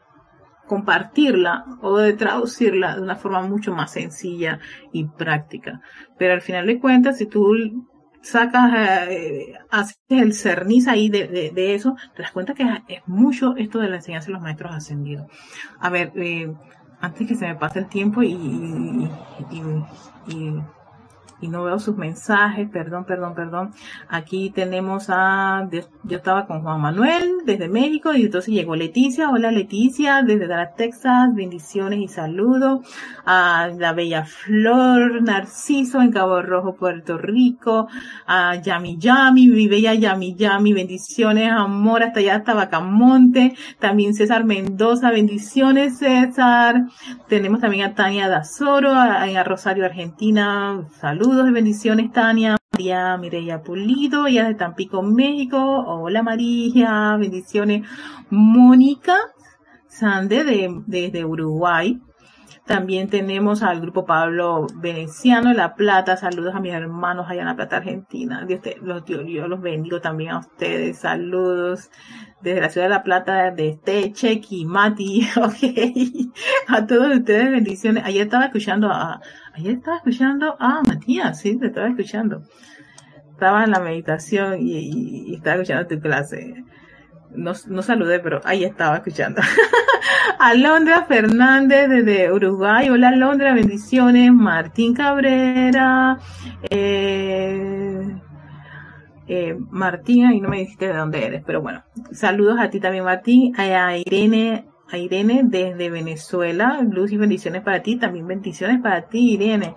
compartirla 0.68 1.64
o 1.82 1.98
de 1.98 2.12
traducirla 2.12 2.94
de 2.94 3.02
una 3.02 3.16
forma 3.16 3.42
mucho 3.42 3.74
más 3.74 3.90
sencilla 3.90 4.60
y 4.92 5.04
práctica. 5.04 5.80
Pero 6.16 6.32
al 6.32 6.42
final 6.42 6.66
de 6.68 6.78
cuentas, 6.78 7.18
si 7.18 7.26
tú 7.26 7.56
sacas, 8.22 9.08
eh, 9.08 9.54
haces 9.68 9.98
el 10.10 10.32
cerniz 10.32 10.86
ahí 10.86 11.08
de, 11.08 11.50
de, 11.52 11.74
eso, 11.74 11.96
te 12.14 12.22
das 12.22 12.30
cuenta 12.30 12.54
que 12.54 12.62
es 12.86 13.02
mucho 13.06 13.56
esto 13.56 13.80
de 13.80 13.88
la 13.88 13.96
enseñanza 13.96 14.28
de 14.28 14.34
los 14.34 14.42
maestros 14.42 14.76
ascendidos. 14.76 15.26
A 15.80 15.90
ver, 15.90 16.12
eh, 16.14 16.54
antes 17.00 17.26
que 17.26 17.34
se 17.34 17.48
me 17.48 17.56
pase 17.56 17.80
el 17.80 17.88
tiempo 17.88 18.22
y, 18.22 18.30
y 18.30 19.62
y 20.28 20.52
no 21.48 21.64
veo 21.64 21.78
sus 21.78 21.96
mensajes, 21.96 22.68
perdón, 22.68 23.04
perdón, 23.04 23.34
perdón. 23.34 23.72
Aquí 24.08 24.50
tenemos 24.50 25.06
a, 25.08 25.68
yo 26.04 26.16
estaba 26.16 26.46
con 26.46 26.62
Juan 26.62 26.80
Manuel 26.80 27.38
desde 27.46 27.68
México 27.68 28.12
y 28.12 28.24
entonces 28.24 28.52
llegó 28.52 28.76
Leticia. 28.76 29.30
Hola 29.30 29.50
Leticia, 29.50 30.22
desde 30.22 30.46
Dallas, 30.46 30.76
Texas, 30.76 31.34
bendiciones 31.34 32.00
y 32.00 32.08
saludos. 32.08 32.80
A 33.24 33.70
la 33.78 33.92
Bella 33.92 34.24
Flor 34.24 35.22
Narciso 35.22 36.02
en 36.02 36.12
Cabo 36.12 36.42
Rojo, 36.42 36.74
Puerto 36.74 37.16
Rico. 37.16 37.88
A 38.26 38.56
Yami 38.56 38.98
Yami, 38.98 39.48
mi 39.48 39.68
bella 39.68 39.94
Yami 39.94 40.34
Yami, 40.34 40.72
bendiciones, 40.72 41.50
amor, 41.50 42.02
hasta 42.02 42.20
allá 42.20 42.36
hasta 42.36 42.54
Bacamonte. 42.54 43.54
También 43.78 44.14
César 44.14 44.44
Mendoza, 44.44 45.10
bendiciones 45.10 45.98
César. 45.98 46.86
Tenemos 47.28 47.60
también 47.60 47.86
a 47.86 47.94
Tania 47.94 48.28
Dazoro, 48.28 48.92
a, 48.92 49.22
a 49.22 49.44
Rosario, 49.44 49.86
Argentina, 49.86 50.84
saludos 51.00 51.29
saludos 51.30 51.48
y 51.48 51.52
bendiciones, 51.52 52.12
Tania. 52.12 52.56
María 52.72 53.16
Mireya 53.16 53.62
Pulido, 53.62 54.26
ella 54.26 54.48
de 54.48 54.54
Tampico, 54.56 55.00
México. 55.00 55.58
Hola 55.86 56.24
María, 56.24 57.16
bendiciones. 57.20 57.86
Mónica 58.30 59.16
Sande 59.86 60.42
de, 60.42 60.82
desde 60.88 61.24
Uruguay. 61.24 62.00
También 62.70 63.08
tenemos 63.08 63.64
al 63.64 63.80
grupo 63.80 64.06
Pablo 64.06 64.68
Veneciano 64.76 65.48
de 65.48 65.56
La 65.56 65.74
Plata. 65.74 66.16
Saludos 66.16 66.54
a 66.54 66.60
mis 66.60 66.72
hermanos 66.72 67.26
allá 67.28 67.40
en 67.40 67.48
La 67.48 67.56
Plata, 67.56 67.78
Argentina. 67.78 68.44
Dios, 68.46 68.62
te, 68.62 68.76
los, 68.80 69.04
Dios, 69.04 69.24
yo 69.26 69.48
los 69.48 69.60
bendigo 69.60 70.00
también 70.00 70.30
a 70.30 70.38
ustedes. 70.38 70.98
Saludos 70.98 71.90
desde 72.40 72.60
la 72.60 72.70
ciudad 72.70 72.86
de 72.86 72.90
La 72.90 73.02
Plata, 73.02 73.50
de 73.50 73.76
Teche, 73.82 74.40
Mati. 74.64 75.26
Ok. 75.36 75.56
A 76.68 76.86
todos 76.86 77.12
ustedes, 77.12 77.50
bendiciones. 77.50 78.04
Ayer 78.04 78.22
estaba 78.22 78.44
escuchando 78.44 78.88
a, 78.88 79.20
ayer 79.52 79.72
estaba 79.72 79.96
escuchando 79.96 80.54
a 80.60 80.80
Matías, 80.86 81.40
sí, 81.40 81.58
te 81.58 81.66
estaba 81.66 81.88
escuchando. 81.88 82.42
Estaba 83.32 83.64
en 83.64 83.72
la 83.72 83.80
meditación 83.80 84.58
y 84.60 85.34
estaba 85.34 85.56
escuchando 85.56 85.88
tu 85.88 86.00
clase 86.00 86.64
no, 87.34 87.52
no 87.68 87.82
saludé, 87.82 88.20
pero 88.20 88.40
ahí 88.44 88.64
estaba 88.64 88.96
escuchando. 88.96 89.40
Alondra 90.38 91.04
Fernández 91.04 91.88
desde 91.88 92.32
Uruguay. 92.32 92.88
Hola 92.88 93.08
Alondra, 93.08 93.54
bendiciones. 93.54 94.32
Martín 94.32 94.94
Cabrera. 94.94 96.18
Eh, 96.68 98.16
eh, 99.26 99.56
Martín, 99.70 100.26
ahí 100.26 100.40
no 100.40 100.48
me 100.48 100.58
dijiste 100.58 100.88
de 100.88 100.94
dónde 100.94 101.24
eres, 101.24 101.42
pero 101.46 101.60
bueno. 101.62 101.82
Saludos 102.12 102.58
a 102.60 102.70
ti 102.70 102.80
también, 102.80 103.04
Martín. 103.04 103.54
A 103.58 103.96
Irene, 103.96 104.66
a 104.90 104.98
Irene 104.98 105.42
desde 105.44 105.90
Venezuela. 105.90 106.80
Luz 106.82 107.12
y 107.12 107.16
bendiciones 107.16 107.62
para 107.62 107.82
ti. 107.82 107.96
También 107.96 108.26
bendiciones 108.26 108.80
para 108.80 109.02
ti, 109.02 109.34
Irene. 109.34 109.74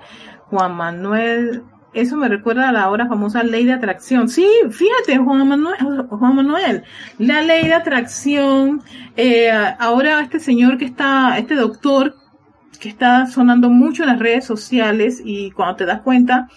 Juan 0.49 0.75
Manuel 0.75 1.63
eso 1.93 2.17
me 2.17 2.27
recuerda 2.27 2.69
a 2.69 2.71
la 2.71 2.83
ahora 2.83 3.07
famosa 3.07 3.43
ley 3.43 3.65
de 3.65 3.73
atracción. 3.73 4.29
Sí, 4.29 4.47
fíjate, 4.69 5.17
Juan 5.17 5.47
Manuel, 5.47 5.77
Juan 6.09 6.35
Manuel 6.35 6.83
la 7.17 7.41
ley 7.41 7.67
de 7.67 7.73
atracción, 7.73 8.81
eh, 9.15 9.51
ahora 9.79 10.21
este 10.21 10.39
señor 10.39 10.77
que 10.77 10.85
está, 10.85 11.37
este 11.37 11.55
doctor 11.55 12.15
que 12.79 12.89
está 12.89 13.27
sonando 13.27 13.69
mucho 13.69 14.03
en 14.03 14.09
las 14.09 14.19
redes 14.19 14.45
sociales 14.45 15.21
y 15.23 15.51
cuando 15.51 15.77
te 15.77 15.85
das 15.85 16.01
cuenta, 16.01 16.49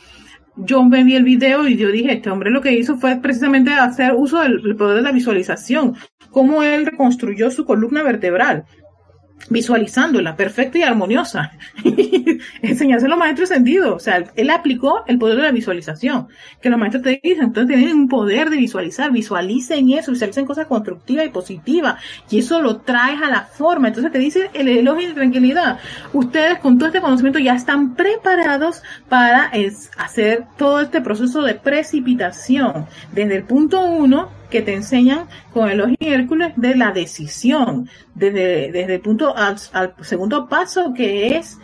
yo 0.57 0.83
me 0.85 1.05
vi 1.05 1.15
el 1.15 1.25
video 1.25 1.69
y 1.69 1.77
yo 1.77 1.91
dije, 1.91 2.13
este 2.13 2.31
hombre 2.31 2.51
lo 2.51 2.63
que 2.63 2.73
hizo 2.73 2.97
fue 2.97 3.17
precisamente 3.17 3.73
hacer 3.73 4.15
uso 4.15 4.41
del 4.41 4.75
poder 4.77 4.97
de 4.97 5.03
la 5.03 5.13
visualización, 5.13 5.95
cómo 6.31 6.63
él 6.63 6.87
reconstruyó 6.87 7.51
su 7.51 7.65
columna 7.65 8.03
vertebral 8.03 8.65
visualizándola 9.49 10.37
perfecta 10.37 10.79
y 10.79 10.83
armoniosa. 10.83 11.53
Enseñárselo 12.63 13.15
a 13.15 13.17
los 13.17 13.19
maestros 13.19 13.49
sentido. 13.49 13.95
O 13.95 13.99
sea, 13.99 14.25
él 14.35 14.51
aplicó 14.51 15.05
el 15.07 15.19
poder 15.19 15.37
de 15.37 15.43
la 15.43 15.53
visualización. 15.53 16.29
Que 16.61 16.71
los 16.71 16.79
maestros 16.79 17.03
te 17.05 17.21
dicen, 17.23 17.45
entonces 17.45 17.77
tienen 17.77 17.97
un 17.97 18.09
poder 18.09 18.51
de 18.51 18.57
visualizar, 18.57 19.13
visualicen 19.13 19.91
eso, 19.91 20.13
visualicen 20.13 20.47
cosas 20.47 20.67
constructivas 20.67 21.27
y 21.27 21.31
positivas. 21.31 22.03
Y 22.31 22.39
eso 22.39 22.61
lo 22.61 22.79
traes 22.79 23.23
a 23.23 23.31
la 23.31 23.43
forma. 23.43 23.89
Entonces 23.89 24.13
te 24.13 24.19
dice 24.19 24.51
el 24.53 24.69
elogio 24.69 25.09
de 25.09 25.15
tranquilidad. 25.15 25.79
Ustedes 26.13 26.59
con 26.59 26.79
todo 26.79 26.89
este 26.89 27.01
conocimiento 27.01 27.39
ya 27.39 27.55
están 27.55 27.95
preparados 27.95 28.83
para 29.09 29.53
hacer 29.99 30.45
todo 30.57 30.81
este 30.81 31.01
proceso 31.01 31.43
de 31.43 31.55
precipitación. 31.55 32.87
Desde 33.13 33.37
el 33.37 33.45
punto 33.45 33.85
uno, 33.85 34.31
que 34.51 34.63
te 34.63 34.75
enseñan 34.75 35.27
con 35.53 35.69
el 35.69 35.97
y 35.99 36.09
Hércules 36.09 36.53
de 36.57 36.77
la 36.77 36.93
decisión, 36.93 37.89
desde, 38.15 38.71
desde 38.73 38.95
el 38.95 39.01
punto 39.01 39.37
al, 39.37 39.59
segundo 40.03 40.49
paso 40.49 40.93
que 40.95 41.37
es, 41.37 41.59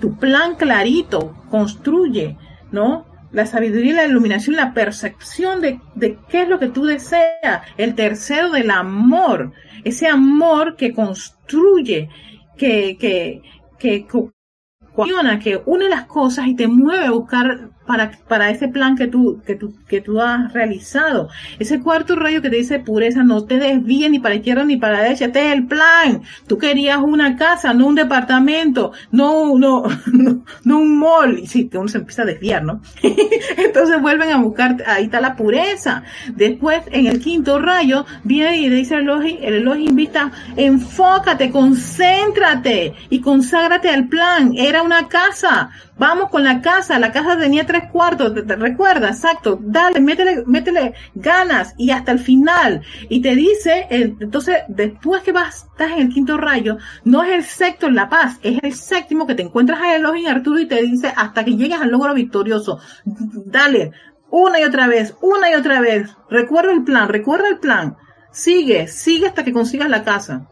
tu 0.00 0.16
plan 0.16 0.54
clarito, 0.56 1.36
construye, 1.50 2.36
¿no? 2.70 3.06
La 3.32 3.44
sabiduría 3.46 3.94
la 3.94 4.06
iluminación, 4.06 4.56
la 4.56 4.72
percepción 4.72 5.60
de, 5.60 5.80
de 5.94 6.18
qué 6.28 6.42
es 6.42 6.48
lo 6.48 6.58
que 6.58 6.68
tú 6.68 6.84
deseas. 6.84 7.62
El 7.76 7.94
tercero 7.94 8.50
del 8.50 8.70
amor, 8.70 9.52
ese 9.84 10.06
amor 10.06 10.76
que 10.76 10.94
construye, 10.94 12.08
que, 12.56 12.96
que, 12.98 13.42
que, 13.78 14.06
que 14.06 15.62
une 15.66 15.88
las 15.88 16.06
cosas 16.06 16.46
y 16.46 16.56
te 16.56 16.68
mueve 16.68 17.06
a 17.06 17.10
buscar 17.10 17.70
para, 17.86 18.10
para 18.28 18.50
ese 18.50 18.68
plan 18.68 18.96
que 18.96 19.06
tú, 19.06 19.40
que 19.46 19.54
tú, 19.54 19.74
que 19.88 20.00
tú 20.00 20.20
has 20.20 20.52
realizado. 20.52 21.28
Ese 21.58 21.80
cuarto 21.80 22.16
rayo 22.16 22.42
que 22.42 22.50
te 22.50 22.56
dice 22.56 22.78
pureza, 22.78 23.22
no 23.22 23.44
te 23.44 23.58
desvíes 23.58 24.10
ni 24.10 24.18
para 24.18 24.34
izquierda 24.34 24.64
ni 24.64 24.76
para 24.76 25.02
derecha, 25.02 25.26
este 25.26 25.46
es 25.46 25.52
el 25.54 25.66
plan. 25.66 26.22
Tú 26.46 26.58
querías 26.58 26.98
una 26.98 27.36
casa, 27.36 27.72
no 27.72 27.86
un 27.86 27.94
departamento, 27.94 28.92
no, 29.10 29.58
no, 29.58 29.84
no, 30.64 30.78
un 30.78 30.98
mall. 30.98 31.38
Y 31.38 31.46
sí, 31.46 31.70
uno 31.74 31.88
se 31.88 31.98
empieza 31.98 32.22
a 32.22 32.26
desviar, 32.26 32.64
¿no? 32.64 32.80
Entonces 33.56 34.00
vuelven 34.00 34.30
a 34.30 34.38
buscar, 34.38 34.76
ahí 34.86 35.04
está 35.04 35.20
la 35.20 35.36
pureza. 35.36 36.02
Después, 36.34 36.82
en 36.90 37.06
el 37.06 37.20
quinto 37.20 37.58
rayo, 37.58 38.04
viene 38.24 38.58
y 38.58 38.68
dice 38.68 38.94
el 38.94 39.02
elogio, 39.02 39.38
el 39.40 39.54
elogio 39.54 39.88
invita, 39.88 40.32
enfócate, 40.56 41.50
concéntrate 41.50 42.94
y 43.10 43.20
conságrate 43.20 43.88
al 43.90 44.08
plan. 44.08 44.52
Era 44.56 44.82
una 44.82 45.08
casa, 45.08 45.70
Vamos 45.98 46.30
con 46.30 46.44
la 46.44 46.60
casa, 46.60 46.98
la 46.98 47.10
casa 47.10 47.38
tenía 47.38 47.64
tres 47.64 47.84
cuartos, 47.90 48.34
te, 48.34 48.56
recuerda, 48.56 49.08
exacto, 49.08 49.58
dale, 49.62 49.98
métele, 50.00 50.44
métele 50.44 50.92
ganas 51.14 51.74
y 51.78 51.90
hasta 51.90 52.12
el 52.12 52.18
final. 52.18 52.82
Y 53.08 53.22
te 53.22 53.34
dice, 53.34 53.86
entonces, 53.88 54.58
después 54.68 55.22
que 55.22 55.32
vas, 55.32 55.66
estás 55.72 55.92
en 55.92 56.00
el 56.00 56.08
quinto 56.10 56.36
rayo, 56.36 56.76
no 57.04 57.22
es 57.22 57.32
el 57.32 57.44
sexto 57.44 57.86
en 57.86 57.94
la 57.94 58.10
paz, 58.10 58.38
es 58.42 58.58
el 58.62 58.74
séptimo 58.74 59.26
que 59.26 59.34
te 59.34 59.42
encuentras 59.42 59.80
a 59.80 59.96
Elohim 59.96 60.26
Arturo 60.26 60.60
y 60.60 60.66
te 60.66 60.82
dice 60.82 61.12
hasta 61.16 61.44
que 61.44 61.56
llegues 61.56 61.80
al 61.80 61.90
logro 61.90 62.12
victorioso. 62.12 62.78
Dale, 63.04 63.92
una 64.30 64.60
y 64.60 64.64
otra 64.64 64.88
vez, 64.88 65.14
una 65.22 65.50
y 65.50 65.54
otra 65.54 65.80
vez. 65.80 66.14
Recuerda 66.28 66.72
el 66.72 66.84
plan, 66.84 67.08
recuerda 67.08 67.48
el 67.48 67.58
plan. 67.58 67.96
Sigue, 68.30 68.86
sigue 68.86 69.28
hasta 69.28 69.44
que 69.44 69.52
consigas 69.52 69.88
la 69.88 70.04
casa. 70.04 70.48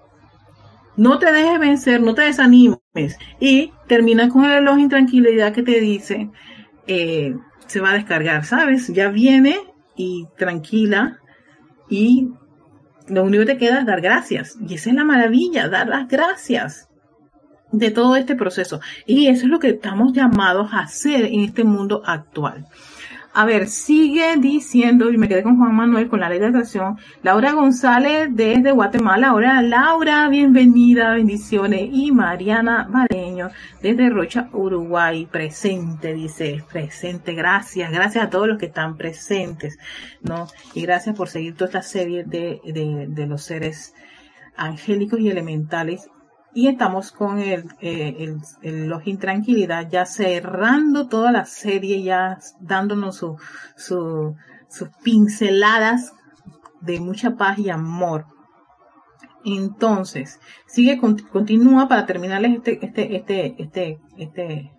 No 0.97 1.19
te 1.19 1.33
dejes 1.33 1.59
vencer, 1.59 2.01
no 2.01 2.15
te 2.15 2.23
desanimes. 2.23 2.79
Y 3.41 3.73
termina 3.89 4.29
con 4.29 4.45
el 4.45 4.53
reloj 4.53 4.79
intranquilidad 4.79 5.53
que 5.53 5.63
te 5.63 5.81
dice, 5.81 6.31
eh, 6.87 7.35
se 7.67 7.81
va 7.81 7.91
a 7.91 7.95
descargar, 7.95 8.45
¿sabes? 8.45 8.89
Ya 8.89 9.09
viene 9.09 9.57
y 9.97 10.27
tranquila 10.37 11.19
y 11.89 12.31
lo 13.09 13.25
único 13.25 13.45
que 13.45 13.55
te 13.55 13.59
queda 13.59 13.81
es 13.81 13.87
dar 13.87 14.01
gracias. 14.01 14.57
Y 14.67 14.75
esa 14.75 14.91
es 14.91 14.97
la 14.97 15.05
maravilla, 15.05 15.69
dar 15.69 15.89
las 15.89 16.09
gracias 16.09 16.89
de 17.73 17.91
todo 17.91 18.17
este 18.17 18.37
proceso. 18.37 18.81
Y 19.07 19.27
eso 19.27 19.45
es 19.45 19.51
lo 19.51 19.59
que 19.59 19.71
estamos 19.71 20.13
llamados 20.13 20.73
a 20.73 20.81
hacer 20.81 21.27
en 21.27 21.41
este 21.41 21.65
mundo 21.65 22.03
actual. 22.05 22.67
A 23.37 23.45
ver, 23.45 23.67
sigue 23.67 24.37
diciendo, 24.37 25.11
y 25.11 25.19
me 25.19 25.27
quedé 25.27 25.43
con 25.43 25.59
Juan 25.59 25.75
Manuel 25.75 26.09
con 26.09 26.21
la 26.21 26.29
ley 26.29 26.39
de 26.39 26.47
atracción, 26.47 26.99
Laura 27.25 27.51
González 27.51 28.29
desde 28.31 28.71
Guatemala. 28.71 29.35
Hola 29.35 29.61
Laura, 29.61 30.29
bienvenida, 30.29 31.15
bendiciones. 31.15 31.89
Y 31.91 32.13
Mariana 32.13 32.87
Mareño 32.89 33.51
desde 33.83 34.09
Rocha, 34.09 34.49
Uruguay, 34.53 35.27
presente, 35.27 36.15
dice, 36.15 36.63
presente. 36.73 37.35
Gracias, 37.35 37.91
gracias 37.91 38.25
a 38.25 38.31
todos 38.31 38.47
los 38.47 38.57
que 38.57 38.67
están 38.67 38.97
presentes, 38.97 39.79
¿no? 40.23 40.47
Y 40.73 40.83
gracias 40.83 41.17
por 41.17 41.29
seguir 41.29 41.57
toda 41.57 41.67
esta 41.67 41.83
serie 41.83 42.23
de, 42.23 42.61
de, 42.65 43.07
de 43.09 43.27
los 43.27 43.43
seres 43.43 43.97
angélicos 44.57 45.19
y 45.19 45.29
elementales 45.29 46.09
y 46.55 46.69
estamos 46.69 47.11
con 47.11 47.41
el, 47.41 47.65
eh, 47.81 48.17
el, 48.19 48.39
el, 48.63 48.87
los 48.87 49.07
intranquilidad 49.07 49.89
ya 49.91 50.07
cerrando 50.07 51.09
toda 51.09 51.33
la 51.33 51.45
serie, 51.45 52.03
ya 52.03 52.39
dándonos 52.61 53.17
su, 53.17 53.37
su, 53.77 54.37
sus 54.69 54.89
pinceladas 55.03 56.13
de 56.81 57.01
mucha 57.01 57.37
paz 57.37 57.59
y 57.59 57.71
amor. 57.71 58.27
Entonces, 59.45 60.41
sigue, 60.67 60.99
continúa 60.99 61.89
para 61.89 62.07
terminarles 62.07 62.57
este, 62.57 62.85
este, 62.85 63.17
este, 63.17 63.55
este, 63.59 64.01
este, 64.17 64.74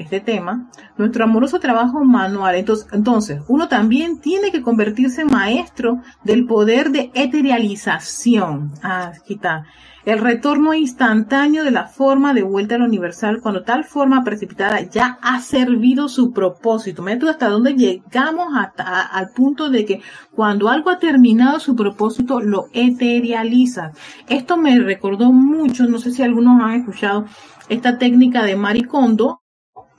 este 0.00 0.20
tema, 0.20 0.70
nuestro 0.96 1.24
amoroso 1.24 1.60
trabajo 1.60 2.04
manual. 2.04 2.54
Entonces, 2.54 2.88
entonces, 2.92 3.42
uno 3.48 3.68
también 3.68 4.20
tiene 4.20 4.50
que 4.50 4.62
convertirse 4.62 5.22
en 5.22 5.28
maestro 5.28 6.00
del 6.24 6.46
poder 6.46 6.90
de 6.90 7.10
eterialización. 7.14 8.72
Ah, 8.82 9.12
aquí 9.20 9.34
está. 9.34 9.64
El 10.04 10.18
retorno 10.18 10.72
instantáneo 10.72 11.62
de 11.62 11.70
la 11.70 11.86
forma 11.86 12.32
de 12.32 12.42
vuelta 12.42 12.76
a 12.76 12.78
lo 12.78 12.86
universal 12.86 13.40
cuando 13.42 13.64
tal 13.64 13.84
forma 13.84 14.24
precipitada 14.24 14.80
ya 14.80 15.18
ha 15.20 15.40
servido 15.40 16.08
su 16.08 16.32
propósito. 16.32 17.02
Mira 17.02 17.18
tú 17.18 17.28
hasta 17.28 17.50
dónde 17.50 17.74
llegamos 17.74 18.48
hasta 18.56 19.02
al 19.02 19.28
punto 19.28 19.68
de 19.68 19.84
que 19.84 20.00
cuando 20.34 20.70
algo 20.70 20.88
ha 20.88 20.98
terminado 20.98 21.60
su 21.60 21.76
propósito 21.76 22.40
lo 22.40 22.68
eterializa. 22.72 23.92
Esto 24.26 24.56
me 24.56 24.78
recordó 24.78 25.32
mucho, 25.32 25.86
no 25.86 25.98
sé 25.98 26.12
si 26.12 26.22
algunos 26.22 26.62
han 26.62 26.80
escuchado 26.80 27.26
esta 27.68 27.98
técnica 27.98 28.42
de 28.42 28.56
Maricondo, 28.56 29.42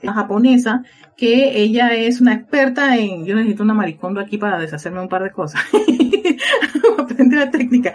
japonesa, 0.08 0.82
que 1.16 1.60
ella 1.60 1.94
es 1.94 2.20
una 2.20 2.34
experta 2.34 2.96
en, 2.96 3.24
yo 3.24 3.34
necesito 3.34 3.62
una 3.62 3.74
maricondo 3.74 4.20
aquí 4.20 4.38
para 4.38 4.58
deshacerme 4.58 5.00
un 5.00 5.08
par 5.08 5.22
de 5.22 5.30
cosas. 5.30 5.62
Aprende 6.98 7.36
la 7.36 7.50
técnica. 7.50 7.94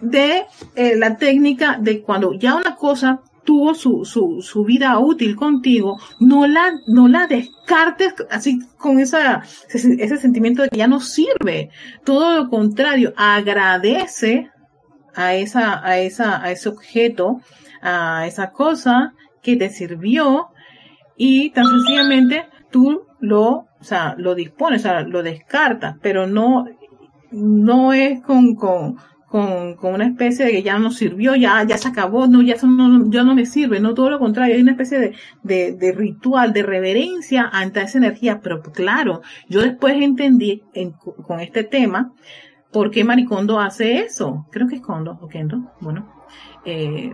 De 0.00 0.44
eh, 0.74 0.96
la 0.96 1.16
técnica 1.16 1.78
de 1.80 2.02
cuando 2.02 2.34
ya 2.34 2.54
una 2.54 2.76
cosa 2.76 3.20
tuvo 3.48 3.74
su, 3.74 4.04
su, 4.04 4.42
su 4.42 4.62
vida 4.62 4.98
útil 4.98 5.34
contigo, 5.34 5.98
no 6.20 6.46
la, 6.46 6.70
no 6.86 7.08
la 7.08 7.26
descartes 7.26 8.14
así 8.30 8.60
con 8.76 9.00
esa, 9.00 9.42
ese, 9.70 9.96
ese 9.98 10.18
sentimiento 10.18 10.60
de 10.60 10.68
que 10.68 10.76
ya 10.76 10.86
no 10.86 11.00
sirve. 11.00 11.70
Todo 12.04 12.36
lo 12.36 12.50
contrario, 12.50 13.14
agradece 13.16 14.50
a 15.14 15.34
esa, 15.34 15.82
a 15.82 15.98
esa, 15.98 16.44
a 16.44 16.50
ese 16.50 16.68
objeto, 16.68 17.40
a 17.80 18.26
esa 18.26 18.50
cosa 18.50 19.14
que 19.42 19.56
te 19.56 19.70
sirvió 19.70 20.48
y 21.18 21.50
tan 21.50 21.66
sencillamente 21.66 22.46
tú 22.70 23.02
lo, 23.20 23.48
o 23.50 23.82
sea, 23.84 24.14
lo 24.16 24.34
dispones, 24.34 24.80
o 24.80 24.84
sea, 24.84 25.00
lo 25.02 25.22
descartas, 25.22 25.96
pero 26.00 26.26
no, 26.26 26.66
no 27.32 27.92
es 27.92 28.22
con, 28.22 28.54
con, 28.54 28.96
con, 29.26 29.74
con, 29.74 29.94
una 29.94 30.06
especie 30.06 30.46
de 30.46 30.52
que 30.52 30.62
ya 30.62 30.78
no 30.78 30.92
sirvió, 30.92 31.34
ya, 31.34 31.64
ya 31.64 31.76
se 31.76 31.88
acabó, 31.88 32.28
no, 32.28 32.40
ya, 32.40 32.54
eso 32.54 32.68
no, 32.68 33.10
ya 33.10 33.24
no 33.24 33.34
me 33.34 33.46
sirve, 33.46 33.80
no 33.80 33.94
todo 33.94 34.10
lo 34.10 34.20
contrario, 34.20 34.54
hay 34.54 34.62
una 34.62 34.70
especie 34.70 35.00
de, 35.00 35.14
de, 35.42 35.72
de 35.72 35.92
ritual, 35.92 36.52
de 36.52 36.62
reverencia 36.62 37.50
ante 37.52 37.82
esa 37.82 37.98
energía, 37.98 38.40
pero 38.40 38.62
claro, 38.62 39.20
yo 39.48 39.60
después 39.60 39.96
entendí 40.00 40.62
en, 40.72 40.92
con 40.92 41.40
este 41.40 41.64
tema 41.64 42.12
por 42.70 42.92
qué 42.92 43.02
Maricondo 43.02 43.58
hace 43.58 43.98
eso, 43.98 44.46
creo 44.52 44.68
que 44.68 44.76
es 44.76 44.82
Kondo 44.82 45.18
o 45.20 45.26
Kendo, 45.26 45.72
bueno, 45.80 46.08
eh, 46.64 47.12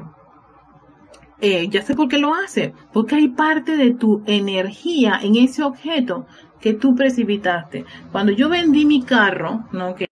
eh, 1.40 1.68
ya 1.68 1.82
sé 1.82 1.94
por 1.94 2.08
qué 2.08 2.18
lo 2.18 2.34
hace, 2.34 2.72
porque 2.92 3.16
hay 3.16 3.28
parte 3.28 3.76
de 3.76 3.92
tu 3.92 4.22
energía 4.26 5.18
en 5.22 5.36
ese 5.36 5.62
objeto 5.62 6.26
que 6.60 6.74
tú 6.74 6.94
precipitaste. 6.94 7.84
Cuando 8.12 8.32
yo 8.32 8.48
vendí 8.48 8.86
mi 8.86 9.02
carro, 9.02 9.66
¿no? 9.72 9.94
Que 9.94 10.08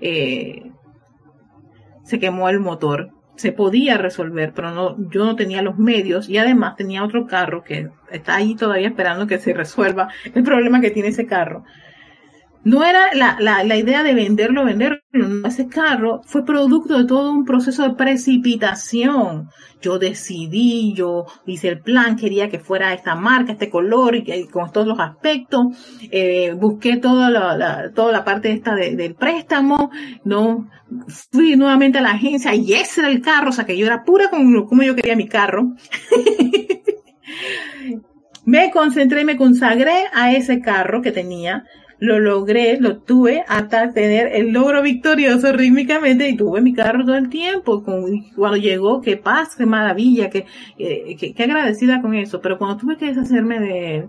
eh, 0.00 0.70
se 2.04 2.18
quemó 2.18 2.48
el 2.48 2.60
motor. 2.60 3.10
Se 3.34 3.52
podía 3.52 3.98
resolver, 3.98 4.52
pero 4.54 4.70
no, 4.70 4.96
yo 5.10 5.24
no 5.24 5.36
tenía 5.36 5.60
los 5.60 5.76
medios 5.76 6.28
y 6.28 6.38
además 6.38 6.76
tenía 6.76 7.04
otro 7.04 7.26
carro 7.26 7.62
que 7.64 7.90
está 8.10 8.36
ahí 8.36 8.54
todavía 8.54 8.88
esperando 8.88 9.26
que 9.26 9.38
se 9.38 9.52
resuelva 9.52 10.08
el 10.32 10.42
problema 10.42 10.80
que 10.80 10.90
tiene 10.90 11.10
ese 11.10 11.26
carro. 11.26 11.64
No 12.66 12.84
era 12.84 13.14
la, 13.14 13.36
la, 13.38 13.62
la 13.62 13.76
idea 13.76 14.02
de 14.02 14.12
venderlo, 14.12 14.64
venderlo. 14.64 14.98
Ese 15.44 15.68
carro 15.68 16.22
fue 16.24 16.44
producto 16.44 16.98
de 16.98 17.04
todo 17.04 17.30
un 17.30 17.44
proceso 17.44 17.84
de 17.84 17.94
precipitación. 17.94 19.50
Yo 19.80 20.00
decidí, 20.00 20.92
yo 20.92 21.26
hice 21.46 21.68
el 21.68 21.80
plan, 21.80 22.16
quería 22.16 22.48
que 22.48 22.58
fuera 22.58 22.92
esta 22.92 23.14
marca, 23.14 23.52
este 23.52 23.70
color 23.70 24.16
y, 24.16 24.48
con 24.48 24.72
todos 24.72 24.88
los 24.88 24.98
aspectos. 24.98 25.66
Eh, 26.10 26.56
busqué 26.58 26.96
toda 26.96 27.30
la, 27.30 27.92
toda 27.94 28.10
la 28.10 28.24
parte 28.24 28.50
esta 28.50 28.74
del 28.74 29.14
préstamo, 29.14 29.92
no 30.24 30.68
fui 31.30 31.54
nuevamente 31.54 31.98
a 31.98 32.02
la 32.02 32.10
agencia 32.10 32.52
y 32.52 32.72
ese 32.72 33.00
era 33.00 33.10
el 33.10 33.22
carro, 33.22 33.50
o 33.50 33.52
sea 33.52 33.64
que 33.64 33.78
yo 33.78 33.86
era 33.86 34.02
pura 34.02 34.28
como, 34.28 34.66
como 34.66 34.82
yo 34.82 34.96
quería 34.96 35.14
mi 35.14 35.28
carro. 35.28 35.76
me 38.44 38.72
concentré, 38.72 39.24
me 39.24 39.36
consagré 39.36 40.06
a 40.12 40.32
ese 40.32 40.60
carro 40.60 41.00
que 41.00 41.12
tenía 41.12 41.62
lo 41.98 42.18
logré, 42.20 42.78
lo 42.78 42.98
tuve 42.98 43.44
hasta 43.48 43.92
tener 43.92 44.28
el 44.34 44.52
logro 44.52 44.82
victorioso 44.82 45.52
rítmicamente 45.52 46.28
y 46.28 46.36
tuve 46.36 46.60
mi 46.60 46.74
carro 46.74 47.04
todo 47.04 47.16
el 47.16 47.30
tiempo. 47.30 47.82
cuando 47.82 48.56
llegó, 48.56 49.00
qué 49.00 49.16
paz, 49.16 49.56
qué 49.56 49.66
maravilla, 49.66 50.28
qué, 50.28 50.46
qué, 50.76 51.34
qué, 51.34 51.42
agradecida 51.42 52.02
con 52.02 52.14
eso. 52.14 52.40
Pero 52.40 52.58
cuando 52.58 52.76
tuve 52.76 52.96
que 52.96 53.06
deshacerme 53.06 53.60
de 53.60 53.96
él, 53.96 54.08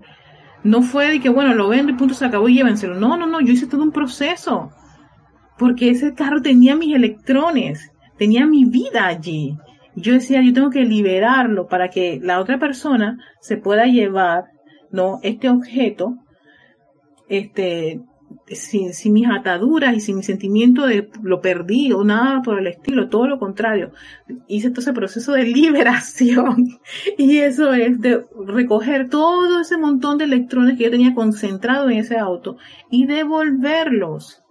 no 0.63 0.81
fue 0.81 1.09
de 1.09 1.19
que, 1.21 1.29
bueno, 1.29 1.53
lo 1.53 1.69
vendo 1.69 1.91
y 1.91 1.95
punto 1.95 2.13
se 2.13 2.25
acabó 2.25 2.49
y 2.49 2.55
llévenselo. 2.55 2.95
No, 2.95 3.15
no, 3.15 3.25
no, 3.25 3.39
yo 3.39 3.53
hice 3.53 3.67
todo 3.67 3.83
un 3.83 3.91
proceso. 3.91 4.71
Porque 5.57 5.89
ese 5.89 6.13
carro 6.13 6.41
tenía 6.41 6.75
mis 6.75 6.93
electrones, 6.93 7.91
tenía 8.17 8.45
mi 8.45 8.65
vida 8.65 9.07
allí. 9.07 9.57
Yo 9.95 10.13
decía, 10.13 10.41
yo 10.43 10.53
tengo 10.53 10.69
que 10.69 10.83
liberarlo 10.83 11.67
para 11.67 11.89
que 11.89 12.19
la 12.21 12.39
otra 12.39 12.59
persona 12.59 13.17
se 13.39 13.57
pueda 13.57 13.85
llevar, 13.85 14.43
¿no? 14.91 15.19
Este 15.23 15.49
objeto 15.49 16.17
este, 17.29 18.01
sin, 18.55 19.13
mis 19.13 19.27
ataduras 19.27 19.95
y 19.95 19.99
sin 19.99 20.17
mi 20.17 20.23
sentimiento 20.23 20.85
de 20.85 21.09
lo 21.21 21.41
perdí 21.41 21.91
o 21.91 22.03
nada 22.03 22.41
por 22.41 22.59
el 22.59 22.67
estilo, 22.67 23.09
todo 23.09 23.27
lo 23.27 23.39
contrario. 23.39 23.91
Hice 24.47 24.69
todo 24.69 24.81
ese 24.81 24.93
proceso 24.93 25.33
de 25.33 25.43
liberación 25.45 26.79
y 27.17 27.37
eso 27.37 27.73
es 27.73 27.99
de 27.99 28.25
recoger 28.45 29.09
todo 29.09 29.61
ese 29.61 29.77
montón 29.77 30.17
de 30.17 30.25
electrones 30.25 30.77
que 30.77 30.85
yo 30.85 30.91
tenía 30.91 31.13
concentrado 31.13 31.89
en 31.89 31.99
ese 31.99 32.17
auto 32.17 32.57
y 32.89 33.05
devolverlos, 33.05 34.43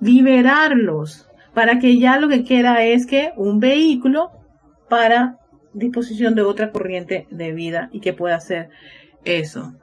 liberarlos, 0.00 1.28
para 1.54 1.78
que 1.78 1.98
ya 1.98 2.20
lo 2.20 2.28
que 2.28 2.44
queda 2.44 2.84
es 2.84 3.06
que 3.06 3.32
un 3.36 3.58
vehículo 3.58 4.30
para 4.88 5.38
disposición 5.72 6.34
de 6.34 6.42
otra 6.42 6.70
corriente 6.70 7.26
de 7.30 7.52
vida 7.52 7.88
y 7.92 8.00
que 8.00 8.12
pueda 8.12 8.36
hacer 8.36 8.70
eso. 9.24 9.74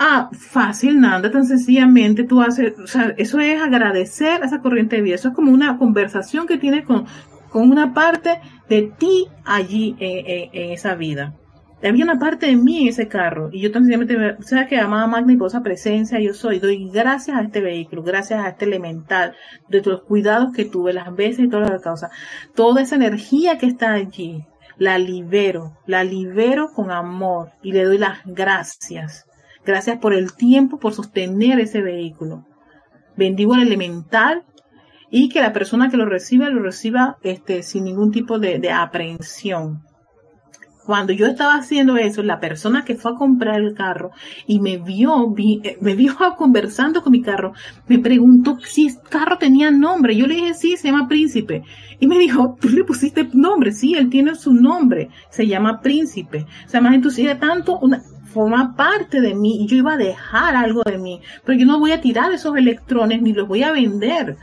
Ah, 0.00 0.30
fácil, 0.32 1.00
nada, 1.00 1.28
tan 1.28 1.44
sencillamente 1.44 2.22
tú 2.22 2.40
haces, 2.40 2.78
o 2.78 2.86
sea, 2.86 3.14
eso 3.16 3.40
es 3.40 3.60
agradecer 3.60 4.40
a 4.42 4.46
esa 4.46 4.60
corriente 4.60 4.94
de 4.94 5.02
vida, 5.02 5.16
eso 5.16 5.30
es 5.30 5.34
como 5.34 5.50
una 5.50 5.76
conversación 5.76 6.46
que 6.46 6.56
tienes 6.56 6.84
con, 6.84 7.06
con 7.50 7.68
una 7.68 7.94
parte 7.94 8.40
de 8.68 8.92
ti 8.96 9.26
allí 9.44 9.96
en, 9.98 10.50
en, 10.52 10.72
esa 10.72 10.94
vida. 10.94 11.34
Había 11.82 12.04
una 12.04 12.18
parte 12.18 12.46
de 12.46 12.56
mí 12.56 12.82
en 12.82 12.88
ese 12.88 13.08
carro 13.08 13.50
y 13.52 13.60
yo 13.60 13.72
tan 13.72 13.86
sencillamente, 13.86 14.36
sabes 14.44 14.68
que 14.68 14.78
amaba 14.78 15.08
magna 15.08 15.32
y 15.32 15.46
esa 15.46 15.62
presencia 15.62 16.20
yo 16.20 16.32
soy, 16.32 16.60
doy 16.60 16.90
gracias 16.90 17.36
a 17.36 17.42
este 17.42 17.60
vehículo, 17.60 18.04
gracias 18.04 18.44
a 18.44 18.48
este 18.50 18.66
elemental, 18.66 19.34
de 19.68 19.82
los 19.82 20.02
cuidados 20.02 20.52
que 20.52 20.64
tuve, 20.64 20.92
las 20.92 21.12
veces 21.14 21.46
y 21.46 21.48
todas 21.48 21.70
las 21.70 21.82
causas, 21.82 22.12
toda 22.54 22.82
esa 22.82 22.94
energía 22.94 23.58
que 23.58 23.66
está 23.66 23.94
allí, 23.94 24.44
la 24.76 24.96
libero, 24.98 25.76
la 25.86 26.04
libero 26.04 26.70
con 26.72 26.92
amor 26.92 27.50
y 27.62 27.72
le 27.72 27.84
doy 27.84 27.98
las 27.98 28.20
gracias 28.24 29.27
Gracias 29.64 29.98
por 29.98 30.14
el 30.14 30.32
tiempo, 30.34 30.78
por 30.78 30.94
sostener 30.94 31.60
ese 31.60 31.82
vehículo. 31.82 32.44
Bendigo 33.16 33.54
el 33.54 33.62
elemental 33.62 34.44
y 35.10 35.28
que 35.28 35.40
la 35.40 35.52
persona 35.52 35.90
que 35.90 35.96
lo 35.96 36.06
reciba 36.06 36.48
lo 36.50 36.62
reciba 36.62 37.18
este, 37.22 37.62
sin 37.62 37.84
ningún 37.84 38.12
tipo 38.12 38.38
de, 38.38 38.70
aprehensión. 38.70 39.82
Cuando 40.84 41.12
yo 41.12 41.26
estaba 41.26 41.56
haciendo 41.56 41.98
eso, 41.98 42.22
la 42.22 42.40
persona 42.40 42.82
que 42.82 42.94
fue 42.94 43.12
a 43.12 43.16
comprar 43.16 43.60
el 43.60 43.74
carro 43.74 44.10
y 44.46 44.58
me 44.58 44.78
vio, 44.78 45.34
eh, 45.36 45.76
me 45.82 45.94
vio 45.94 46.16
conversando 46.38 47.02
con 47.02 47.12
mi 47.12 47.20
carro, 47.20 47.52
me 47.88 47.98
preguntó 47.98 48.58
si 48.60 48.86
el 48.86 48.94
carro 49.02 49.36
tenía 49.36 49.70
nombre. 49.70 50.16
Yo 50.16 50.26
le 50.26 50.36
dije, 50.36 50.54
sí, 50.54 50.76
se 50.76 50.88
llama 50.88 51.08
Príncipe. 51.08 51.62
Y 52.00 52.06
me 52.06 52.18
dijo, 52.18 52.56
tú 52.58 52.68
le 52.70 52.84
pusiste 52.84 53.28
nombre. 53.34 53.72
Sí, 53.72 53.94
él 53.94 54.08
tiene 54.08 54.34
su 54.34 54.54
nombre. 54.54 55.10
Se 55.28 55.46
llama 55.46 55.80
Príncipe. 55.82 56.46
O 56.64 56.68
sea, 56.68 56.80
más 56.80 56.94
entusiasma 56.94 57.38
tanto, 57.38 57.78
una, 57.80 58.02
forma 58.38 58.76
parte 58.76 59.20
de 59.20 59.34
mí 59.34 59.64
y 59.64 59.66
yo 59.66 59.76
iba 59.76 59.94
a 59.94 59.96
dejar 59.96 60.54
algo 60.54 60.82
de 60.84 60.96
mí, 60.96 61.20
pero 61.44 61.58
yo 61.58 61.66
no 61.66 61.80
voy 61.80 61.90
a 61.90 62.00
tirar 62.00 62.30
esos 62.32 62.56
electrones 62.56 63.20
ni 63.20 63.32
los 63.32 63.48
voy 63.48 63.64
a 63.64 63.72
vender. 63.72 64.36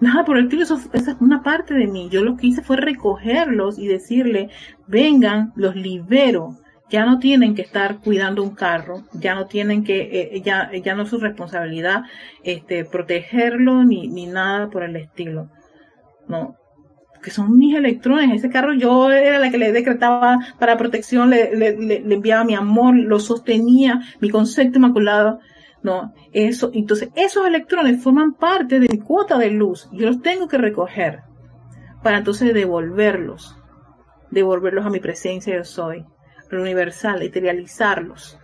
Nada 0.00 0.24
por 0.26 0.36
el 0.36 0.44
estilo, 0.44 0.64
eso, 0.64 0.78
esa 0.92 1.12
es 1.12 1.16
una 1.18 1.42
parte 1.42 1.72
de 1.72 1.86
mí. 1.86 2.08
Yo 2.10 2.22
lo 2.22 2.36
que 2.36 2.48
hice 2.48 2.62
fue 2.62 2.76
recogerlos 2.76 3.78
y 3.78 3.86
decirle, 3.86 4.50
vengan, 4.86 5.52
los 5.56 5.74
libero. 5.74 6.56
Ya 6.90 7.06
no 7.06 7.18
tienen 7.18 7.54
que 7.54 7.62
estar 7.62 8.00
cuidando 8.00 8.42
un 8.42 8.54
carro, 8.54 9.04
ya 9.12 9.34
no 9.34 9.46
tienen 9.46 9.82
que, 9.82 10.30
eh, 10.34 10.42
ya, 10.42 10.70
ya 10.72 10.94
no 10.94 11.02
es 11.04 11.08
su 11.08 11.18
responsabilidad, 11.18 12.02
este, 12.44 12.84
protegerlo 12.84 13.84
ni, 13.84 14.08
ni 14.08 14.26
nada 14.26 14.68
por 14.68 14.82
el 14.82 14.96
estilo. 14.96 15.48
No, 16.28 16.56
que 17.22 17.30
son 17.30 17.56
mis 17.58 17.76
electrones. 17.76 18.36
Ese 18.36 18.50
carro 18.50 18.74
yo 18.74 19.10
era 19.10 19.38
la 19.38 19.50
que 19.50 19.58
le 19.58 19.72
decretaba 19.72 20.38
para 20.58 20.76
protección, 20.76 21.30
le, 21.30 21.98
enviaba 22.12 22.44
mi 22.44 22.54
amor, 22.54 22.96
lo 22.96 23.20
sostenía, 23.20 24.00
mi 24.20 24.30
concepto 24.30 24.78
inmaculado. 24.78 25.40
No, 25.82 26.12
eso, 26.32 26.70
entonces 26.74 27.10
esos 27.14 27.46
electrones 27.46 28.02
forman 28.02 28.34
parte 28.34 28.80
de 28.80 28.88
mi 28.90 28.98
cuota 28.98 29.38
de 29.38 29.50
luz. 29.50 29.88
Yo 29.92 30.06
los 30.06 30.22
tengo 30.22 30.48
que 30.48 30.58
recoger 30.58 31.20
para 32.02 32.18
entonces 32.18 32.52
devolverlos, 32.52 33.56
devolverlos 34.30 34.86
a 34.86 34.90
mi 34.90 35.00
presencia 35.00 35.56
yo 35.56 35.64
soy, 35.64 36.04
lo 36.50 36.62
universal, 36.62 37.20
materializarlos. 37.20 38.38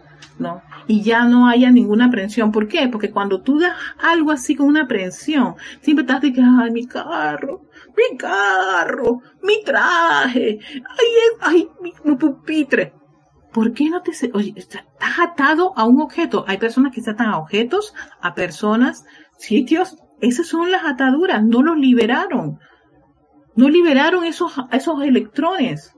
Y 0.86 1.02
ya 1.02 1.24
no 1.24 1.48
haya 1.48 1.70
ninguna 1.70 2.06
aprensión. 2.06 2.52
¿Por 2.52 2.68
qué? 2.68 2.88
Porque 2.88 3.10
cuando 3.10 3.40
tú 3.40 3.58
das 3.58 3.76
algo 3.98 4.30
así 4.30 4.54
con 4.54 4.66
una 4.66 4.82
aprensión, 4.82 5.54
siempre 5.80 6.02
estás 6.02 6.20
diciendo, 6.20 6.62
ay, 6.62 6.70
mi 6.70 6.86
carro, 6.86 7.62
mi 7.96 8.16
carro, 8.16 9.20
mi 9.42 9.62
traje, 9.62 10.58
ay, 10.60 11.08
ay, 11.40 11.68
mi, 11.80 12.16
pupitre. 12.16 12.92
¿Por 13.52 13.72
qué 13.72 13.88
no 13.88 14.02
te, 14.02 14.12
oye, 14.32 14.52
estás 14.56 14.82
atado 15.18 15.72
a 15.76 15.84
un 15.84 16.00
objeto? 16.00 16.44
Hay 16.48 16.58
personas 16.58 16.92
que 16.92 17.00
se 17.00 17.10
atan 17.10 17.28
a 17.28 17.38
objetos, 17.38 17.94
a 18.20 18.34
personas, 18.34 19.04
sitios. 19.38 19.96
Esas 20.20 20.48
son 20.48 20.70
las 20.70 20.84
ataduras, 20.84 21.44
no 21.44 21.62
los 21.62 21.76
liberaron. 21.76 22.58
No 23.54 23.68
liberaron 23.68 24.24
esos, 24.24 24.52
esos 24.72 25.02
electrones. 25.02 25.94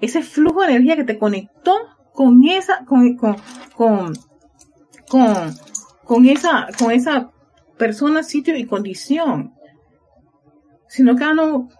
Ese 0.00 0.22
flujo 0.22 0.62
de 0.62 0.68
energía 0.68 0.96
que 0.96 1.04
te 1.04 1.18
conectó 1.18 1.76
con 2.20 2.44
esa, 2.44 2.84
con, 2.84 3.16
con, 3.16 3.36
con, 3.74 4.12
con, 5.08 5.54
con 6.04 6.26
esa, 6.26 6.66
con 6.78 6.90
esa 6.90 7.30
persona, 7.78 8.22
sitio 8.22 8.54
y 8.58 8.66
condición. 8.66 9.54
Sino 10.86 11.16
que 11.16 11.24
no, 11.32 11.70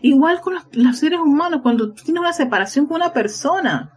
Igual 0.00 0.40
con 0.40 0.54
los, 0.70 0.98
seres 0.98 1.18
humanos, 1.18 1.62
cuando 1.64 1.94
tienes 1.94 2.20
una 2.20 2.32
separación 2.32 2.86
con 2.86 2.98
una 2.98 3.12
persona. 3.12 3.90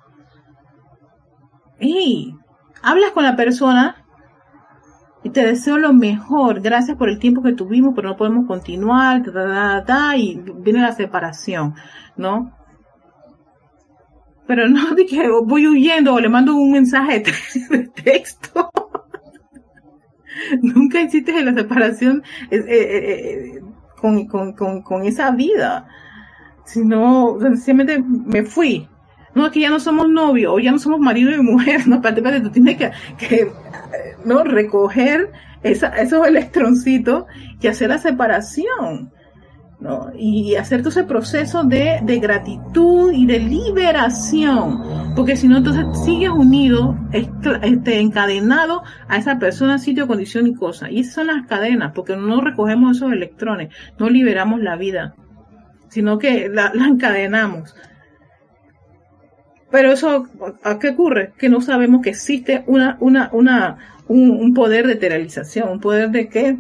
Y 1.80 2.36
hablas 2.82 3.12
con 3.12 3.24
la 3.24 3.36
persona 3.36 4.04
y 5.22 5.30
te 5.30 5.46
deseo 5.46 5.78
lo 5.78 5.94
mejor, 5.94 6.62
gracias 6.62 6.98
por 6.98 7.10
el 7.10 7.20
tiempo 7.20 7.44
que 7.44 7.54
tuvimos, 7.54 7.94
pero 7.96 8.10
no 8.10 8.18
podemos 8.18 8.48
continuar, 8.48 9.22
y 10.18 10.42
viene 10.56 10.82
la 10.82 10.94
separación, 10.94 11.76
¿no? 12.18 12.65
Pero 14.48 14.70
no 14.70 14.96
que 14.96 15.28
voy 15.44 15.68
huyendo 15.68 16.14
o 16.14 16.20
le 16.20 16.30
mando 16.30 16.56
un 16.56 16.72
mensaje 16.72 17.24
de 17.70 17.88
texto. 18.04 18.70
Nunca 20.62 21.02
hiciste 21.02 21.44
la 21.44 21.54
separación 21.54 22.24
eh, 22.52 22.64
eh, 22.68 23.58
eh, 23.58 23.62
con, 24.00 24.28
con, 24.28 24.54
con, 24.54 24.82
con, 24.82 25.06
esa 25.06 25.32
vida, 25.32 25.88
sino 26.66 27.38
sencillamente 27.40 28.04
me 28.04 28.44
fui. 28.44 28.88
No, 29.34 29.52
que 29.52 29.60
ya 29.60 29.70
no 29.70 29.80
somos 29.82 30.08
novios 30.08 30.54
o 30.54 30.60
ya 30.60 30.72
no 30.72 30.80
somos 30.80 31.00
marido 31.00 31.32
y 31.32 31.42
mujer, 31.42 31.82
no, 31.88 31.96
espérate, 31.96 32.22
espérate, 32.22 32.44
tú 32.46 32.52
tienes 32.52 32.78
que, 32.78 32.92
que 33.18 33.52
no 34.24 34.44
recoger 34.44 35.32
esa, 35.62 35.90
esos 35.90 36.26
electroncitos 36.26 37.26
y 37.60 37.68
hacer 37.68 37.90
la 37.90 37.98
separación. 37.98 39.12
¿No? 39.80 40.12
Y 40.18 40.56
hacer 40.56 40.80
todo 40.80 40.90
ese 40.90 41.04
proceso 41.04 41.64
de, 41.64 42.00
de, 42.04 42.20
gratitud 42.20 43.12
y 43.14 43.26
de 43.26 43.40
liberación, 43.40 45.14
porque 45.16 45.36
si 45.36 45.48
no, 45.48 45.58
entonces 45.58 45.86
sigues 46.04 46.30
unido, 46.30 46.98
este, 47.12 48.00
encadenado 48.00 48.84
a 49.08 49.18
esa 49.18 49.38
persona, 49.38 49.78
sitio, 49.78 50.08
condición 50.08 50.48
y 50.48 50.56
cosa. 50.56 50.90
Y 50.90 51.02
esas 51.02 51.16
son 51.16 51.28
las 51.28 51.46
cadenas, 51.48 51.92
porque 51.94 52.16
no 52.16 52.42
recogemos 52.42 52.98
esos 52.98 53.12
electrones, 53.12 53.74
no 54.00 54.10
liberamos 54.10 54.62
la 54.62 54.76
vida, 54.76 55.16
sino 55.90 56.18
que 56.18 56.50
la, 56.50 56.72
encadenamos. 56.74 57.76
Pero 59.72 59.92
eso, 59.92 60.28
¿a 60.64 60.80
qué 60.80 60.90
ocurre? 60.90 61.34
Que 61.38 61.50
no 61.50 61.60
sabemos 61.60 62.02
que 62.02 62.12
existe 62.12 62.64
una, 62.68 62.98
una, 63.02 63.30
una, 63.34 63.78
un, 64.08 64.32
un 64.32 64.54
poder 64.54 64.88
de 64.88 64.94
eteralización, 64.94 65.70
un 65.70 65.80
poder 65.82 66.12
de 66.12 66.30
qué? 66.30 66.58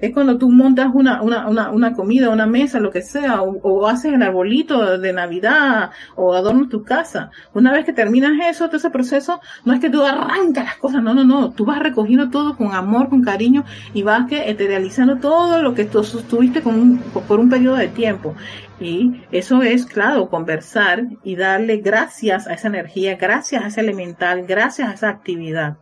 Es 0.00 0.12
cuando 0.12 0.38
tú 0.38 0.50
montas 0.50 0.88
una, 0.92 1.22
una, 1.22 1.48
una, 1.48 1.70
una 1.70 1.92
comida, 1.92 2.30
una 2.30 2.46
mesa, 2.46 2.80
lo 2.80 2.90
que 2.90 3.02
sea, 3.02 3.42
o, 3.42 3.86
haces 3.86 4.14
el 4.14 4.22
arbolito 4.22 4.98
de 4.98 5.12
Navidad, 5.12 5.90
o 6.14 6.34
adornas 6.34 6.68
tu 6.68 6.82
casa. 6.82 7.30
Una 7.54 7.72
vez 7.72 7.84
que 7.84 7.92
terminas 7.92 8.32
eso, 8.48 8.66
todo 8.66 8.76
ese 8.76 8.90
proceso, 8.90 9.40
no 9.64 9.72
es 9.72 9.80
que 9.80 9.90
tú 9.90 10.02
arrancas 10.02 10.64
las 10.64 10.76
cosas, 10.76 11.02
no, 11.02 11.14
no, 11.14 11.24
no. 11.24 11.50
Tú 11.52 11.64
vas 11.64 11.78
recogiendo 11.78 12.30
todo 12.30 12.56
con 12.56 12.72
amor, 12.72 13.08
con 13.08 13.22
cariño, 13.22 13.64
y 13.94 14.02
vas 14.02 14.26
que 14.28 14.50
eterializando 14.50 15.16
todo 15.16 15.62
lo 15.62 15.74
que 15.74 15.84
tú 15.84 16.02
tuviste 16.28 16.62
con 16.62 16.98
por 17.28 17.40
un 17.40 17.48
periodo 17.48 17.76
de 17.76 17.88
tiempo. 17.88 18.34
Y 18.78 19.22
eso 19.32 19.62
es, 19.62 19.86
claro, 19.86 20.28
conversar 20.28 21.04
y 21.24 21.36
darle 21.36 21.78
gracias 21.78 22.46
a 22.46 22.54
esa 22.54 22.68
energía, 22.68 23.16
gracias 23.16 23.64
a 23.64 23.68
ese 23.68 23.80
elemental, 23.80 24.44
gracias 24.46 24.90
a 24.90 24.94
esa 24.94 25.08
actividad. 25.08 25.78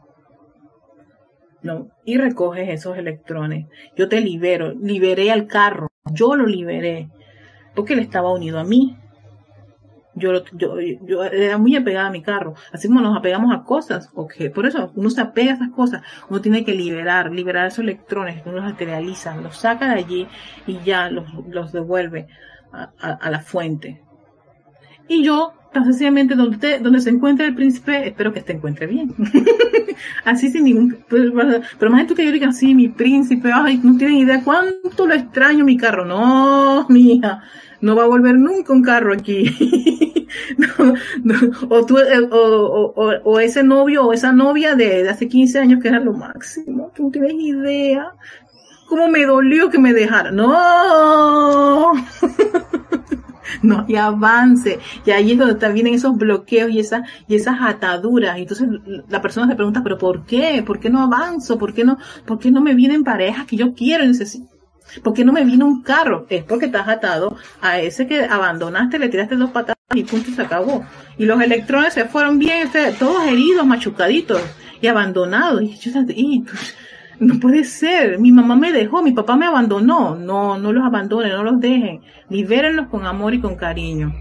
¿No? 1.64 1.88
Y 2.04 2.18
recoges 2.18 2.68
esos 2.68 2.96
electrones. 2.96 3.66
Yo 3.96 4.08
te 4.08 4.20
libero, 4.20 4.72
liberé 4.72 5.32
al 5.32 5.46
carro, 5.46 5.90
yo 6.12 6.36
lo 6.36 6.46
liberé, 6.46 7.08
porque 7.74 7.94
él 7.94 8.00
estaba 8.00 8.32
unido 8.32 8.60
a 8.60 8.64
mí. 8.64 8.96
Yo, 10.14 10.44
yo, 10.52 10.78
yo 10.78 11.24
era 11.24 11.58
muy 11.58 11.74
apegada 11.74 12.06
a 12.06 12.12
mi 12.12 12.22
carro, 12.22 12.54
así 12.72 12.86
como 12.86 13.00
nos 13.00 13.16
apegamos 13.16 13.52
a 13.52 13.64
cosas, 13.64 14.10
okay. 14.14 14.48
por 14.48 14.64
eso 14.64 14.92
uno 14.94 15.10
se 15.10 15.20
apega 15.20 15.50
a 15.50 15.54
esas 15.56 15.70
cosas, 15.70 16.02
uno 16.30 16.40
tiene 16.40 16.64
que 16.64 16.72
liberar, 16.72 17.32
liberar 17.32 17.66
esos 17.66 17.80
electrones, 17.80 18.40
uno 18.46 18.54
los 18.54 18.64
materializa, 18.64 19.34
los 19.38 19.56
saca 19.56 19.88
de 19.88 19.94
allí 19.98 20.28
y 20.68 20.78
ya 20.84 21.10
los, 21.10 21.26
los 21.48 21.72
devuelve 21.72 22.28
a, 22.72 22.92
a 23.10 23.28
la 23.28 23.40
fuente. 23.40 24.04
Y 25.08 25.24
yo 25.24 25.52
tan 25.74 25.84
sencillamente 25.84 26.34
donde, 26.34 26.78
donde 26.78 27.00
se 27.00 27.10
encuentre 27.10 27.46
el 27.46 27.54
príncipe, 27.54 28.08
espero 28.08 28.32
que 28.32 28.40
te 28.40 28.54
encuentre 28.54 28.86
bien. 28.86 29.14
así 30.24 30.50
sin 30.50 30.64
ningún, 30.64 30.96
pero, 31.08 31.32
pero 31.78 31.90
más 31.90 32.06
tú 32.06 32.14
que 32.14 32.24
yo 32.24 32.32
diga 32.32 32.48
así, 32.48 32.74
mi 32.74 32.88
príncipe, 32.88 33.50
ay, 33.52 33.78
no 33.82 33.98
tienen 33.98 34.16
idea 34.16 34.42
cuánto 34.42 35.06
lo 35.06 35.14
extraño 35.14 35.64
mi 35.64 35.76
carro. 35.76 36.06
No, 36.06 36.86
mija, 36.88 37.42
no 37.82 37.94
va 37.94 38.04
a 38.04 38.08
volver 38.08 38.36
nunca 38.36 38.72
un 38.72 38.82
carro 38.82 39.12
aquí. 39.12 40.26
o, 41.68 41.84
tú, 41.84 41.98
eh, 41.98 42.20
o, 42.30 42.92
o, 42.96 43.12
o, 43.24 43.40
ese 43.40 43.62
novio 43.62 44.06
o 44.06 44.12
esa 44.14 44.32
novia 44.32 44.74
de, 44.74 45.02
de 45.02 45.10
hace 45.10 45.28
15 45.28 45.58
años 45.58 45.82
que 45.82 45.88
era 45.88 46.00
lo 46.00 46.14
máximo, 46.14 46.90
tú 46.96 47.04
no 47.04 47.10
tienes 47.10 47.34
idea 47.34 48.14
cómo 48.88 49.08
me 49.08 49.26
dolió 49.26 49.70
que 49.70 49.78
me 49.78 49.92
dejara. 49.92 50.30
No. 50.30 51.92
no 53.62 53.84
hay 53.86 53.96
avance. 53.96 54.78
Y 55.05 55.11
ahí 55.11 55.32
es 55.32 55.38
donde 55.38 55.72
vienen 55.72 55.94
esos 55.94 56.16
bloqueos 56.16 56.70
y 56.70 56.80
esas, 56.80 57.02
y 57.28 57.36
esas 57.36 57.57
ataduras. 57.61 58.38
Y 58.38 58.42
entonces 58.42 58.68
la 59.09 59.22
persona 59.22 59.48
se 59.48 59.57
pregunta, 59.57 59.82
pero 59.82 59.98
¿por 59.98 60.24
qué? 60.24 60.62
¿Por 60.64 60.80
qué 60.80 60.90
no 60.90 61.02
avanzo? 61.02 61.59
¿Por 61.59 61.74
qué 61.74 61.84
no, 61.84 61.98
por 62.26 62.38
qué 62.38 62.50
no 62.50 62.61
me 62.61 62.74
vienen 62.74 63.05
parejas 63.05 63.46
que 63.46 63.57
yo 63.57 63.74
quiero 63.74 64.05
y 64.05 64.09
necesito? 64.09 64.55
¿Por 65.02 65.12
qué 65.14 65.24
no 65.24 65.32
me 65.32 65.44
viene 65.44 65.64
un 65.64 65.82
carro? 65.82 66.26
Es 66.28 66.44
porque 66.44 66.66
estás 66.66 66.88
atado 66.88 67.36
a 67.61 67.80
ese 67.80 68.07
que 68.07 68.24
abandonaste, 68.24 68.98
le 68.98 69.09
tiraste 69.09 69.34
dos 69.34 69.50
patadas 69.50 69.78
y 69.94 70.05
punto 70.05 70.30
se 70.30 70.42
acabó. 70.42 70.84
Y 71.18 71.24
los 71.24 71.40
electrones 71.40 71.94
se 71.94 72.05
fueron 72.05 72.38
bien, 72.38 72.70
todos 72.98 73.26
heridos, 73.26 73.66
machucaditos 73.66 74.40
y 74.80 74.86
abandonados. 74.86 75.62
Y 75.62 75.76
yo, 75.78 75.90
no 77.20 77.38
puede 77.40 77.64
ser, 77.64 78.18
mi 78.18 78.32
mamá 78.32 78.56
me 78.56 78.72
dejó, 78.72 79.02
mi 79.02 79.12
papá 79.12 79.36
me 79.36 79.46
abandonó. 79.46 80.16
No, 80.16 80.58
no 80.58 80.72
los 80.72 80.84
abandonen, 80.84 81.32
no 81.32 81.42
los 81.42 81.60
dejen. 81.60 82.00
Libérenlos 82.28 82.88
con 82.88 83.06
amor 83.06 83.34
y 83.34 83.40
con 83.40 83.56
cariño. 83.56 84.12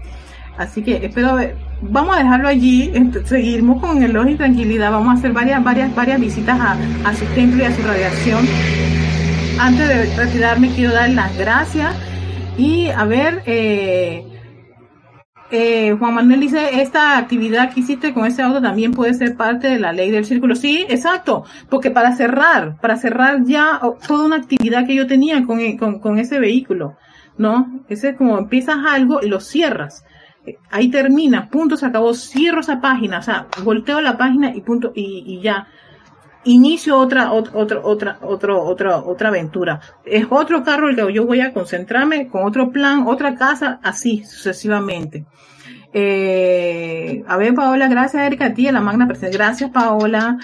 Así 0.56 0.82
que 0.82 1.04
espero 1.04 1.36
vamos 1.82 2.16
a 2.16 2.20
dejarlo 2.20 2.48
allí, 2.48 2.92
seguimos 3.24 3.80
con 3.80 4.02
el 4.02 4.16
y 4.28 4.36
tranquilidad, 4.36 4.92
vamos 4.92 5.08
a 5.08 5.18
hacer 5.18 5.32
varias, 5.32 5.62
varias, 5.62 5.94
varias 5.94 6.20
visitas 6.20 6.58
a, 6.60 6.76
a 7.04 7.14
su 7.14 7.24
templo 7.34 7.62
y 7.62 7.66
a 7.66 7.74
su 7.74 7.82
radiación. 7.82 8.46
Antes 9.58 9.88
de 9.88 10.16
retirarme 10.16 10.70
quiero 10.70 10.92
dar 10.92 11.10
las 11.10 11.36
gracias 11.36 11.94
y 12.56 12.88
a 12.88 13.04
ver, 13.04 13.42
eh, 13.46 14.24
eh, 15.56 15.96
Juan 15.96 16.14
Manuel 16.14 16.40
dice, 16.40 16.82
esta 16.82 17.16
actividad 17.16 17.72
que 17.72 17.80
hiciste 17.80 18.12
con 18.12 18.26
ese 18.26 18.42
auto 18.42 18.60
también 18.60 18.92
puede 18.92 19.14
ser 19.14 19.36
parte 19.36 19.68
de 19.68 19.78
la 19.78 19.92
ley 19.92 20.10
del 20.10 20.24
círculo. 20.24 20.56
Sí, 20.56 20.84
exacto, 20.88 21.44
porque 21.68 21.90
para 21.90 22.16
cerrar, 22.16 22.76
para 22.80 22.96
cerrar 22.96 23.44
ya 23.44 23.80
toda 24.06 24.26
una 24.26 24.36
actividad 24.36 24.86
que 24.86 24.96
yo 24.96 25.06
tenía 25.06 25.44
con, 25.44 25.60
e, 25.60 25.76
con, 25.76 26.00
con 26.00 26.18
ese 26.18 26.40
vehículo, 26.40 26.96
¿no? 27.38 27.82
Ese 27.88 28.10
es 28.10 28.16
como 28.16 28.36
empiezas 28.38 28.78
algo 28.84 29.20
y 29.22 29.28
lo 29.28 29.40
cierras. 29.40 30.04
Ahí 30.70 30.90
termina, 30.90 31.48
punto, 31.48 31.76
se 31.76 31.86
acabó, 31.86 32.12
cierro 32.14 32.60
esa 32.60 32.80
página, 32.80 33.20
o 33.20 33.22
sea, 33.22 33.46
volteo 33.62 34.00
la 34.00 34.18
página 34.18 34.54
y 34.54 34.60
punto, 34.60 34.92
y 34.94 35.40
ya 35.40 35.68
inicio 36.44 36.98
otra, 36.98 37.32
otra, 37.32 37.80
otra, 37.82 38.18
otra, 38.22 38.58
otra, 38.58 38.96
otra 38.98 39.28
aventura. 39.28 39.80
Es 40.04 40.26
otro 40.30 40.62
carro 40.62 40.88
el 40.88 40.96
que 40.96 41.12
yo 41.12 41.26
voy 41.26 41.40
a 41.40 41.52
concentrarme 41.52 42.28
con 42.28 42.44
otro 42.44 42.70
plan, 42.70 43.06
otra 43.06 43.34
casa, 43.34 43.80
así 43.82 44.24
sucesivamente. 44.24 45.24
Eh, 45.92 47.22
a 47.26 47.36
ver, 47.36 47.54
Paola, 47.54 47.88
gracias 47.88 48.26
Erika, 48.26 48.46
a 48.46 48.54
ti, 48.54 48.66
a 48.66 48.72
la 48.72 48.80
magna 48.80 49.06
presencia. 49.06 49.38
Gracias, 49.38 49.70
Paola. 49.70 50.38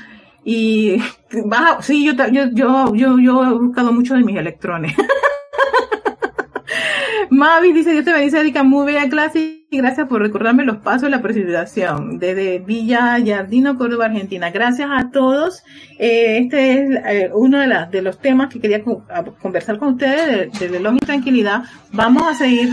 Y 0.44 0.96
baja, 1.44 1.82
sí, 1.82 2.05
yo, 2.05 2.12
yo, 2.30 2.51
yo, 2.53 2.94
yo, 2.94 3.18
yo 3.18 3.44
he 3.44 3.55
buscado 3.55 3.92
mucho 3.92 4.14
de 4.14 4.24
mis 4.24 4.36
electrones. 4.36 4.94
Mavi 7.30 7.72
dice, 7.72 7.92
Dios 7.92 8.05
te 8.05 8.12
bendice, 8.12 8.40
Erika, 8.40 8.62
muy 8.62 8.86
bella 8.86 9.09
clase 9.09 9.59
gracias 9.79 10.09
por 10.09 10.21
recordarme 10.21 10.64
los 10.64 10.79
pasos 10.79 11.03
de 11.03 11.11
la 11.11 11.23
precipitación 11.23 12.18
desde 12.18 12.59
Villa 12.59 13.18
Yardino, 13.18 13.79
Córdoba, 13.79 14.07
Argentina. 14.07 14.51
Gracias 14.51 14.89
a 14.91 15.11
todos. 15.11 15.62
Eh, 15.99 16.39
este 16.39 16.73
es 16.73 16.91
eh, 17.07 17.31
uno 17.33 17.59
de, 17.59 18.03
los 18.03 18.18
temas 18.18 18.53
que 18.53 18.61
quería 18.61 18.83
conversar 18.83 19.79
con 19.79 19.91
ustedes 19.91 20.59
de, 20.59 20.68
de 20.68 20.91
y 20.93 20.99
tranquilidad. 20.99 21.62
Vamos 21.93 22.25
a 22.27 22.35
seguir 22.35 22.68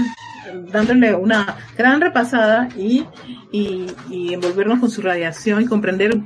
dándole 0.72 1.14
una 1.14 1.58
gran 1.78 2.02
repasada 2.02 2.70
y, 2.76 3.06
y 3.52 4.34
envolvernos 4.34 4.80
con 4.80 4.89
su 4.89 5.02
radiación 5.02 5.62
y 5.62 5.66
comprender 5.66 6.18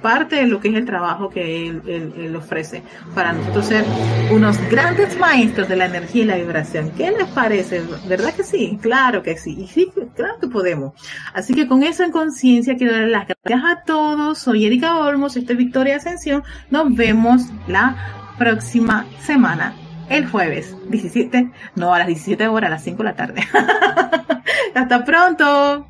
parte 0.00 0.36
de 0.36 0.46
lo 0.46 0.60
que 0.60 0.68
es 0.68 0.74
el 0.74 0.84
trabajo 0.84 1.30
que 1.30 1.68
él, 1.68 2.36
ofrece 2.36 2.82
para 3.14 3.32
nosotros 3.32 3.66
ser 3.66 3.84
unos 4.30 4.56
grandes 4.70 5.18
maestros 5.18 5.68
de 5.68 5.76
la 5.76 5.86
energía 5.86 6.22
y 6.22 6.26
la 6.26 6.36
vibración. 6.36 6.90
¿Qué 6.96 7.10
les 7.10 7.28
parece? 7.28 7.82
¿Verdad 8.08 8.32
que 8.34 8.44
sí? 8.44 8.78
Claro 8.80 9.22
que 9.22 9.36
sí. 9.36 9.56
Y 9.58 9.66
sí, 9.66 9.92
claro 10.14 10.38
que 10.40 10.48
podemos. 10.48 10.94
Así 11.34 11.54
que 11.54 11.66
con 11.66 11.82
eso 11.82 12.02
en 12.02 12.12
conciencia 12.12 12.76
quiero 12.76 12.94
dar 12.94 13.08
las 13.08 13.26
gracias 13.26 13.62
a 13.64 13.84
todos. 13.84 14.38
Soy 14.38 14.66
Erika 14.66 14.98
Olmos, 14.98 15.36
este 15.36 15.52
es 15.52 15.58
Victoria 15.58 15.96
Ascensión. 15.96 16.42
Nos 16.70 16.94
vemos 16.94 17.42
la 17.66 17.96
próxima 18.38 19.06
semana, 19.20 19.74
el 20.08 20.26
jueves 20.26 20.74
17, 20.88 21.50
no 21.76 21.94
a 21.94 21.98
las 21.98 22.06
17 22.06 22.48
horas, 22.48 22.68
a 22.68 22.70
las 22.74 22.84
5 22.84 22.96
de 22.98 23.04
la 23.04 23.14
tarde. 23.14 23.42
Hasta 24.74 25.04
pronto. 25.04 25.86